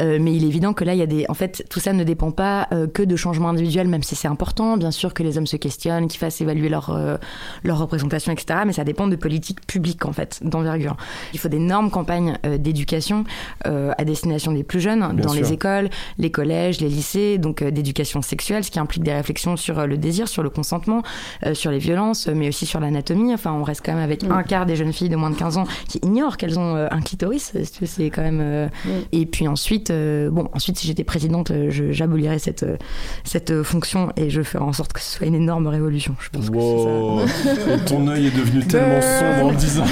Euh, 0.00 0.18
mais 0.20 0.34
il 0.34 0.44
est 0.44 0.48
évident 0.48 0.72
que 0.72 0.84
là, 0.84 0.94
il 0.94 0.98
y 0.98 1.02
a 1.02 1.06
des. 1.06 1.26
En 1.28 1.34
fait, 1.34 1.64
tout 1.70 1.80
ça 1.80 1.92
ne 1.92 2.04
dépend 2.04 2.30
pas 2.30 2.68
euh, 2.72 2.86
que 2.86 3.02
de 3.02 3.16
changements 3.16 3.48
individuels, 3.50 3.88
même 3.88 4.02
si 4.02 4.14
c'est 4.16 4.28
important. 4.28 4.76
Bien 4.76 4.90
sûr 4.90 5.14
que 5.14 5.22
les 5.22 5.36
hommes 5.38 5.46
se 5.46 5.56
questionnent, 5.56 6.08
qu'ils 6.08 6.18
fassent 6.18 6.40
évaluer 6.40 6.68
leur, 6.68 6.90
euh, 6.90 7.16
leur 7.64 7.78
représentation, 7.78 8.32
etc. 8.32 8.60
Mais 8.66 8.72
ça 8.72 8.84
dépend 8.84 9.06
de 9.08 9.16
politiques 9.16 9.66
publiques, 9.66 10.06
en 10.06 10.12
fait, 10.12 10.40
d'envergure. 10.42 10.96
Il 11.32 11.38
faut 11.38 11.48
d'énormes 11.48 11.90
campagnes 11.90 12.38
euh, 12.46 12.56
d'éducation 12.58 13.24
euh, 13.66 13.92
à 13.98 14.04
destination 14.04 14.52
des 14.52 14.64
plus 14.64 14.80
jeunes, 14.80 15.00
Bien 15.12 15.24
dans 15.26 15.32
sûr. 15.32 15.42
les 15.42 15.52
écoles, 15.52 15.90
les 16.18 16.30
collèges, 16.30 16.80
les 16.80 16.88
lycées, 16.88 17.38
donc 17.38 17.62
euh, 17.62 17.70
d'éducation 17.70 18.22
sexuelle, 18.22 18.64
ce 18.64 18.70
qui 18.70 18.78
implique 18.78 19.02
des 19.02 19.12
réflexions 19.12 19.56
sur 19.56 19.78
euh, 19.78 19.86
le 19.86 19.96
désir, 19.98 20.28
sur 20.28 20.42
le 20.42 20.50
consentement, 20.50 21.02
euh, 21.46 21.54
sur 21.54 21.70
les 21.70 21.78
violences, 21.78 22.26
mais 22.28 22.48
aussi 22.48 22.66
sur 22.66 22.80
l'anatomie. 22.80 23.34
Enfin, 23.34 23.52
on 23.52 23.62
reste 23.62 23.82
quand 23.84 23.92
même 23.92 24.02
avec 24.02 24.24
un 24.24 24.42
quart 24.42 24.66
des 24.66 24.76
jeunes 24.76 24.92
filles 24.92 25.08
de 25.08 25.16
moins 25.16 25.30
de 25.30 25.36
15 25.36 25.58
ans 25.58 25.64
qui 25.88 25.98
ignorent 26.02 26.36
qu'elles 26.36 26.58
ont 26.58 26.76
euh, 26.76 26.86
un 26.90 27.00
clitoris. 27.00 27.52
C'est 27.84 28.10
quand 28.10 28.22
même. 28.22 28.40
euh, 28.40 28.68
Et 29.12 29.26
puis 29.26 29.46
ensuite, 29.48 29.89
euh, 29.90 30.30
bon, 30.30 30.48
ensuite, 30.52 30.78
si 30.78 30.86
j'étais 30.86 31.04
présidente, 31.04 31.50
euh, 31.50 31.70
j'abolirais 31.70 32.38
cette, 32.38 32.62
euh, 32.62 32.76
cette 33.24 33.62
fonction 33.62 34.12
et 34.16 34.30
je 34.30 34.42
ferais 34.42 34.62
en 34.64 34.72
sorte 34.72 34.92
que 34.92 35.00
ce 35.00 35.18
soit 35.18 35.26
une 35.26 35.34
énorme 35.34 35.66
révolution. 35.66 36.14
Je 36.20 36.28
pense 36.30 36.50
que 36.50 36.56
Wow. 36.56 37.20
Et 37.20 37.84
ton 37.86 38.06
œil 38.08 38.26
est 38.26 38.36
devenu 38.36 38.64
tellement 38.66 39.00
sombre 39.00 39.46
en 39.46 39.50
le 39.50 39.56
disant. 39.56 39.84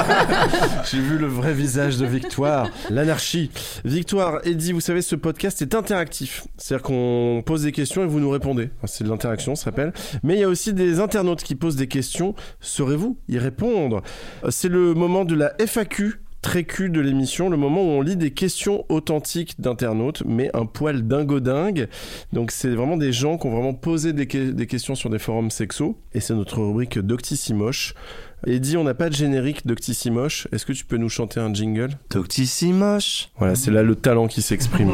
J'ai 0.90 1.00
vu 1.00 1.18
le 1.18 1.26
vrai 1.26 1.54
visage 1.54 1.96
de 1.96 2.06
Victoire. 2.06 2.68
L'anarchie. 2.90 3.50
Victoire, 3.84 4.40
Eddie, 4.44 4.72
vous 4.72 4.80
savez, 4.80 5.02
ce 5.02 5.16
podcast 5.16 5.62
est 5.62 5.74
interactif. 5.74 6.46
C'est-à-dire 6.56 6.82
qu'on 6.82 7.42
pose 7.44 7.62
des 7.62 7.72
questions 7.72 8.02
et 8.02 8.06
vous 8.06 8.20
nous 8.20 8.30
répondez. 8.30 8.70
C'est 8.84 9.04
de 9.04 9.08
l'interaction, 9.08 9.54
ça 9.54 9.64
s'appelle. 9.66 9.92
Mais 10.22 10.34
il 10.34 10.40
y 10.40 10.44
a 10.44 10.48
aussi 10.48 10.72
des 10.72 11.00
internautes 11.00 11.42
qui 11.42 11.54
posent 11.54 11.76
des 11.76 11.88
questions. 11.88 12.34
Saurez-vous 12.60 13.18
y 13.28 13.38
répondre? 13.38 14.02
C'est 14.50 14.68
le 14.68 14.94
moment 14.94 15.24
de 15.24 15.34
la 15.34 15.52
FAQ. 15.58 16.20
Très 16.46 16.62
cul 16.62 16.90
de 16.90 17.00
l'émission, 17.00 17.48
le 17.48 17.56
moment 17.56 17.82
où 17.82 17.86
on 17.88 18.02
lit 18.02 18.14
des 18.16 18.30
questions 18.30 18.84
authentiques 18.88 19.60
d'internautes, 19.60 20.22
mais 20.24 20.48
un 20.54 20.64
poil 20.64 21.02
dingo-dingue. 21.02 21.88
Donc 22.32 22.52
c'est 22.52 22.68
vraiment 22.70 22.96
des 22.96 23.12
gens 23.12 23.36
qui 23.36 23.48
ont 23.48 23.50
vraiment 23.50 23.74
posé 23.74 24.12
des, 24.12 24.26
que- 24.28 24.52
des 24.52 24.66
questions 24.68 24.94
sur 24.94 25.10
des 25.10 25.18
forums 25.18 25.50
sexos. 25.50 25.96
Et 26.14 26.20
c'est 26.20 26.34
notre 26.34 26.60
rubrique 26.62 27.00
Doctissimoche. 27.00 27.94
Eddie, 28.46 28.76
on 28.76 28.84
n'a 28.84 28.94
pas 28.94 29.08
de 29.08 29.14
générique 29.14 29.66
Doctissimoche. 29.66 30.46
Est-ce 30.52 30.64
que 30.64 30.72
tu 30.72 30.84
peux 30.84 30.98
nous 30.98 31.08
chanter 31.08 31.40
un 31.40 31.52
jingle? 31.52 31.90
Doctissimoche? 32.10 33.28
Voilà, 33.38 33.56
c'est 33.56 33.72
là 33.72 33.82
le 33.82 33.96
talent 33.96 34.28
qui 34.28 34.40
s'exprime. 34.40 34.92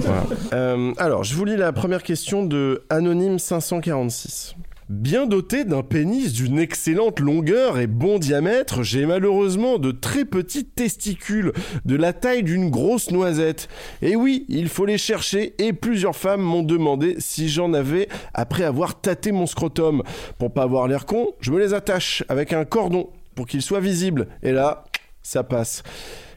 Voilà. 0.00 0.26
Euh, 0.52 0.92
alors, 0.98 1.24
je 1.24 1.34
vous 1.34 1.46
lis 1.46 1.56
la 1.56 1.72
première 1.72 2.02
question 2.02 2.44
de 2.44 2.82
Anonyme 2.90 3.38
546. 3.38 4.56
Bien 4.88 5.26
doté 5.26 5.64
d'un 5.64 5.82
pénis 5.82 6.32
d'une 6.32 6.58
excellente 6.58 7.20
longueur 7.20 7.78
et 7.78 7.86
bon 7.86 8.18
diamètre, 8.18 8.82
j'ai 8.82 9.06
malheureusement 9.06 9.78
de 9.78 9.92
très 9.92 10.24
petits 10.24 10.64
testicules, 10.64 11.52
de 11.84 11.94
la 11.94 12.12
taille 12.12 12.42
d'une 12.42 12.68
grosse 12.68 13.12
noisette. 13.12 13.68
Et 14.02 14.16
oui, 14.16 14.44
il 14.48 14.68
faut 14.68 14.84
les 14.84 14.98
chercher 14.98 15.54
et 15.58 15.72
plusieurs 15.72 16.16
femmes 16.16 16.42
m'ont 16.42 16.64
demandé 16.64 17.14
si 17.18 17.48
j'en 17.48 17.72
avais 17.72 18.08
après 18.34 18.64
avoir 18.64 19.00
tâté 19.00 19.30
mon 19.30 19.46
scrotum. 19.46 20.02
Pour 20.38 20.52
pas 20.52 20.64
avoir 20.64 20.88
l'air 20.88 21.06
con, 21.06 21.28
je 21.40 21.52
me 21.52 21.60
les 21.60 21.74
attache 21.74 22.24
avec 22.28 22.52
un 22.52 22.64
cordon 22.64 23.10
pour 23.36 23.46
qu'ils 23.46 23.62
soient 23.62 23.80
visibles. 23.80 24.26
Et 24.42 24.50
là, 24.50 24.84
ça 25.22 25.44
passe. 25.44 25.84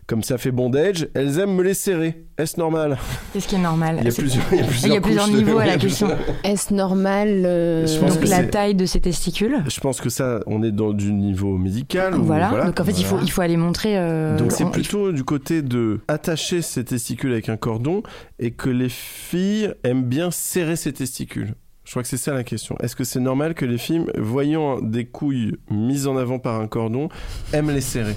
Comme 0.07 0.21
ça 0.21 0.37
fait 0.37 0.51
bondage, 0.51 1.07
elles 1.15 1.39
aiment 1.39 1.55
me 1.55 1.63
les 1.63 1.73
serrer. 1.73 2.25
Est-ce 2.37 2.59
normal 2.59 2.95
C'est 3.33 3.39
ce 3.39 3.47
qui 3.47 3.55
est 3.55 3.59
normal. 3.59 3.97
Il 4.01 4.05
y 4.05 4.09
a 4.09 4.11
plusieurs, 4.11 4.45
il 4.51 4.57
y 4.57 4.61
a 4.61 4.63
Il 4.63 4.67
y 4.67 4.69
plusieurs 4.69 4.97
a 4.97 5.01
plusieurs 5.01 5.25
couches 5.25 5.33
de- 5.33 5.37
niveaux 5.39 5.57
à 5.57 5.65
la 5.65 5.77
question. 5.77 6.07
est-ce 6.43 6.71
normal 6.75 7.27
euh, 7.43 7.87
Je 7.87 7.99
pense 7.99 8.13
Donc 8.13 8.23
que 8.23 8.29
la 8.29 8.43
taille 8.43 8.75
de 8.75 8.85
ses 8.85 8.99
testicules. 9.01 9.63
Je 9.67 9.79
pense 9.79 10.01
que 10.01 10.09
ça, 10.09 10.41
on 10.45 10.61
est 10.61 10.71
dans 10.71 10.93
du 10.93 11.11
niveau 11.11 11.57
médical. 11.57 12.13
ou 12.19 12.23
Voilà. 12.23 12.65
Donc 12.65 12.79
en 12.79 12.83
fait, 12.85 12.91
il 12.91 13.03
faut 13.03 13.09
Voilà. 13.15 13.23
il 13.25 13.31
faut 13.31 13.41
aller 13.41 13.57
montrer. 13.57 13.97
euh, 13.97 14.37
Donc 14.37 14.51
c'est 14.51 14.63
on- 14.63 14.69
plutôt 14.69 15.11
du 15.11 15.23
côté 15.23 15.63
de 15.63 16.01
attacher 16.07 16.61
ses 16.61 16.83
testicules 16.83 17.31
avec 17.31 17.49
un 17.49 17.57
cordon 17.57 18.03
et 18.37 18.51
que 18.51 18.69
les 18.69 18.89
filles 18.89 19.73
aiment 19.83 20.03
bien 20.03 20.29
serrer 20.29 20.75
ses 20.75 20.93
testicules. 20.93 21.55
Je 21.83 21.89
crois 21.91 22.03
que 22.03 22.09
c'est 22.09 22.17
ça 22.17 22.33
la 22.35 22.43
question. 22.43 22.75
Est-ce 22.79 22.95
que 22.95 23.03
c'est 23.03 23.19
normal 23.19 23.55
que 23.55 23.65
les 23.65 23.79
filles, 23.79 24.05
voyant 24.19 24.79
des 24.81 25.05
couilles 25.05 25.55
mises 25.71 26.05
en 26.05 26.15
avant 26.15 26.37
par 26.37 26.59
un 26.61 26.67
cordon, 26.67 27.09
aiment 27.53 27.71
les 27.71 27.81
serrer? 27.81 28.15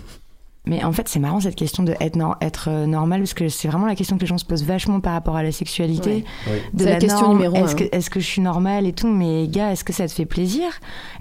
Mais 0.67 0.85
en 0.85 0.93
fait, 0.93 1.09
c'est 1.09 1.19
marrant 1.19 1.41
cette 1.41 1.55
question 1.55 1.83
de 1.83 1.95
être, 2.01 2.69
euh, 2.69 2.85
normal, 2.87 3.21
parce 3.21 3.33
que 3.33 3.49
c'est 3.49 3.69
vraiment 3.69 3.87
la 3.87 3.95
question 3.95 4.17
que 4.17 4.21
les 4.23 4.27
gens 4.27 4.37
se 4.37 4.45
posent 4.45 4.65
vachement 4.65 5.01
par 5.01 5.15
rapport 5.15 5.37
à 5.37 5.43
la 5.43 5.51
sexualité. 5.51 6.11
Ouais. 6.11 6.25
Oui. 6.49 6.59
De 6.75 6.85
la 6.85 6.97
question 6.97 7.21
norme. 7.23 7.37
numéro 7.37 7.57
Est-ce 7.57 7.75
que, 7.75 7.85
est-ce 7.91 8.11
que 8.11 8.21
je 8.21 8.27
suis 8.27 8.43
normale 8.43 8.87
et 8.87 8.93
tout 8.93 9.09
Mais 9.09 9.49
gars, 9.49 9.73
est-ce 9.73 9.83
que 9.83 9.95
ça 9.95 10.07
te 10.07 10.13
fait 10.13 10.27
plaisir? 10.27 10.67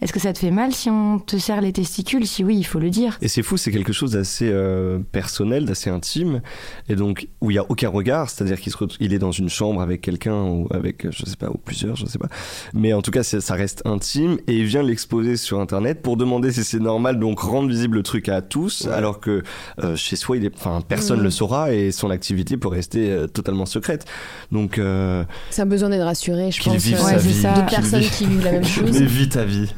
Est-ce 0.02 0.12
que 0.12 0.20
ça 0.20 0.34
te 0.34 0.40
fait 0.40 0.52
mal 0.52 0.74
si 0.74 0.90
on 0.90 1.20
te 1.20 1.38
serre 1.38 1.62
les 1.62 1.72
testicules? 1.72 2.28
Si 2.28 2.44
oui, 2.44 2.58
il 2.58 2.66
faut 2.66 2.80
le 2.80 2.90
dire. 2.90 3.18
Et 3.22 3.30
c'est 3.30 3.42
fou, 3.42 3.56
c'est 3.56 3.72
quelque 3.72 3.94
chose 3.94 4.12
d'assez 4.12 4.50
euh, 4.52 5.00
personnel, 5.14 5.66
d'assez 5.66 5.90
intime, 5.90 6.42
et 6.90 6.96
donc 6.96 7.30
où 7.40 7.50
il 7.50 7.54
y 7.56 7.60
a 7.60 7.66
aucun 7.70 7.90
regard, 7.90 8.30
c'est-à-dire 8.30 8.60
qu'il 8.60 8.74
se 8.74 8.78
ret- 8.78 8.98
il 9.00 9.14
est 9.14 9.20
dans 9.20 9.32
une 9.32 9.50
chambre 9.50 9.82
avec 9.82 10.02
quelqu'un 10.02 10.44
ou 10.44 10.68
avec, 10.72 11.10
je 11.10 11.26
sais 11.26 11.38
pas, 11.38 11.50
ou 11.50 11.58
plusieurs, 11.58 11.96
je 11.96 12.06
sais 12.06 12.20
pas. 12.20 12.28
Mais 12.74 12.92
en 12.92 13.02
tout 13.02 13.12
cas, 13.12 13.24
ça 13.24 13.54
reste 13.54 13.82
intime, 13.86 14.40
et 14.48 14.58
il 14.58 14.66
vient 14.66 14.84
l'exposer 14.84 15.38
sur 15.38 15.62
Internet 15.62 16.02
pour 16.02 16.18
demander 16.18 16.52
si 16.52 16.66
c'est 16.66 16.80
normal, 16.80 17.18
donc 17.18 17.40
rendre 17.40 17.70
visible 17.70 17.96
le 17.98 18.04
truc 18.04 18.28
à 18.28 18.42
tous, 18.42 18.88
alors 18.88 19.22
que 19.22 19.27
euh, 19.30 19.96
chez 19.96 20.16
soi, 20.16 20.38
il 20.38 20.46
est, 20.46 20.52
enfin, 20.56 20.82
personne 20.88 21.22
le 21.22 21.30
saura 21.30 21.72
et 21.74 21.92
son 21.92 22.10
activité 22.10 22.58
peut 22.58 22.68
rester 22.68 23.10
euh, 23.12 23.28
totalement 23.28 23.66
secrète. 23.66 24.06
Donc, 24.52 24.78
euh, 24.78 25.24
C'est 25.50 25.62
un 25.62 25.66
besoin 25.66 25.90
d'être 25.90 26.04
rassuré, 26.04 26.52
je 26.52 26.64
pense. 26.64 26.76
vive 26.78 26.96
euh, 26.96 26.98
sa 26.98 27.18
vie. 27.18 27.34
ça. 27.34 27.54
D'autres 27.54 27.68
personnes 27.70 28.00
vive- 28.02 28.12
qui 28.18 28.26
vivent 28.26 28.44
la 28.46 28.52
même 28.52 28.66
chose. 28.66 28.92
Mais 29.00 29.06
vis 29.06 29.30
ta 29.30 29.44
vie. 29.44 29.72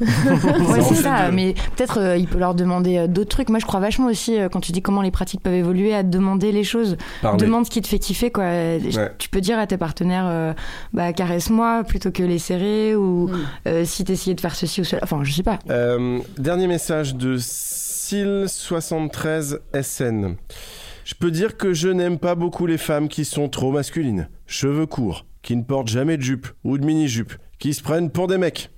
Ouais, 0.70 0.80
c'est 0.82 0.94
ça. 0.96 1.28
de- 1.30 1.34
Mais 1.34 1.54
peut-être 1.76 1.98
euh, 1.98 2.16
il 2.16 2.26
peut 2.26 2.38
leur 2.38 2.54
demander 2.54 2.98
euh, 2.98 3.06
d'autres 3.06 3.30
trucs. 3.30 3.48
Moi, 3.48 3.58
je 3.58 3.66
crois 3.66 3.80
vachement 3.80 4.06
aussi, 4.06 4.38
euh, 4.38 4.48
quand 4.48 4.60
tu 4.60 4.72
dis 4.72 4.82
comment 4.82 5.02
les 5.02 5.10
pratiques 5.10 5.42
peuvent 5.42 5.54
évoluer, 5.54 5.94
à 5.94 6.02
demander 6.02 6.52
les 6.52 6.64
choses. 6.64 6.96
Parler. 7.22 7.38
Demande 7.44 7.64
ce 7.66 7.70
qui 7.70 7.80
te 7.82 7.88
fait 7.88 7.98
kiffer, 7.98 8.30
quoi. 8.30 8.44
Ouais. 8.44 8.80
Tu 9.18 9.28
peux 9.28 9.40
dire 9.40 9.58
à 9.58 9.66
tes 9.66 9.76
partenaires, 9.76 10.26
euh, 10.28 10.52
bah, 10.92 11.12
caresse-moi 11.12 11.84
plutôt 11.84 12.10
que 12.10 12.22
les 12.22 12.38
serrer, 12.38 12.94
ou 12.94 13.28
Mm. 13.28 13.38
euh, 13.66 13.84
si 13.84 14.04
t'essayais 14.04 14.34
de 14.34 14.40
faire 14.40 14.54
ceci 14.54 14.80
ou 14.80 14.84
cela. 14.84 15.00
Enfin, 15.04 15.20
je 15.22 15.32
sais 15.32 15.42
pas. 15.42 15.58
Euh, 15.70 16.18
dernier 16.38 16.66
message 16.66 17.14
de 17.14 17.36
Sil73SN. 18.10 20.34
Je 21.04 21.14
peux 21.14 21.30
dire 21.30 21.56
que 21.56 21.72
je 21.72 21.88
n'aime 21.88 22.18
pas 22.18 22.34
beaucoup 22.34 22.66
les 22.66 22.78
femmes 22.78 23.08
qui 23.08 23.24
sont 23.24 23.48
trop 23.48 23.70
masculines, 23.70 24.28
cheveux 24.46 24.86
courts, 24.86 25.26
qui 25.42 25.54
ne 25.54 25.62
portent 25.62 25.86
jamais 25.86 26.16
de 26.16 26.22
jupe 26.22 26.48
ou 26.64 26.76
de 26.76 26.84
mini-jupe, 26.84 27.34
qui 27.60 27.72
se 27.72 27.82
prennent 27.82 28.10
pour 28.10 28.26
des 28.26 28.38
mecs. 28.38 28.70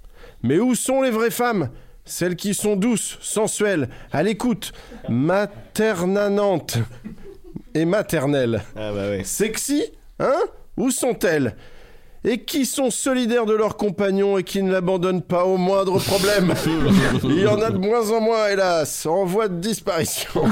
Mais 0.43 0.59
où 0.59 0.75
sont 0.75 1.01
les 1.01 1.11
vraies 1.11 1.31
femmes? 1.31 1.71
Celles 2.05 2.37
qui 2.37 2.53
sont 2.53 2.77
douces, 2.77 3.17
sensuelles, 3.23 3.89
à 4.11 4.23
l'écoute, 4.23 4.73
maternanantes 5.09 6.77
et 7.75 7.87
maternelles. 7.87 8.61
Ah 8.77 8.93
bah. 8.93 9.25
Sexy 9.25 9.85
Hein? 10.19 10.43
Où 10.77 10.91
sont-elles? 10.91 11.57
Et 12.25 12.39
qui 12.39 12.67
sont 12.67 12.91
solidaires 12.91 13.47
de 13.47 13.53
leurs 13.55 13.77
compagnons 13.77 14.39
et 14.39 14.45
qui 14.45 14.63
ne 14.63 14.71
l'abandonnent 14.71 15.23
pas 15.23 15.45
au 15.45 15.57
moindre 15.57 15.99
problème. 15.99 16.55
Il 17.25 17.41
y 17.41 17.47
en 17.47 17.61
a 17.61 17.71
de 17.71 17.79
moins 17.79 18.11
en 18.11 18.21
moins, 18.21 18.47
hélas, 18.49 19.07
en 19.07 19.25
voie 19.25 19.49
de 19.49 19.57
disparition. 19.61 20.31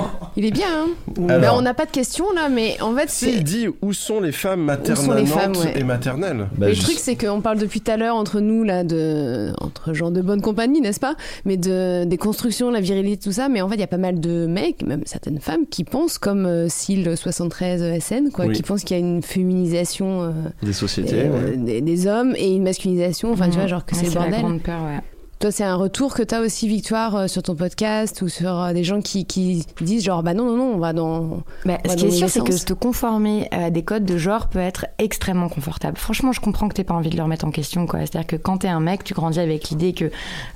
Il 0.36 0.44
est 0.44 0.50
bien, 0.52 0.66
hein 0.84 0.88
Alors. 1.28 1.40
Ben, 1.40 1.50
On 1.54 1.62
n'a 1.62 1.74
pas 1.74 1.86
de 1.86 1.90
questions 1.90 2.26
là, 2.32 2.48
mais 2.48 2.80
en 2.80 2.94
fait, 2.94 3.10
S'il 3.10 3.34
c'est. 3.38 3.40
dit 3.42 3.66
où 3.82 3.92
sont 3.92 4.20
les 4.20 4.32
femmes 4.32 4.68
sont 4.94 5.12
les 5.12 5.26
femmes, 5.26 5.50
maternantes 5.52 5.64
ouais. 5.64 5.80
et 5.80 5.84
maternelles 5.84 6.48
Bah, 6.56 6.68
le 6.68 6.74
je- 6.74 6.82
truc, 6.82 6.96
c'est 6.98 7.16
qu'on 7.16 7.40
parle 7.40 7.58
depuis 7.58 7.80
tout 7.80 7.90
à 7.90 7.96
l'heure 7.96 8.14
entre 8.16 8.40
nous, 8.40 8.62
là, 8.62 8.84
de. 8.84 9.52
entre 9.60 9.92
gens 9.92 10.10
de 10.10 10.20
bonne 10.22 10.40
compagnie, 10.40 10.80
n'est-ce 10.80 11.00
pas? 11.00 11.16
Mais 11.44 11.56
de, 11.56 12.04
des 12.04 12.16
constructions, 12.18 12.70
la 12.70 12.80
virilité, 12.80 13.24
tout 13.24 13.32
ça. 13.32 13.48
Mais 13.48 13.60
en 13.60 13.68
fait, 13.68 13.74
il 13.74 13.80
y 13.80 13.84
a 13.84 13.88
pas 13.88 13.96
mal 13.98 14.20
de 14.20 14.46
mecs, 14.46 14.82
même 14.86 15.02
certaines 15.06 15.40
femmes, 15.40 15.66
qui 15.68 15.82
pensent 15.84 16.18
comme 16.18 16.46
euh, 16.46 16.68
Syl 16.68 17.16
73 17.16 17.98
SN, 18.00 18.30
quoi, 18.32 18.46
Oui. 18.46 18.54
qui 18.54 18.62
pensent 18.62 18.84
qu'il 18.84 18.96
y 18.96 19.00
a 19.00 19.04
une 19.04 19.22
féminisation 19.22 20.22
euh, 20.22 20.30
Des 20.62 20.72
sociétés. 20.72 20.99
Euh, 21.12 21.50
ouais. 21.50 21.56
des, 21.56 21.80
des 21.80 22.06
hommes 22.06 22.34
et 22.36 22.54
une 22.54 22.62
masculinisation, 22.64 23.32
enfin, 23.32 23.48
tu 23.48 23.56
vois, 23.58 23.66
genre 23.66 23.84
que 23.84 23.94
Ouais, 23.94 24.00
c'est 24.02 24.08
le 24.08 24.14
la 24.14 24.20
bordel. 24.20 24.40
grande 24.40 24.60
peur, 24.62 24.80
ouais. 24.82 25.00
Toi, 25.40 25.50
c'est 25.50 25.64
un 25.64 25.74
retour 25.74 26.12
que 26.12 26.22
tu 26.22 26.34
as 26.34 26.42
aussi, 26.42 26.68
Victoire, 26.68 27.16
euh, 27.16 27.26
sur 27.26 27.42
ton 27.42 27.54
podcast 27.54 28.20
ou 28.20 28.28
sur 28.28 28.60
euh, 28.60 28.74
des 28.74 28.84
gens 28.84 29.00
qui, 29.00 29.24
qui 29.24 29.64
disent 29.80 30.04
genre, 30.04 30.22
bah 30.22 30.34
non, 30.34 30.44
non, 30.44 30.56
non, 30.58 30.74
on 30.74 30.76
va 30.76 30.92
dans. 30.92 31.42
Bah, 31.64 31.78
on 31.82 31.88
va 31.88 31.94
ce 31.94 31.96
qui 31.96 32.06
est 32.08 32.10
sûr, 32.10 32.28
c'est 32.28 32.44
que 32.44 32.52
se 32.52 32.70
conformer 32.74 33.48
à 33.50 33.70
des 33.70 33.82
codes 33.82 34.04
de 34.04 34.18
genre 34.18 34.48
peut 34.48 34.58
être 34.58 34.84
extrêmement 34.98 35.48
confortable. 35.48 35.96
Franchement, 35.96 36.32
je 36.32 36.42
comprends 36.42 36.68
que 36.68 36.74
t'aies 36.74 36.84
pas 36.84 36.92
envie 36.92 37.08
de 37.08 37.16
le 37.16 37.22
remettre 37.22 37.46
en 37.46 37.52
question, 37.52 37.86
quoi. 37.86 38.00
C'est-à-dire 38.00 38.26
que 38.26 38.36
quand 38.36 38.58
t'es 38.58 38.68
un 38.68 38.80
mec, 38.80 39.02
tu 39.02 39.14
grandis 39.14 39.40
avec 39.40 39.70
l'idée 39.70 39.94
que 39.94 40.10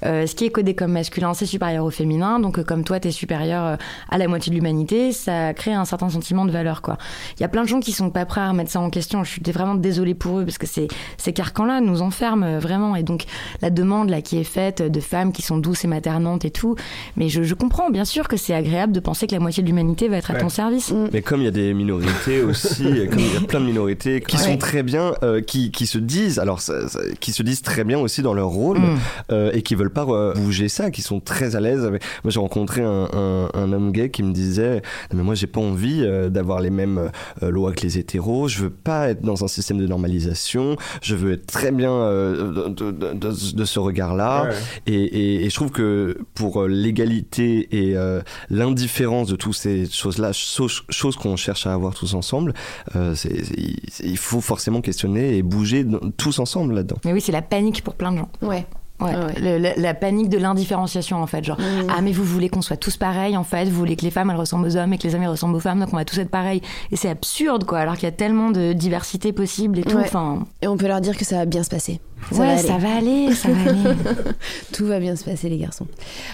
euh, 0.04 0.26
ce 0.26 0.34
qui 0.34 0.44
est 0.44 0.50
codé 0.50 0.74
comme 0.74 0.92
masculin, 0.92 1.32
c'est 1.32 1.46
supérieur 1.46 1.86
au 1.86 1.90
féminin. 1.90 2.38
Donc, 2.38 2.58
euh, 2.58 2.62
comme 2.62 2.84
toi, 2.84 3.00
t'es 3.00 3.10
supérieur 3.10 3.78
à 4.10 4.18
la 4.18 4.28
moitié 4.28 4.50
de 4.50 4.56
l'humanité, 4.56 5.12
ça 5.12 5.54
crée 5.54 5.72
un 5.72 5.86
certain 5.86 6.10
sentiment 6.10 6.44
de 6.44 6.50
valeur, 6.50 6.82
quoi. 6.82 6.98
Il 7.38 7.40
y 7.40 7.44
a 7.44 7.48
plein 7.48 7.62
de 7.62 7.68
gens 7.68 7.80
qui 7.80 7.92
sont 7.92 8.10
pas 8.10 8.26
prêts 8.26 8.42
à 8.42 8.50
remettre 8.50 8.70
ça 8.70 8.80
en 8.80 8.90
question. 8.90 9.24
Je 9.24 9.30
suis 9.30 9.42
vraiment 9.50 9.76
désolée 9.76 10.14
pour 10.14 10.40
eux 10.40 10.44
parce 10.44 10.58
que 10.58 10.66
c'est 10.66 10.88
ces 11.16 11.32
carcans-là 11.32 11.80
nous 11.80 12.02
enferment 12.02 12.58
vraiment. 12.58 12.96
Et 12.96 13.02
donc, 13.02 13.24
la 13.62 13.70
demande 13.70 14.10
là 14.10 14.20
qui 14.20 14.37
est 14.37 14.44
faite 14.44 14.73
de 14.83 15.00
femmes 15.00 15.33
qui 15.33 15.42
sont 15.42 15.58
douces 15.58 15.85
et 15.85 15.88
maternantes 15.88 16.44
et 16.44 16.50
tout. 16.50 16.77
Mais 17.16 17.29
je, 17.29 17.42
je 17.42 17.54
comprends, 17.54 17.90
bien 17.90 18.04
sûr, 18.04 18.29
que 18.29 18.37
c'est 18.37 18.54
agréable 18.54 18.92
de 18.92 19.00
penser 19.00 19.27
que 19.27 19.33
la 19.35 19.40
moitié 19.40 19.62
de 19.62 19.68
l'humanité 19.68 20.08
va 20.08 20.16
être 20.16 20.31
à 20.31 20.35
ton 20.35 20.48
service. 20.48 20.92
Mais 21.12 21.22
comme 21.22 21.40
il 21.40 21.44
y 21.44 21.48
a 21.48 21.52
des 21.52 21.75
minorités 21.75 22.42
aussi, 22.44 22.85
comme 23.10 23.18
il 23.20 23.35
y 23.35 23.37
a 23.37 23.40
plein 23.46 23.60
de 23.60 23.66
minorités 23.66 24.20
qui 24.20 24.37
Ouais. 24.37 24.42
sont 24.42 24.56
très 24.56 24.83
bien, 24.83 25.14
euh, 25.22 25.40
qui, 25.40 25.70
qui 25.70 25.87
se 25.87 25.98
disent, 25.98 26.38
alors 26.38 26.60
ça- 26.60 26.88
ça- 26.88 27.00
qui 27.20 27.33
se 27.33 27.42
disent 27.42 27.62
très 27.62 27.85
bien 27.85 27.98
aussi 27.98 28.22
dans 28.22 28.35
leur 28.35 28.48
rôle 28.48 28.79
Mm. 28.79 28.98
euh, 29.33 29.50
et 29.52 29.62
qui 29.62 29.75
veulent 29.75 29.90
pas 29.92 30.04
euh, 30.08 30.35
bouger 30.35 30.68
ça, 30.68 30.90
qui 30.90 31.02
sont 31.02 31.20
très 31.20 31.56
à 31.56 31.60
l'aise. 31.60 31.85
avec- 31.85 32.02
Moi 32.25 32.31
j'ai 32.31 32.40
rencontré 32.40 32.83
un, 32.83 33.08
un, 33.12 33.48
un 33.54 33.72
homme 33.72 33.92
gay 33.92 34.10
qui 34.10 34.22
me 34.22 34.33
disait, 34.33 34.83
mais 35.12 35.22
moi 35.22 35.35
j'ai 35.35 35.46
pas 35.46 35.60
envie 35.60 36.02
euh, 36.02 36.29
d'avoir 36.29 36.60
les 36.60 36.70
mêmes 36.70 37.10
euh, 37.42 37.50
lois 37.50 37.72
que 37.72 37.83
les 37.83 37.98
hétéros. 37.98 38.48
Je 38.48 38.60
veux 38.64 38.70
pas 38.70 39.10
être 39.10 39.22
dans 39.22 39.44
un 39.44 39.48
système 39.48 39.79
de 39.79 39.87
normalisation. 39.87 40.77
Je 41.02 41.14
veux 41.14 41.33
être 41.33 41.46
très 41.46 41.70
bien 41.70 41.92
euh, 41.92 42.68
de, 42.68 42.90
de- 42.90 43.12
de- 43.12 43.54
de 43.56 43.64
ce 43.64 43.79
regard-là. 43.79 44.44
Ouais. 44.44 44.54
Et, 44.87 44.94
et- 44.94 45.44
et 45.44 45.50
je 45.50 45.54
trouve 45.54 45.71
que 45.71 46.19
pour 46.35 46.62
euh, 46.62 46.69
l'égalité 46.69 47.69
et 47.88 47.96
euh, 47.96 48.21
l'indifférence 48.50 49.29
de 49.29 49.37
toutes 49.37 49.54
ces 49.56 49.87
choses-là, 49.90 50.33
choses, 50.33 50.83
choses 50.88 51.17
qu'on 51.17 51.37
cherche 51.37 51.67
à 51.67 51.75
avoir 51.75 51.94
tous 51.94 52.15
ensemble, 52.15 52.54
euh, 52.96 53.15
c'est- 53.15 53.44
c'est- 53.44 53.54
il- 53.58 53.81
il 54.04 54.19
faut 54.19 54.40
forcément 54.40 54.81
questionner 54.81 55.37
et 55.37 55.42
bouger 55.42 55.85
dans- 55.85 56.10
tous 56.17 56.38
ensemble 56.38 56.75
là-dedans. 56.75 56.96
Mais 57.04 57.12
oui, 57.12 57.21
c'est 57.21 57.33
la 57.33 57.42
panique 57.42 57.83
pour 57.83 57.94
plein 57.94 58.12
de 58.12 58.19
gens. 58.19 58.29
Ouais. 58.42 58.67
Ouais, 59.00 59.12
le- 59.42 59.58
la, 59.58 59.75
la 59.75 59.92
panique 59.92 60.29
de 60.29 60.38
l'indifférenciation 60.38 61.21
en 61.21 61.27
fait, 61.27 61.42
genre 61.44 61.58
ah 61.88 62.00
mais 62.00 62.12
vous 62.12 62.23
voulez 62.23 62.48
qu'on 62.48 62.62
soit 62.62 62.77
tous 62.77 62.96
pareils 62.96 63.37
en 63.37 63.42
fait, 63.42 63.65
vous 63.65 63.75
voulez 63.77 63.96
que 63.96 64.02
les 64.04 64.12
femmes 64.12 64.31
elles 64.31 64.37
ressemblent 64.37 64.67
aux 64.69 64.77
hommes 64.77 64.92
et 64.92 64.98
que 64.98 65.02
les 65.02 65.17
hommes 65.17 65.25
ils 65.25 65.29
ressemblent 65.29 65.56
aux 65.56 65.60
femmes 65.60 65.81
donc 65.81 65.88
on 65.92 65.96
va 65.96 66.04
tous 66.04 66.19
être 66.21 66.31
pareils 66.31 66.62
et 66.92 66.96
c'est 66.96 67.08
absurde 67.10 67.65
quoi 67.65 67.81
alors 67.81 67.94
qu'il 67.94 68.04
y 68.04 68.06
a 68.06 68.12
tellement 68.12 68.52
de 68.52 68.73
diversité 68.73 69.33
possible 69.33 69.81
et 69.81 69.83
tout. 69.83 69.96
Ouais. 69.96 70.04
Enfin, 70.04 70.44
Et 70.62 70.69
on 70.69 70.77
peut 70.77 70.87
leur 70.87 71.00
dire 71.00 71.17
que 71.19 71.25
ça 71.25 71.38
va 71.38 71.44
bien 71.44 71.65
se 71.65 71.71
passer. 71.71 72.00
Ouais 72.33 72.58
ça 72.58 72.79
va 72.79 72.96
aller, 72.96 73.33
ça 73.35 73.48
va 73.48 73.70
aller. 73.70 73.96
Tout 74.72 74.87
va 74.87 74.98
bien 74.98 75.16
se 75.16 75.25
passer, 75.25 75.48
les 75.48 75.58
garçons. 75.58 75.87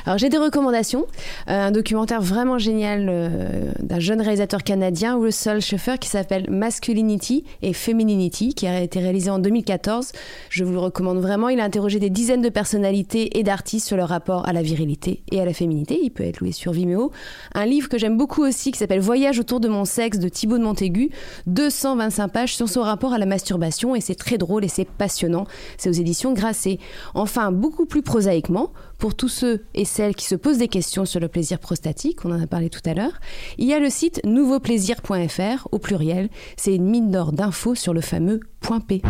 Alors, 0.07 0.19
j'ai 0.19 0.29
des 0.29 0.39
recommandations. 0.39 1.07
Euh, 1.49 1.69
un 1.69 1.71
documentaire 1.71 2.23
vraiment 2.23 2.59
génial 2.59 3.07
euh, 3.09 3.73
d'un 3.81 4.01
jeune 4.01 4.21
réalisateur 4.21 4.63
canadien, 4.63 5.17
Russell 5.17 5.61
Schaeffer, 5.61 5.99
qui 5.99 6.09
s'appelle 6.09 6.49
Masculinity 6.51 7.45
et 7.63 7.73
Femininity, 7.73 8.55
qui 8.55 8.67
a 8.67 8.81
été 8.81 9.01
réalisé 9.01 9.31
en 9.31 9.39
2014. 9.39 10.13
Je 10.49 10.65
vous 10.65 10.73
le 10.73 10.79
recommande 10.79 11.19
vraiment. 11.19 11.49
Il 11.49 11.61
a 11.61 11.65
interrogé 11.65 11.99
des 11.99 12.11
dizaines 12.11 12.43
de 12.43 12.49
personnalités 12.49 13.39
et 13.39 13.43
d'artistes 13.43 13.87
sur 13.87 13.97
leur 13.97 14.09
rapport 14.09 14.49
à 14.49 14.53
la 14.53 14.63
virilité 14.63 15.23
et 15.31 15.41
à 15.41 15.45
la 15.45 15.53
féminité. 15.53 15.99
Il 16.03 16.11
peut 16.11 16.25
être 16.25 16.41
loué 16.41 16.53
sur 16.53 16.73
Vimeo. 16.73 17.13
Un 17.55 17.67
livre 17.67 17.89
que 17.89 17.99
j'aime 17.99 18.17
beaucoup 18.17 18.43
aussi, 18.43 18.73
qui 18.73 18.79
s'appelle 18.79 19.01
Voyage 19.01 19.39
autour 19.39 19.61
de 19.61 19.69
mon 19.69 19.85
sexe 19.85 20.19
de 20.19 20.29
Thibaut 20.29 20.59
de 20.59 20.65
Montaigu. 20.65 21.11
225 21.47 22.29
pages 22.29 22.57
sur 22.57 22.69
son 22.69 22.83
rapport 22.83 23.13
à 23.13 23.19
la 23.19 23.27
masturbation 23.27 23.95
et 23.95 24.01
c'est 24.01 24.15
très 24.15 24.39
drôle 24.39 24.65
et 24.65 24.69
c'est 24.69 24.89
passionnant. 24.89 25.47
C'est 25.81 25.89
aux 25.89 25.93
éditions 25.93 26.35
Grasset. 26.35 26.79
Enfin, 27.15 27.53
beaucoup 27.53 27.87
plus 27.87 28.03
prosaïquement, 28.03 28.71
pour 28.99 29.15
tous 29.15 29.29
ceux 29.29 29.65
et 29.73 29.87
celles 29.87 30.15
qui 30.15 30.27
se 30.27 30.35
posent 30.35 30.59
des 30.59 30.69
questions 30.69 31.07
sur 31.07 31.21
le 31.21 31.29
plaisir 31.29 31.59
prostatique, 31.59 32.23
on 32.27 32.33
en 32.33 32.43
a 32.43 32.47
parlé 32.47 32.69
tout 32.69 32.83
à 32.85 32.93
l'heure, 32.93 33.19
il 33.57 33.67
y 33.67 33.73
a 33.73 33.79
le 33.79 33.89
site 33.89 34.21
nouveauplaisir.fr 34.25 35.69
au 35.73 35.79
pluriel. 35.79 36.29
C'est 36.59 36.75
une 36.75 36.85
mine 36.85 37.11
d'or 37.11 37.33
d'infos 37.33 37.75
sur 37.75 37.95
le 37.95 38.03
fameux 38.03 38.41
point 38.61 38.81
P. 38.81 39.01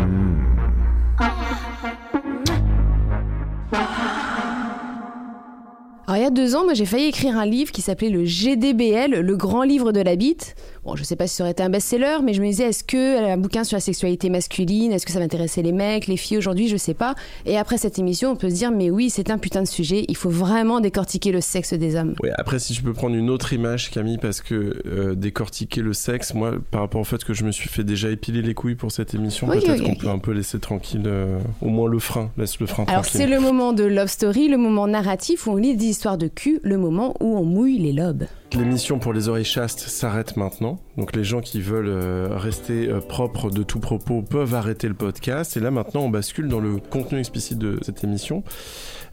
Alors, 6.07 6.19
il 6.19 6.25
y 6.25 6.27
a 6.27 6.31
deux 6.31 6.57
ans, 6.57 6.65
moi, 6.65 6.75
j'ai 6.75 6.87
failli 6.87 7.07
écrire 7.07 7.37
un 7.37 7.47
livre 7.47 7.71
qui 7.71 7.83
s'appelait 7.83 8.11
le 8.11 8.25
GDBL, 8.25 9.21
le 9.21 9.37
grand 9.37 9.63
livre 9.63 9.93
de 9.93 10.01
la 10.01 10.17
bite. 10.17 10.57
Bon, 10.85 10.97
je 10.97 11.05
sais 11.05 11.15
pas 11.17 11.27
si 11.27 11.37
ça 11.37 11.45
aurait 11.45 11.51
été 11.51 11.63
un 11.63 11.69
best-seller, 11.69 12.19
mais 12.25 12.33
je 12.33 12.41
me 12.41 12.47
disais, 12.47 12.65
est-ce 12.65 12.83
que 12.85 13.31
un 13.33 13.37
bouquin 13.37 13.65
sur 13.65 13.77
la 13.77 13.81
sexualité 13.81 14.31
masculine, 14.31 14.93
est-ce 14.93 15.05
que 15.05 15.13
ça 15.13 15.19
m'intéressait 15.21 15.61
les 15.61 15.73
mecs, 15.73 16.07
les 16.07 16.17
filles 16.17 16.39
aujourd'hui, 16.39 16.69
je 16.69 16.77
sais 16.79 16.95
pas. 16.95 17.15
Et 17.45 17.59
après 17.59 17.77
cette 17.77 17.99
émission, 17.99 18.31
on 18.31 18.37
peut 18.37 18.49
se 18.49 18.55
dire, 18.55 18.71
mais 18.71 18.89
oui, 18.89 19.11
c'est 19.11 19.29
un 19.31 19.37
putain 19.37 19.61
de 19.63 19.69
sujet, 19.69 20.07
il 20.09 20.17
faut 20.17 20.31
vraiment 20.31 20.81
décortiquer 20.81 21.33
le 21.33 21.43
sexe 21.43 21.75
des 21.75 21.97
hommes. 21.97 22.15
Oui, 22.23 22.31
après, 22.39 22.59
si 22.59 22.73
je 22.73 22.83
peux 22.83 22.95
prendre 22.95 23.15
une 23.15 23.29
autre 23.29 23.53
image, 23.53 23.91
Camille, 23.91 24.17
parce 24.17 24.41
que 24.41 24.81
euh, 24.87 25.15
décortiquer 25.15 25.83
le 25.83 25.93
sexe, 25.93 26.33
moi, 26.33 26.53
par 26.71 26.81
rapport 26.81 27.03
au 27.03 27.05
fait 27.05 27.23
que 27.25 27.35
je 27.35 27.45
me 27.45 27.53
suis 27.53 27.69
fait 27.69 27.85
déjà 27.85 28.09
épiler 28.09 28.41
les 28.41 28.55
couilles 28.55 28.75
pour 28.75 28.91
cette 28.91 29.15
émission, 29.15 29.49
Oui, 29.51 29.59
peut-être 29.61 29.81
oui, 29.81 29.85
qu'on 29.85 29.91
oui. 29.93 29.99
peut 29.99 30.09
un 30.09 30.19
peu 30.19 30.33
laisser 30.33 30.61
tranquille, 30.61 31.03
euh, 31.05 31.39
au 31.61 31.69
moins 31.69 31.91
le 31.91 31.99
frein, 31.99 32.31
laisse 32.39 32.59
le 32.59 32.65
frein 32.67 32.85
Alors 32.89 33.03
tranquille. 33.03 33.21
c'est 33.21 33.27
le 33.27 33.39
moment 33.41 33.75
de 33.75 33.85
Love 33.85 34.09
Story, 34.09 34.49
le 34.49 34.57
moment 34.57 34.87
narratif 34.87 35.47
où 35.47 35.51
on 35.51 35.57
lit 35.57 35.77
des 35.77 35.85
histoires 35.87 36.17
de 36.17 36.29
cul, 36.29 36.59
le 36.63 36.79
moment 36.79 37.15
où 37.21 37.37
on 37.37 37.45
mouille 37.45 37.77
les 37.79 37.93
lobes. 37.93 38.25
L'émission 38.55 38.99
pour 38.99 39.13
les 39.13 39.29
oreilles 39.29 39.45
chastes 39.45 39.79
s'arrête 39.81 40.37
maintenant. 40.37 40.70
Donc 40.97 41.17
les 41.17 41.25
gens 41.25 41.41
qui 41.41 41.61
veulent 41.61 41.89
euh, 41.89 42.29
rester 42.37 42.89
euh, 42.89 43.01
propres 43.01 43.51
de 43.51 43.63
tout 43.63 43.81
propos 43.81 44.23
peuvent 44.23 44.55
arrêter 44.55 44.89
le 44.89 44.95
podcast. 44.95 45.57
Et 45.57 45.61
là 45.61 45.71
maintenant 45.71 46.03
on 46.03 46.11
bascule 46.11 46.49
dans 46.49 46.61
le 46.61 46.77
contenu 46.79 47.19
explicite 47.19 47.59
de 47.59 47.79
cette 47.83 48.05
émission. 48.05 48.43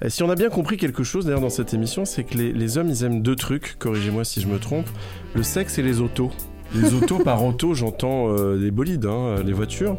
Euh, 0.04 0.10
si 0.10 0.24
on 0.24 0.30
a 0.30 0.36
bien 0.36 0.50
compris 0.50 0.78
quelque 0.78 1.04
chose 1.04 1.26
d'ailleurs 1.26 1.42
dans 1.42 1.50
cette 1.50 1.74
émission, 1.74 2.06
c'est 2.06 2.24
que 2.24 2.38
les, 2.38 2.54
les 2.54 2.78
hommes 2.78 2.90
ils 2.90 3.04
aiment 3.04 3.22
deux 3.22 3.36
trucs, 3.36 3.78
corrigez-moi 3.80 4.24
si 4.24 4.42
je 4.42 4.48
me 4.48 4.60
trompe, 4.60 4.88
le 5.34 5.44
sexe 5.44 5.78
et 5.80 5.84
les 5.84 6.00
autos. 6.02 6.32
Les 6.76 6.94
autos, 6.94 7.20
par 7.20 7.44
auto, 7.46 7.74
j'entends 7.74 8.28
euh, 8.28 8.58
les 8.58 8.72
bolides, 8.72 9.06
hein, 9.06 9.38
euh, 9.38 9.44
les 9.44 9.54
voitures. 9.54 9.98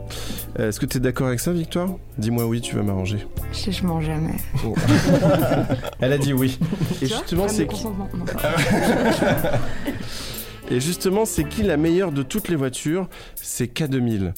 Euh, 0.59 0.69
Est-ce 0.69 0.79
que 0.79 0.85
tu 0.87 0.99
es 0.99 1.01
d'accord 1.01 1.29
avec 1.29 1.41
ça, 1.41 1.51
Victoire? 1.53 1.89
Dis-moi 2.19 2.45
oui, 2.45 2.61
tu 2.61 2.77
vas 2.77 2.83
m'arranger. 2.83 3.27
Je, 3.53 3.71
je 3.71 3.87
mens 3.87 4.03
jamais. 4.03 4.35
Bon. 4.63 4.75
Elle 6.01 6.13
a 6.13 6.19
dit 6.19 6.35
oui. 6.35 6.59
Et 7.01 7.07
justement, 7.07 7.49
c'est 7.49 7.67
Et 10.71 10.81
justement, 10.81 11.25
c'est 11.25 11.45
qui 11.45 11.63
la 11.63 11.79
meilleure 11.79 12.13
de 12.13 12.23
toutes 12.23 12.49
les 12.49 12.57
voitures? 12.57 13.09
C'est 13.35 13.73
K2000. 13.73 14.33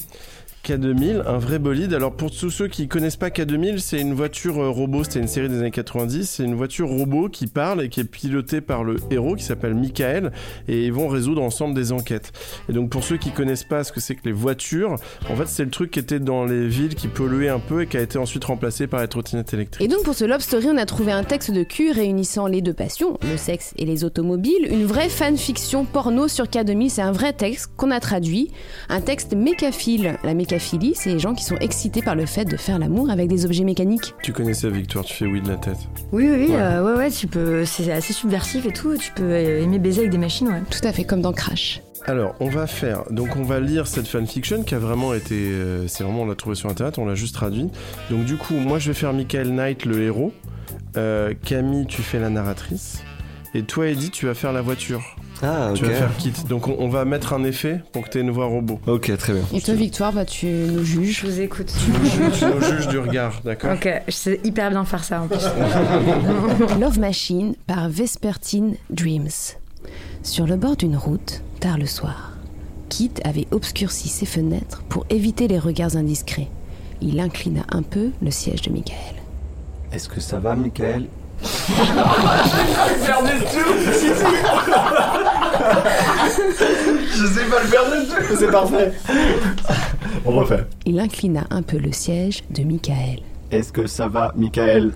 K2000, 0.71 1.25
un 1.27 1.39
vrai 1.39 1.59
bolide. 1.59 1.95
Alors 1.95 2.13
pour 2.13 2.31
tous 2.31 2.51
ceux 2.51 2.69
qui 2.69 2.87
connaissent 2.87 3.17
pas 3.17 3.31
K2000, 3.31 3.79
c'est 3.79 4.01
une 4.01 4.15
voiture 4.15 4.63
euh, 4.63 4.71
robot, 4.71 5.03
c'était 5.03 5.19
une 5.19 5.27
série 5.27 5.49
des 5.49 5.59
années 5.59 5.73
90, 5.73 6.31
c'est 6.31 6.45
une 6.45 6.55
voiture 6.55 6.89
robot 6.89 7.29
qui 7.29 7.49
parle 7.49 7.83
et 7.83 7.89
qui 7.89 7.99
est 7.99 8.05
pilotée 8.05 8.61
par 8.61 8.85
le 8.85 8.99
héros 9.11 9.35
qui 9.35 9.43
s'appelle 9.43 9.75
Michael 9.75 10.31
et 10.69 10.87
ils 10.87 10.93
vont 10.93 11.09
résoudre 11.09 11.43
ensemble 11.43 11.75
des 11.75 11.91
enquêtes. 11.91 12.31
Et 12.69 12.73
donc 12.73 12.89
pour 12.89 13.03
ceux 13.03 13.17
qui 13.17 13.33
connaissent 13.33 13.65
pas 13.65 13.83
ce 13.83 13.91
que 13.91 13.99
c'est 13.99 14.15
que 14.15 14.21
les 14.27 14.33
voitures, 14.33 14.95
en 15.29 15.35
fait 15.35 15.49
c'est 15.49 15.65
le 15.65 15.71
truc 15.71 15.91
qui 15.91 15.99
était 15.99 16.21
dans 16.21 16.45
les 16.45 16.69
villes 16.69 16.95
qui 16.95 17.09
polluait 17.09 17.49
un 17.49 17.59
peu 17.59 17.83
et 17.83 17.87
qui 17.89 17.97
a 17.97 18.01
été 18.01 18.19
ensuite 18.19 18.45
remplacé 18.45 18.87
par 18.87 19.01
les 19.01 19.09
trottinettes 19.09 19.53
électriques. 19.53 19.85
Et 19.85 19.89
donc 19.89 20.05
pour 20.05 20.15
ce 20.15 20.25
Love 20.25 20.41
Story, 20.41 20.69
on 20.71 20.77
a 20.77 20.87
trouvé 20.87 21.11
un 21.11 21.25
texte 21.25 21.51
de 21.51 21.65
cul 21.65 21.91
réunissant 21.91 22.47
les 22.47 22.63
deux 22.63 22.75
passions, 22.75 23.19
le 23.29 23.37
sexe 23.37 23.75
et 23.77 23.87
les 23.87 24.05
automobiles, 24.05 24.69
une 24.71 24.85
vraie 24.85 25.09
fanfiction 25.09 25.85
porno 25.85 26.29
sur 26.29 26.45
K2000, 26.45 26.91
c'est 26.91 27.03
un 27.03 27.11
vrai 27.11 27.33
texte 27.33 27.73
qu'on 27.77 27.91
a 27.91 27.99
traduit, 27.99 28.53
un 28.89 29.01
texte 29.01 29.35
mécaphile. 29.35 30.17
La 30.23 30.35
mécaphilie, 30.61 30.93
c'est 30.95 31.11
les 31.11 31.19
gens 31.19 31.35
qui 31.35 31.43
sont 31.45 31.57
excités 31.57 32.03
par 32.03 32.15
le 32.15 32.27
fait 32.27 32.45
de 32.45 32.57
faire 32.59 32.79
l'amour 32.79 33.09
avec 33.11 33.29
des 33.29 33.47
objets 33.47 33.65
mécaniques. 33.65 34.15
Tu 34.23 34.33
connais 34.33 34.53
ça 34.53 34.69
Victoire, 34.69 35.05
tu 35.07 35.15
fais 35.15 35.25
oui 35.25 35.41
de 35.41 35.49
la 35.49 35.57
tête. 35.57 35.79
Oui, 36.13 36.29
oui, 36.31 36.49
Ouais. 36.51 36.57
euh, 36.61 36.85
ouais, 36.85 36.99
ouais, 36.99 37.11
tu 37.11 37.27
peux. 37.27 37.65
C'est 37.65 37.91
assez 37.91 38.13
subversif 38.13 38.67
et 38.67 38.73
tout. 38.73 38.95
Tu 38.99 39.11
peux 39.13 39.31
aimer 39.33 39.79
baiser 39.79 40.01
avec 40.01 40.11
des 40.11 40.19
machines, 40.19 40.49
ouais. 40.49 40.61
Tout 40.71 40.87
à 40.87 40.93
fait 40.93 41.05
comme 41.05 41.23
dans 41.23 41.33
Crash. 41.33 41.81
Alors, 42.07 42.35
on 42.41 42.49
va 42.51 42.67
faire. 42.67 43.05
Donc, 43.11 43.37
on 43.37 43.43
va 43.43 43.59
lire 43.59 43.87
cette 43.87 44.07
fanfiction 44.07 44.63
qui 44.63 44.75
a 44.75 44.79
vraiment 44.79 45.15
été. 45.15 45.35
euh, 45.35 45.89
c'est 45.89 46.05
vraiment, 46.05 46.23
on 46.23 46.27
l'a 46.27 46.35
trouvé 46.35 46.55
sur 46.57 46.69
internet, 46.69 46.99
on 46.99 47.07
l'a 47.07 47.15
juste 47.15 47.35
traduit. 47.35 47.69
Donc, 48.11 48.25
du 48.27 48.37
coup, 48.37 48.55
moi, 48.55 48.79
je 48.79 48.89
vais 48.89 48.95
faire 48.95 49.15
Michael 49.15 49.49
Knight, 49.55 49.87
le 49.87 50.03
héros. 50.03 50.33
Euh, 50.99 51.33
Camille, 51.43 51.87
tu 51.87 52.03
fais 52.03 52.19
la 52.21 52.29
narratrice. 52.29 53.03
Et 53.55 53.63
toi, 53.65 53.89
Eddie, 53.89 54.11
tu 54.11 54.27
vas 54.27 54.35
faire 54.35 54.53
la 54.53 54.63
voiture. 54.63 55.03
Ah, 55.43 55.73
Tu 55.75 55.85
ok. 55.85 55.91
vas 55.91 55.97
faire 55.97 56.17
Kit. 56.19 56.33
Donc, 56.49 56.69
on, 56.69 56.77
on 56.79 56.89
va 56.89 57.05
mettre 57.05 57.33
un 57.33 57.43
effet 57.45 57.81
pour 57.93 58.05
que 58.05 58.11
tu 58.11 58.19
aies 58.19 58.21
une 58.21 58.31
voix 58.31 58.47
robot. 58.47 58.79
Ok, 58.87 59.17
très 59.17 59.33
bien. 59.33 59.43
Et 59.53 59.61
toi, 59.61 59.75
Victoire, 59.75 60.13
bah, 60.13 60.25
tu 60.25 60.47
nous 60.47 60.85
juges. 60.85 61.21
Je 61.23 61.27
vous 61.27 61.41
écoute. 61.41 61.73
Tu 61.85 61.91
nous 61.91 62.05
juges, 62.29 62.39
tu 62.39 62.45
nous 62.45 62.61
juges 62.61 62.89
du 62.89 62.99
regard, 62.99 63.41
d'accord? 63.45 63.73
Ok, 63.73 63.89
je 64.07 64.13
sais 64.13 64.41
hyper 64.45 64.71
bien 64.71 64.85
faire 64.85 65.03
ça 65.03 65.23
en 65.23 65.27
plus. 65.27 65.41
Love 66.81 66.99
Machine 67.01 67.55
par 67.67 67.89
Vespertine 67.89 68.77
Dreams. 68.91 69.31
Sur 70.23 70.47
le 70.47 70.57
bord 70.57 70.77
d'une 70.77 70.97
route, 70.97 71.43
tard 71.59 71.79
le 71.79 71.87
soir, 71.87 72.33
Kit 72.89 73.11
avait 73.25 73.47
obscurci 73.51 74.09
ses 74.09 74.27
fenêtres 74.27 74.83
pour 74.89 75.07
éviter 75.11 75.49
les 75.49 75.59
regards 75.59 75.97
indiscrets. 75.97 76.49
Il 77.01 77.19
inclina 77.19 77.63
un 77.71 77.83
peu 77.83 78.11
le 78.23 78.31
siège 78.31 78.63
de 78.63 78.71
Michael. 78.71 78.97
Est-ce 79.93 80.09
que 80.09 80.21
ça 80.21 80.39
va, 80.39 80.55
Michael? 80.55 81.07
Je 87.13 87.27
sais 87.27 87.45
pas 87.45 87.61
le 87.63 87.69
faire 87.69 87.85
du 87.85 88.07
tout, 88.07 88.37
c'est 88.39 88.51
parfait. 88.51 88.93
On 90.25 90.33
refait. 90.33 90.67
Il 90.87 90.99
inclina 91.01 91.45
un 91.51 91.63
peu 91.63 91.79
le 91.79 91.93
siège 91.93 92.43
de 92.51 92.63
Michael. 92.63 93.21
Est-ce 93.51 93.73
que 93.73 93.87
ça 93.87 94.09
va, 94.09 94.33
Michael? 94.37 94.93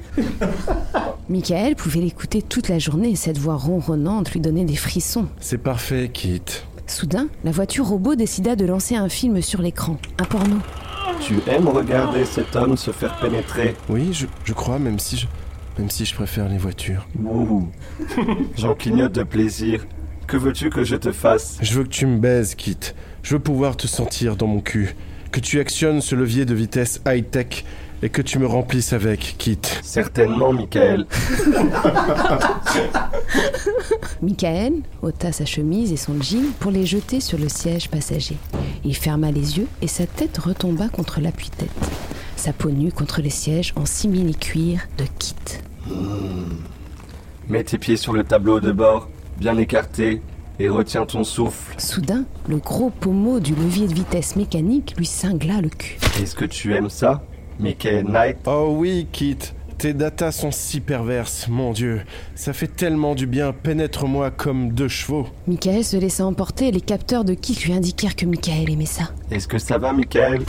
Michael 1.28 1.74
pouvait 1.74 2.00
l'écouter 2.00 2.42
toute 2.42 2.68
la 2.68 2.78
journée 2.78 3.10
et 3.10 3.16
cette 3.16 3.38
voix 3.38 3.56
ronronnante 3.56 4.30
lui 4.32 4.40
donnait 4.40 4.64
des 4.64 4.76
frissons. 4.76 5.26
C'est 5.40 5.58
parfait, 5.58 6.10
Kit. 6.12 6.42
Soudain, 6.86 7.26
la 7.44 7.50
voiture 7.50 7.86
robot 7.86 8.14
décida 8.14 8.56
de 8.56 8.66
lancer 8.66 8.94
un 8.94 9.08
film 9.08 9.40
sur 9.42 9.62
l'écran, 9.62 9.96
un 10.20 10.24
porno. 10.24 10.56
Tu 11.20 11.34
aimes 11.48 11.68
regarder 11.68 12.24
cet 12.24 12.54
homme 12.54 12.76
se 12.76 12.90
faire 12.90 13.16
pénétrer? 13.16 13.74
Oui, 13.88 14.10
je, 14.12 14.26
je 14.44 14.52
crois, 14.52 14.78
même 14.78 14.98
si 14.98 15.16
je, 15.16 15.26
même 15.78 15.90
si 15.90 16.04
je 16.04 16.14
préfère 16.14 16.48
les 16.48 16.58
voitures. 16.58 17.06
Ouh. 17.24 17.68
J'en 18.56 18.74
clignote 18.74 19.12
de 19.12 19.22
plaisir. 19.22 19.86
Que 20.26 20.36
veux-tu 20.36 20.70
que 20.70 20.84
je 20.84 20.96
te 20.96 21.12
fasse? 21.12 21.58
Je 21.60 21.74
veux 21.74 21.84
que 21.84 21.88
tu 21.88 22.06
me 22.06 22.18
baises, 22.18 22.54
Kit. 22.54 22.78
Je 23.22 23.34
veux 23.34 23.40
pouvoir 23.40 23.76
te 23.76 23.86
sentir 23.86 24.36
dans 24.36 24.46
mon 24.46 24.60
cul. 24.60 24.94
Que 25.32 25.40
tu 25.40 25.60
actionnes 25.60 26.00
ce 26.00 26.14
levier 26.14 26.44
de 26.44 26.54
vitesse 26.54 27.00
high-tech 27.06 27.64
et 28.02 28.08
que 28.08 28.22
tu 28.22 28.38
me 28.38 28.46
remplisses 28.46 28.92
avec, 28.92 29.34
Kit. 29.38 29.58
Certainement, 29.82 30.52
Michael. 30.52 31.06
Michael 34.22 34.74
ôta 35.02 35.32
sa 35.32 35.44
chemise 35.44 35.92
et 35.92 35.96
son 35.96 36.20
jean 36.22 36.52
pour 36.60 36.70
les 36.70 36.86
jeter 36.86 37.20
sur 37.20 37.38
le 37.38 37.48
siège 37.48 37.88
passager. 37.88 38.36
Il 38.84 38.94
ferma 38.94 39.30
les 39.30 39.58
yeux 39.58 39.66
et 39.82 39.88
sa 39.88 40.06
tête 40.06 40.38
retomba 40.38 40.88
contre 40.88 41.20
l'appui-tête. 41.20 41.68
Sa 42.44 42.52
peau 42.52 42.70
nue 42.70 42.92
contre 42.92 43.22
les 43.22 43.30
sièges 43.30 43.72
en 43.74 43.86
simili-cuir 43.86 44.80
de 44.98 45.04
Kit. 45.18 45.34
Mets 47.48 47.64
tes 47.64 47.78
pieds 47.78 47.96
sur 47.96 48.12
le 48.12 48.22
tableau 48.22 48.60
de 48.60 48.70
bord, 48.70 49.08
bien 49.38 49.56
écarté, 49.56 50.20
et 50.58 50.68
retiens 50.68 51.06
ton 51.06 51.24
souffle. 51.24 51.74
Soudain, 51.78 52.26
le 52.46 52.58
gros 52.58 52.90
pommeau 52.90 53.40
du 53.40 53.54
levier 53.54 53.86
de 53.88 53.94
vitesse 53.94 54.36
mécanique 54.36 54.94
lui 54.98 55.06
cingla 55.06 55.62
le 55.62 55.70
cul. 55.70 55.96
Est-ce 56.20 56.36
que 56.36 56.44
tu 56.44 56.74
aimes 56.74 56.90
ça, 56.90 57.24
Michael 57.60 58.04
Knight? 58.10 58.36
Oh 58.46 58.74
oui, 58.76 59.06
Kit. 59.10 59.38
Tes 59.78 59.94
datas 59.94 60.32
sont 60.32 60.50
si 60.50 60.80
perverses, 60.80 61.48
mon 61.48 61.72
Dieu. 61.72 62.02
Ça 62.34 62.52
fait 62.52 62.68
tellement 62.68 63.14
du 63.14 63.26
bien. 63.26 63.54
Pénètre-moi 63.54 64.30
comme 64.30 64.72
deux 64.72 64.88
chevaux. 64.88 65.28
Michael 65.46 65.82
se 65.82 65.96
laissa 65.96 66.26
emporter 66.26 66.68
et 66.68 66.72
les 66.72 66.82
capteurs 66.82 67.24
de 67.24 67.32
Kit 67.32 67.58
lui 67.64 67.72
indiquèrent 67.72 68.16
que 68.16 68.26
Michael 68.26 68.68
aimait 68.70 68.84
ça. 68.84 69.04
Est-ce 69.30 69.48
que 69.48 69.56
ça 69.56 69.78
va, 69.78 69.94
Michael? 69.94 70.42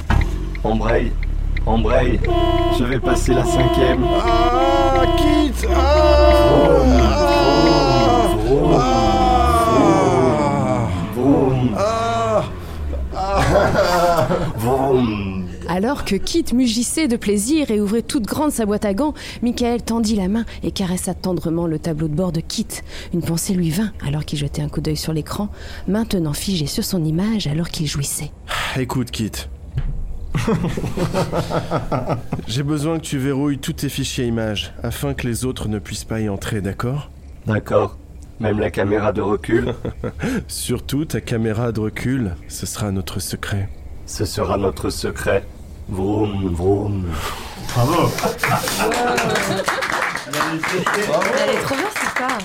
Embraye, 0.66 1.12
embraye. 1.66 2.20
Je 2.78 2.84
vais 2.84 3.00
passer 3.00 3.34
la 3.34 3.46
cinquième. 3.46 4.04
Ah, 4.04 5.06
Kit 5.18 5.68
Ah 5.76 6.66
Vroom, 8.46 8.90
vroom, 11.16 11.76
Ah 13.16 14.28
vroom. 14.58 15.46
Alors 15.68 16.06
que 16.06 16.16
Kit 16.16 16.46
mugissait 16.54 17.08
de 17.08 17.18
plaisir 17.18 17.72
et 17.72 17.82
ouvrait 17.82 18.04
toute 18.04 18.24
grande 18.26 18.52
sa 18.52 18.66
boîte 18.66 18.86
à 18.86 18.94
gants, 18.94 19.14
Michael 19.42 19.82
tendit 19.82 20.16
la 20.16 20.28
main 20.28 20.46
et 20.64 20.72
caressa 20.72 21.14
tendrement 21.14 21.66
le 21.66 21.80
tableau 21.80 22.08
de 22.08 22.14
bord 22.14 22.32
de 22.32 22.40
Kit. 22.40 22.68
Une 23.14 23.22
pensée 23.22 23.54
lui 23.54 23.72
vint 23.72 23.92
alors 24.06 24.26
qu'il 24.26 24.38
jetait 24.38 24.62
un 24.62 24.70
coup 24.70 24.82
d'œil 24.82 24.96
sur 24.96 25.12
l'écran, 25.12 25.50
maintenant 25.88 26.34
figé 26.34 26.68
sur 26.68 26.84
son 26.84 27.04
image 27.04 27.48
alors 27.48 27.70
qu'il 27.70 27.88
jouissait. 27.88 28.32
Écoute, 28.78 29.10
Kit. 29.12 29.32
J'ai 32.48 32.64
besoin 32.64 33.00
que 33.00 33.04
tu 33.06 33.18
verrouilles 33.18 33.58
tous 33.58 33.74
tes 33.74 33.90
fichiers 33.90 34.28
images 34.28 34.74
afin 34.84 35.14
que 35.14 35.28
les 35.28 35.46
autres 35.46 35.68
ne 35.68 35.80
puissent 35.80 36.04
pas 36.06 36.20
y 36.20 36.30
entrer, 36.30 36.62
d'accord? 36.62 37.10
D'accord. 37.46 37.98
Même 38.40 38.60
la 38.60 38.70
caméra 38.70 39.14
de 39.14 39.22
recul, 39.22 39.74
Surtout 40.50 41.06
ta 41.06 41.22
caméra 41.22 41.72
de 41.72 41.80
recul, 41.80 42.36
ce 42.50 42.66
sera 42.66 42.92
notre 42.92 43.22
secret. 43.22 43.70
ce 44.06 44.26
sera 44.26 44.58
notre 44.58 44.90
secret. 44.90 45.46
Vroom, 45.88 46.54
vroom. 46.54 47.06
Elle 51.44 51.56
est 51.56 51.62
trop 51.62 51.76
bien 51.76 51.86
cette 51.94 52.08
histoire. 52.08 52.38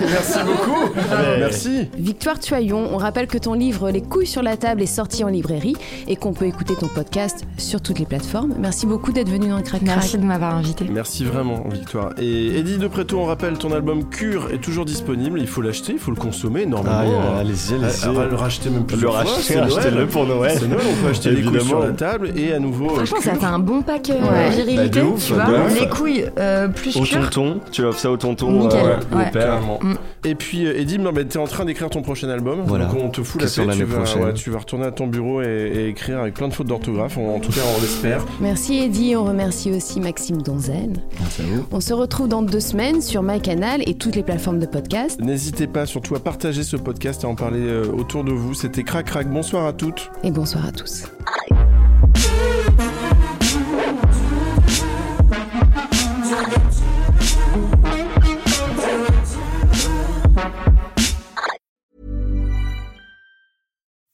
Merci 0.00 0.38
beaucoup 0.44 0.92
Merci 1.38 1.88
Victoire 1.96 2.38
Tuaillon, 2.40 2.88
on 2.92 2.96
rappelle 2.96 3.26
que 3.26 3.38
ton 3.38 3.52
livre 3.54 3.90
Les 3.90 4.02
couilles 4.02 4.26
sur 4.26 4.42
la 4.42 4.56
table 4.56 4.82
est 4.82 4.86
sorti 4.86 5.22
en 5.24 5.28
librairie 5.28 5.76
et 6.08 6.16
qu'on 6.16 6.32
peut 6.32 6.46
écouter 6.46 6.74
ton 6.74 6.88
podcast 6.88 7.44
sur 7.56 7.80
toutes 7.80 7.98
les 7.98 8.06
plateformes. 8.06 8.54
Merci 8.58 8.86
beaucoup 8.86 9.12
d'être 9.12 9.28
venu 9.28 9.48
dans 9.48 9.56
le 9.58 9.62
Crac 9.62 9.84
Crac. 9.84 9.96
Merci 9.96 10.18
de 10.18 10.24
m'avoir 10.24 10.54
invité. 10.54 10.86
Merci 10.90 11.24
vraiment, 11.24 11.64
Victoire. 11.68 12.10
Et 12.18 12.58
Eddie 12.58 12.78
de 12.78 12.88
Préto, 12.88 13.18
on 13.18 13.24
rappelle, 13.26 13.58
ton 13.58 13.72
album 13.72 14.08
Cure 14.08 14.50
est 14.52 14.60
toujours 14.60 14.84
disponible. 14.84 15.40
Il 15.40 15.48
faut 15.48 15.62
l'acheter, 15.62 15.92
il 15.92 15.98
faut 15.98 16.10
le 16.10 16.16
consommer 16.16 16.66
normalement. 16.66 17.22
Ah, 17.34 17.38
allez-y, 17.40 17.74
allez-y. 17.74 18.04
Ah, 18.04 18.26
le 18.28 18.34
racheter 18.34 18.70
même 18.70 18.86
plus. 18.86 18.96
Le 19.00 19.08
racheter, 19.08 19.58
achetez-le 19.58 20.06
pour 20.06 20.26
Noël. 20.26 20.56
C'est 20.58 20.66
Noël, 20.68 20.86
on 20.90 21.02
peut 21.04 21.10
acheter 21.10 21.30
les 21.30 21.42
couilles 21.42 21.64
sur 21.64 21.80
la 21.80 21.92
table 21.92 22.32
et 22.36 22.52
à 22.52 22.58
nouveau. 22.58 22.88
Franchement, 22.90 23.20
ça 23.20 23.34
fait 23.34 23.44
un 23.46 23.58
bon 23.58 23.82
pack 23.82 23.97
euh, 24.10 24.14
Ouais. 24.30 24.50
virilité, 24.50 25.00
Bah, 25.00 25.06
ouf, 25.06 25.26
tu 25.26 25.32
vois. 25.34 25.44
ouf. 25.66 25.80
Les 25.80 25.88
couilles 25.88 26.24
euh, 26.38 26.68
plus 26.68 26.96
Au 26.96 27.02
cure. 27.02 27.30
tonton, 27.30 27.60
tu 27.72 27.82
offres 27.84 27.98
ça 28.00 28.10
au 28.10 28.16
tonton. 28.16 28.50
Nickel, 28.50 28.80
euh, 28.80 29.16
ouais. 29.16 29.30
père. 29.30 29.46
Carrément. 29.46 29.80
Et 30.24 30.34
puis 30.34 30.66
euh, 30.66 30.78
Eddie, 30.78 30.98
non, 30.98 31.12
mais 31.12 31.24
t'es 31.24 31.38
en 31.38 31.46
train 31.46 31.64
d'écrire 31.64 31.90
ton 31.90 32.02
prochain 32.02 32.28
album, 32.28 32.62
Voilà. 32.66 32.86
donc 32.86 32.96
on 33.02 33.08
te 33.08 33.22
fout 33.22 33.40
la 33.40 33.46
paix. 33.48 33.76
Tu 33.76 33.84
vas, 33.84 33.98
ouais, 34.26 34.34
tu 34.34 34.50
vas 34.50 34.58
retourner 34.58 34.86
à 34.86 34.90
ton 34.90 35.06
bureau 35.06 35.42
et, 35.42 35.46
et 35.46 35.88
écrire 35.88 36.20
avec 36.20 36.34
plein 36.34 36.48
de 36.48 36.54
fautes 36.54 36.66
d'orthographe. 36.66 37.16
En, 37.18 37.38
tout 37.40 37.52
cas, 37.52 37.60
on 37.76 37.80
l'espère. 37.80 38.24
Merci 38.40 38.78
Eddie, 38.78 39.14
on 39.16 39.24
remercie 39.24 39.70
aussi 39.70 40.00
Maxime 40.00 40.42
Donzel. 40.42 40.92
Merci 41.20 41.42
à 41.42 41.44
vous. 41.44 41.64
On 41.72 41.80
se 41.80 41.92
retrouve 41.94 42.28
dans 42.28 42.42
deux 42.42 42.60
semaines 42.60 43.00
sur 43.00 43.22
MyCanal 43.22 43.82
et 43.86 43.94
toutes 43.94 44.16
les 44.16 44.22
plateformes 44.22 44.58
de 44.58 44.66
podcast. 44.66 45.20
N'hésitez 45.20 45.66
pas 45.66 45.86
surtout 45.86 46.14
à 46.14 46.20
partager 46.20 46.62
ce 46.62 46.76
podcast 46.76 47.22
et 47.22 47.26
à 47.26 47.30
en 47.30 47.34
parler 47.34 47.60
euh, 47.60 47.84
autour 47.96 48.24
de 48.24 48.32
vous. 48.32 48.54
C'était 48.54 48.82
Crac 48.82 49.06
Crac. 49.06 49.28
Bonsoir 49.30 49.66
à 49.66 49.72
toutes. 49.72 50.10
Et 50.24 50.30
bonsoir 50.30 50.66
à 50.66 50.72
tous. 50.72 51.04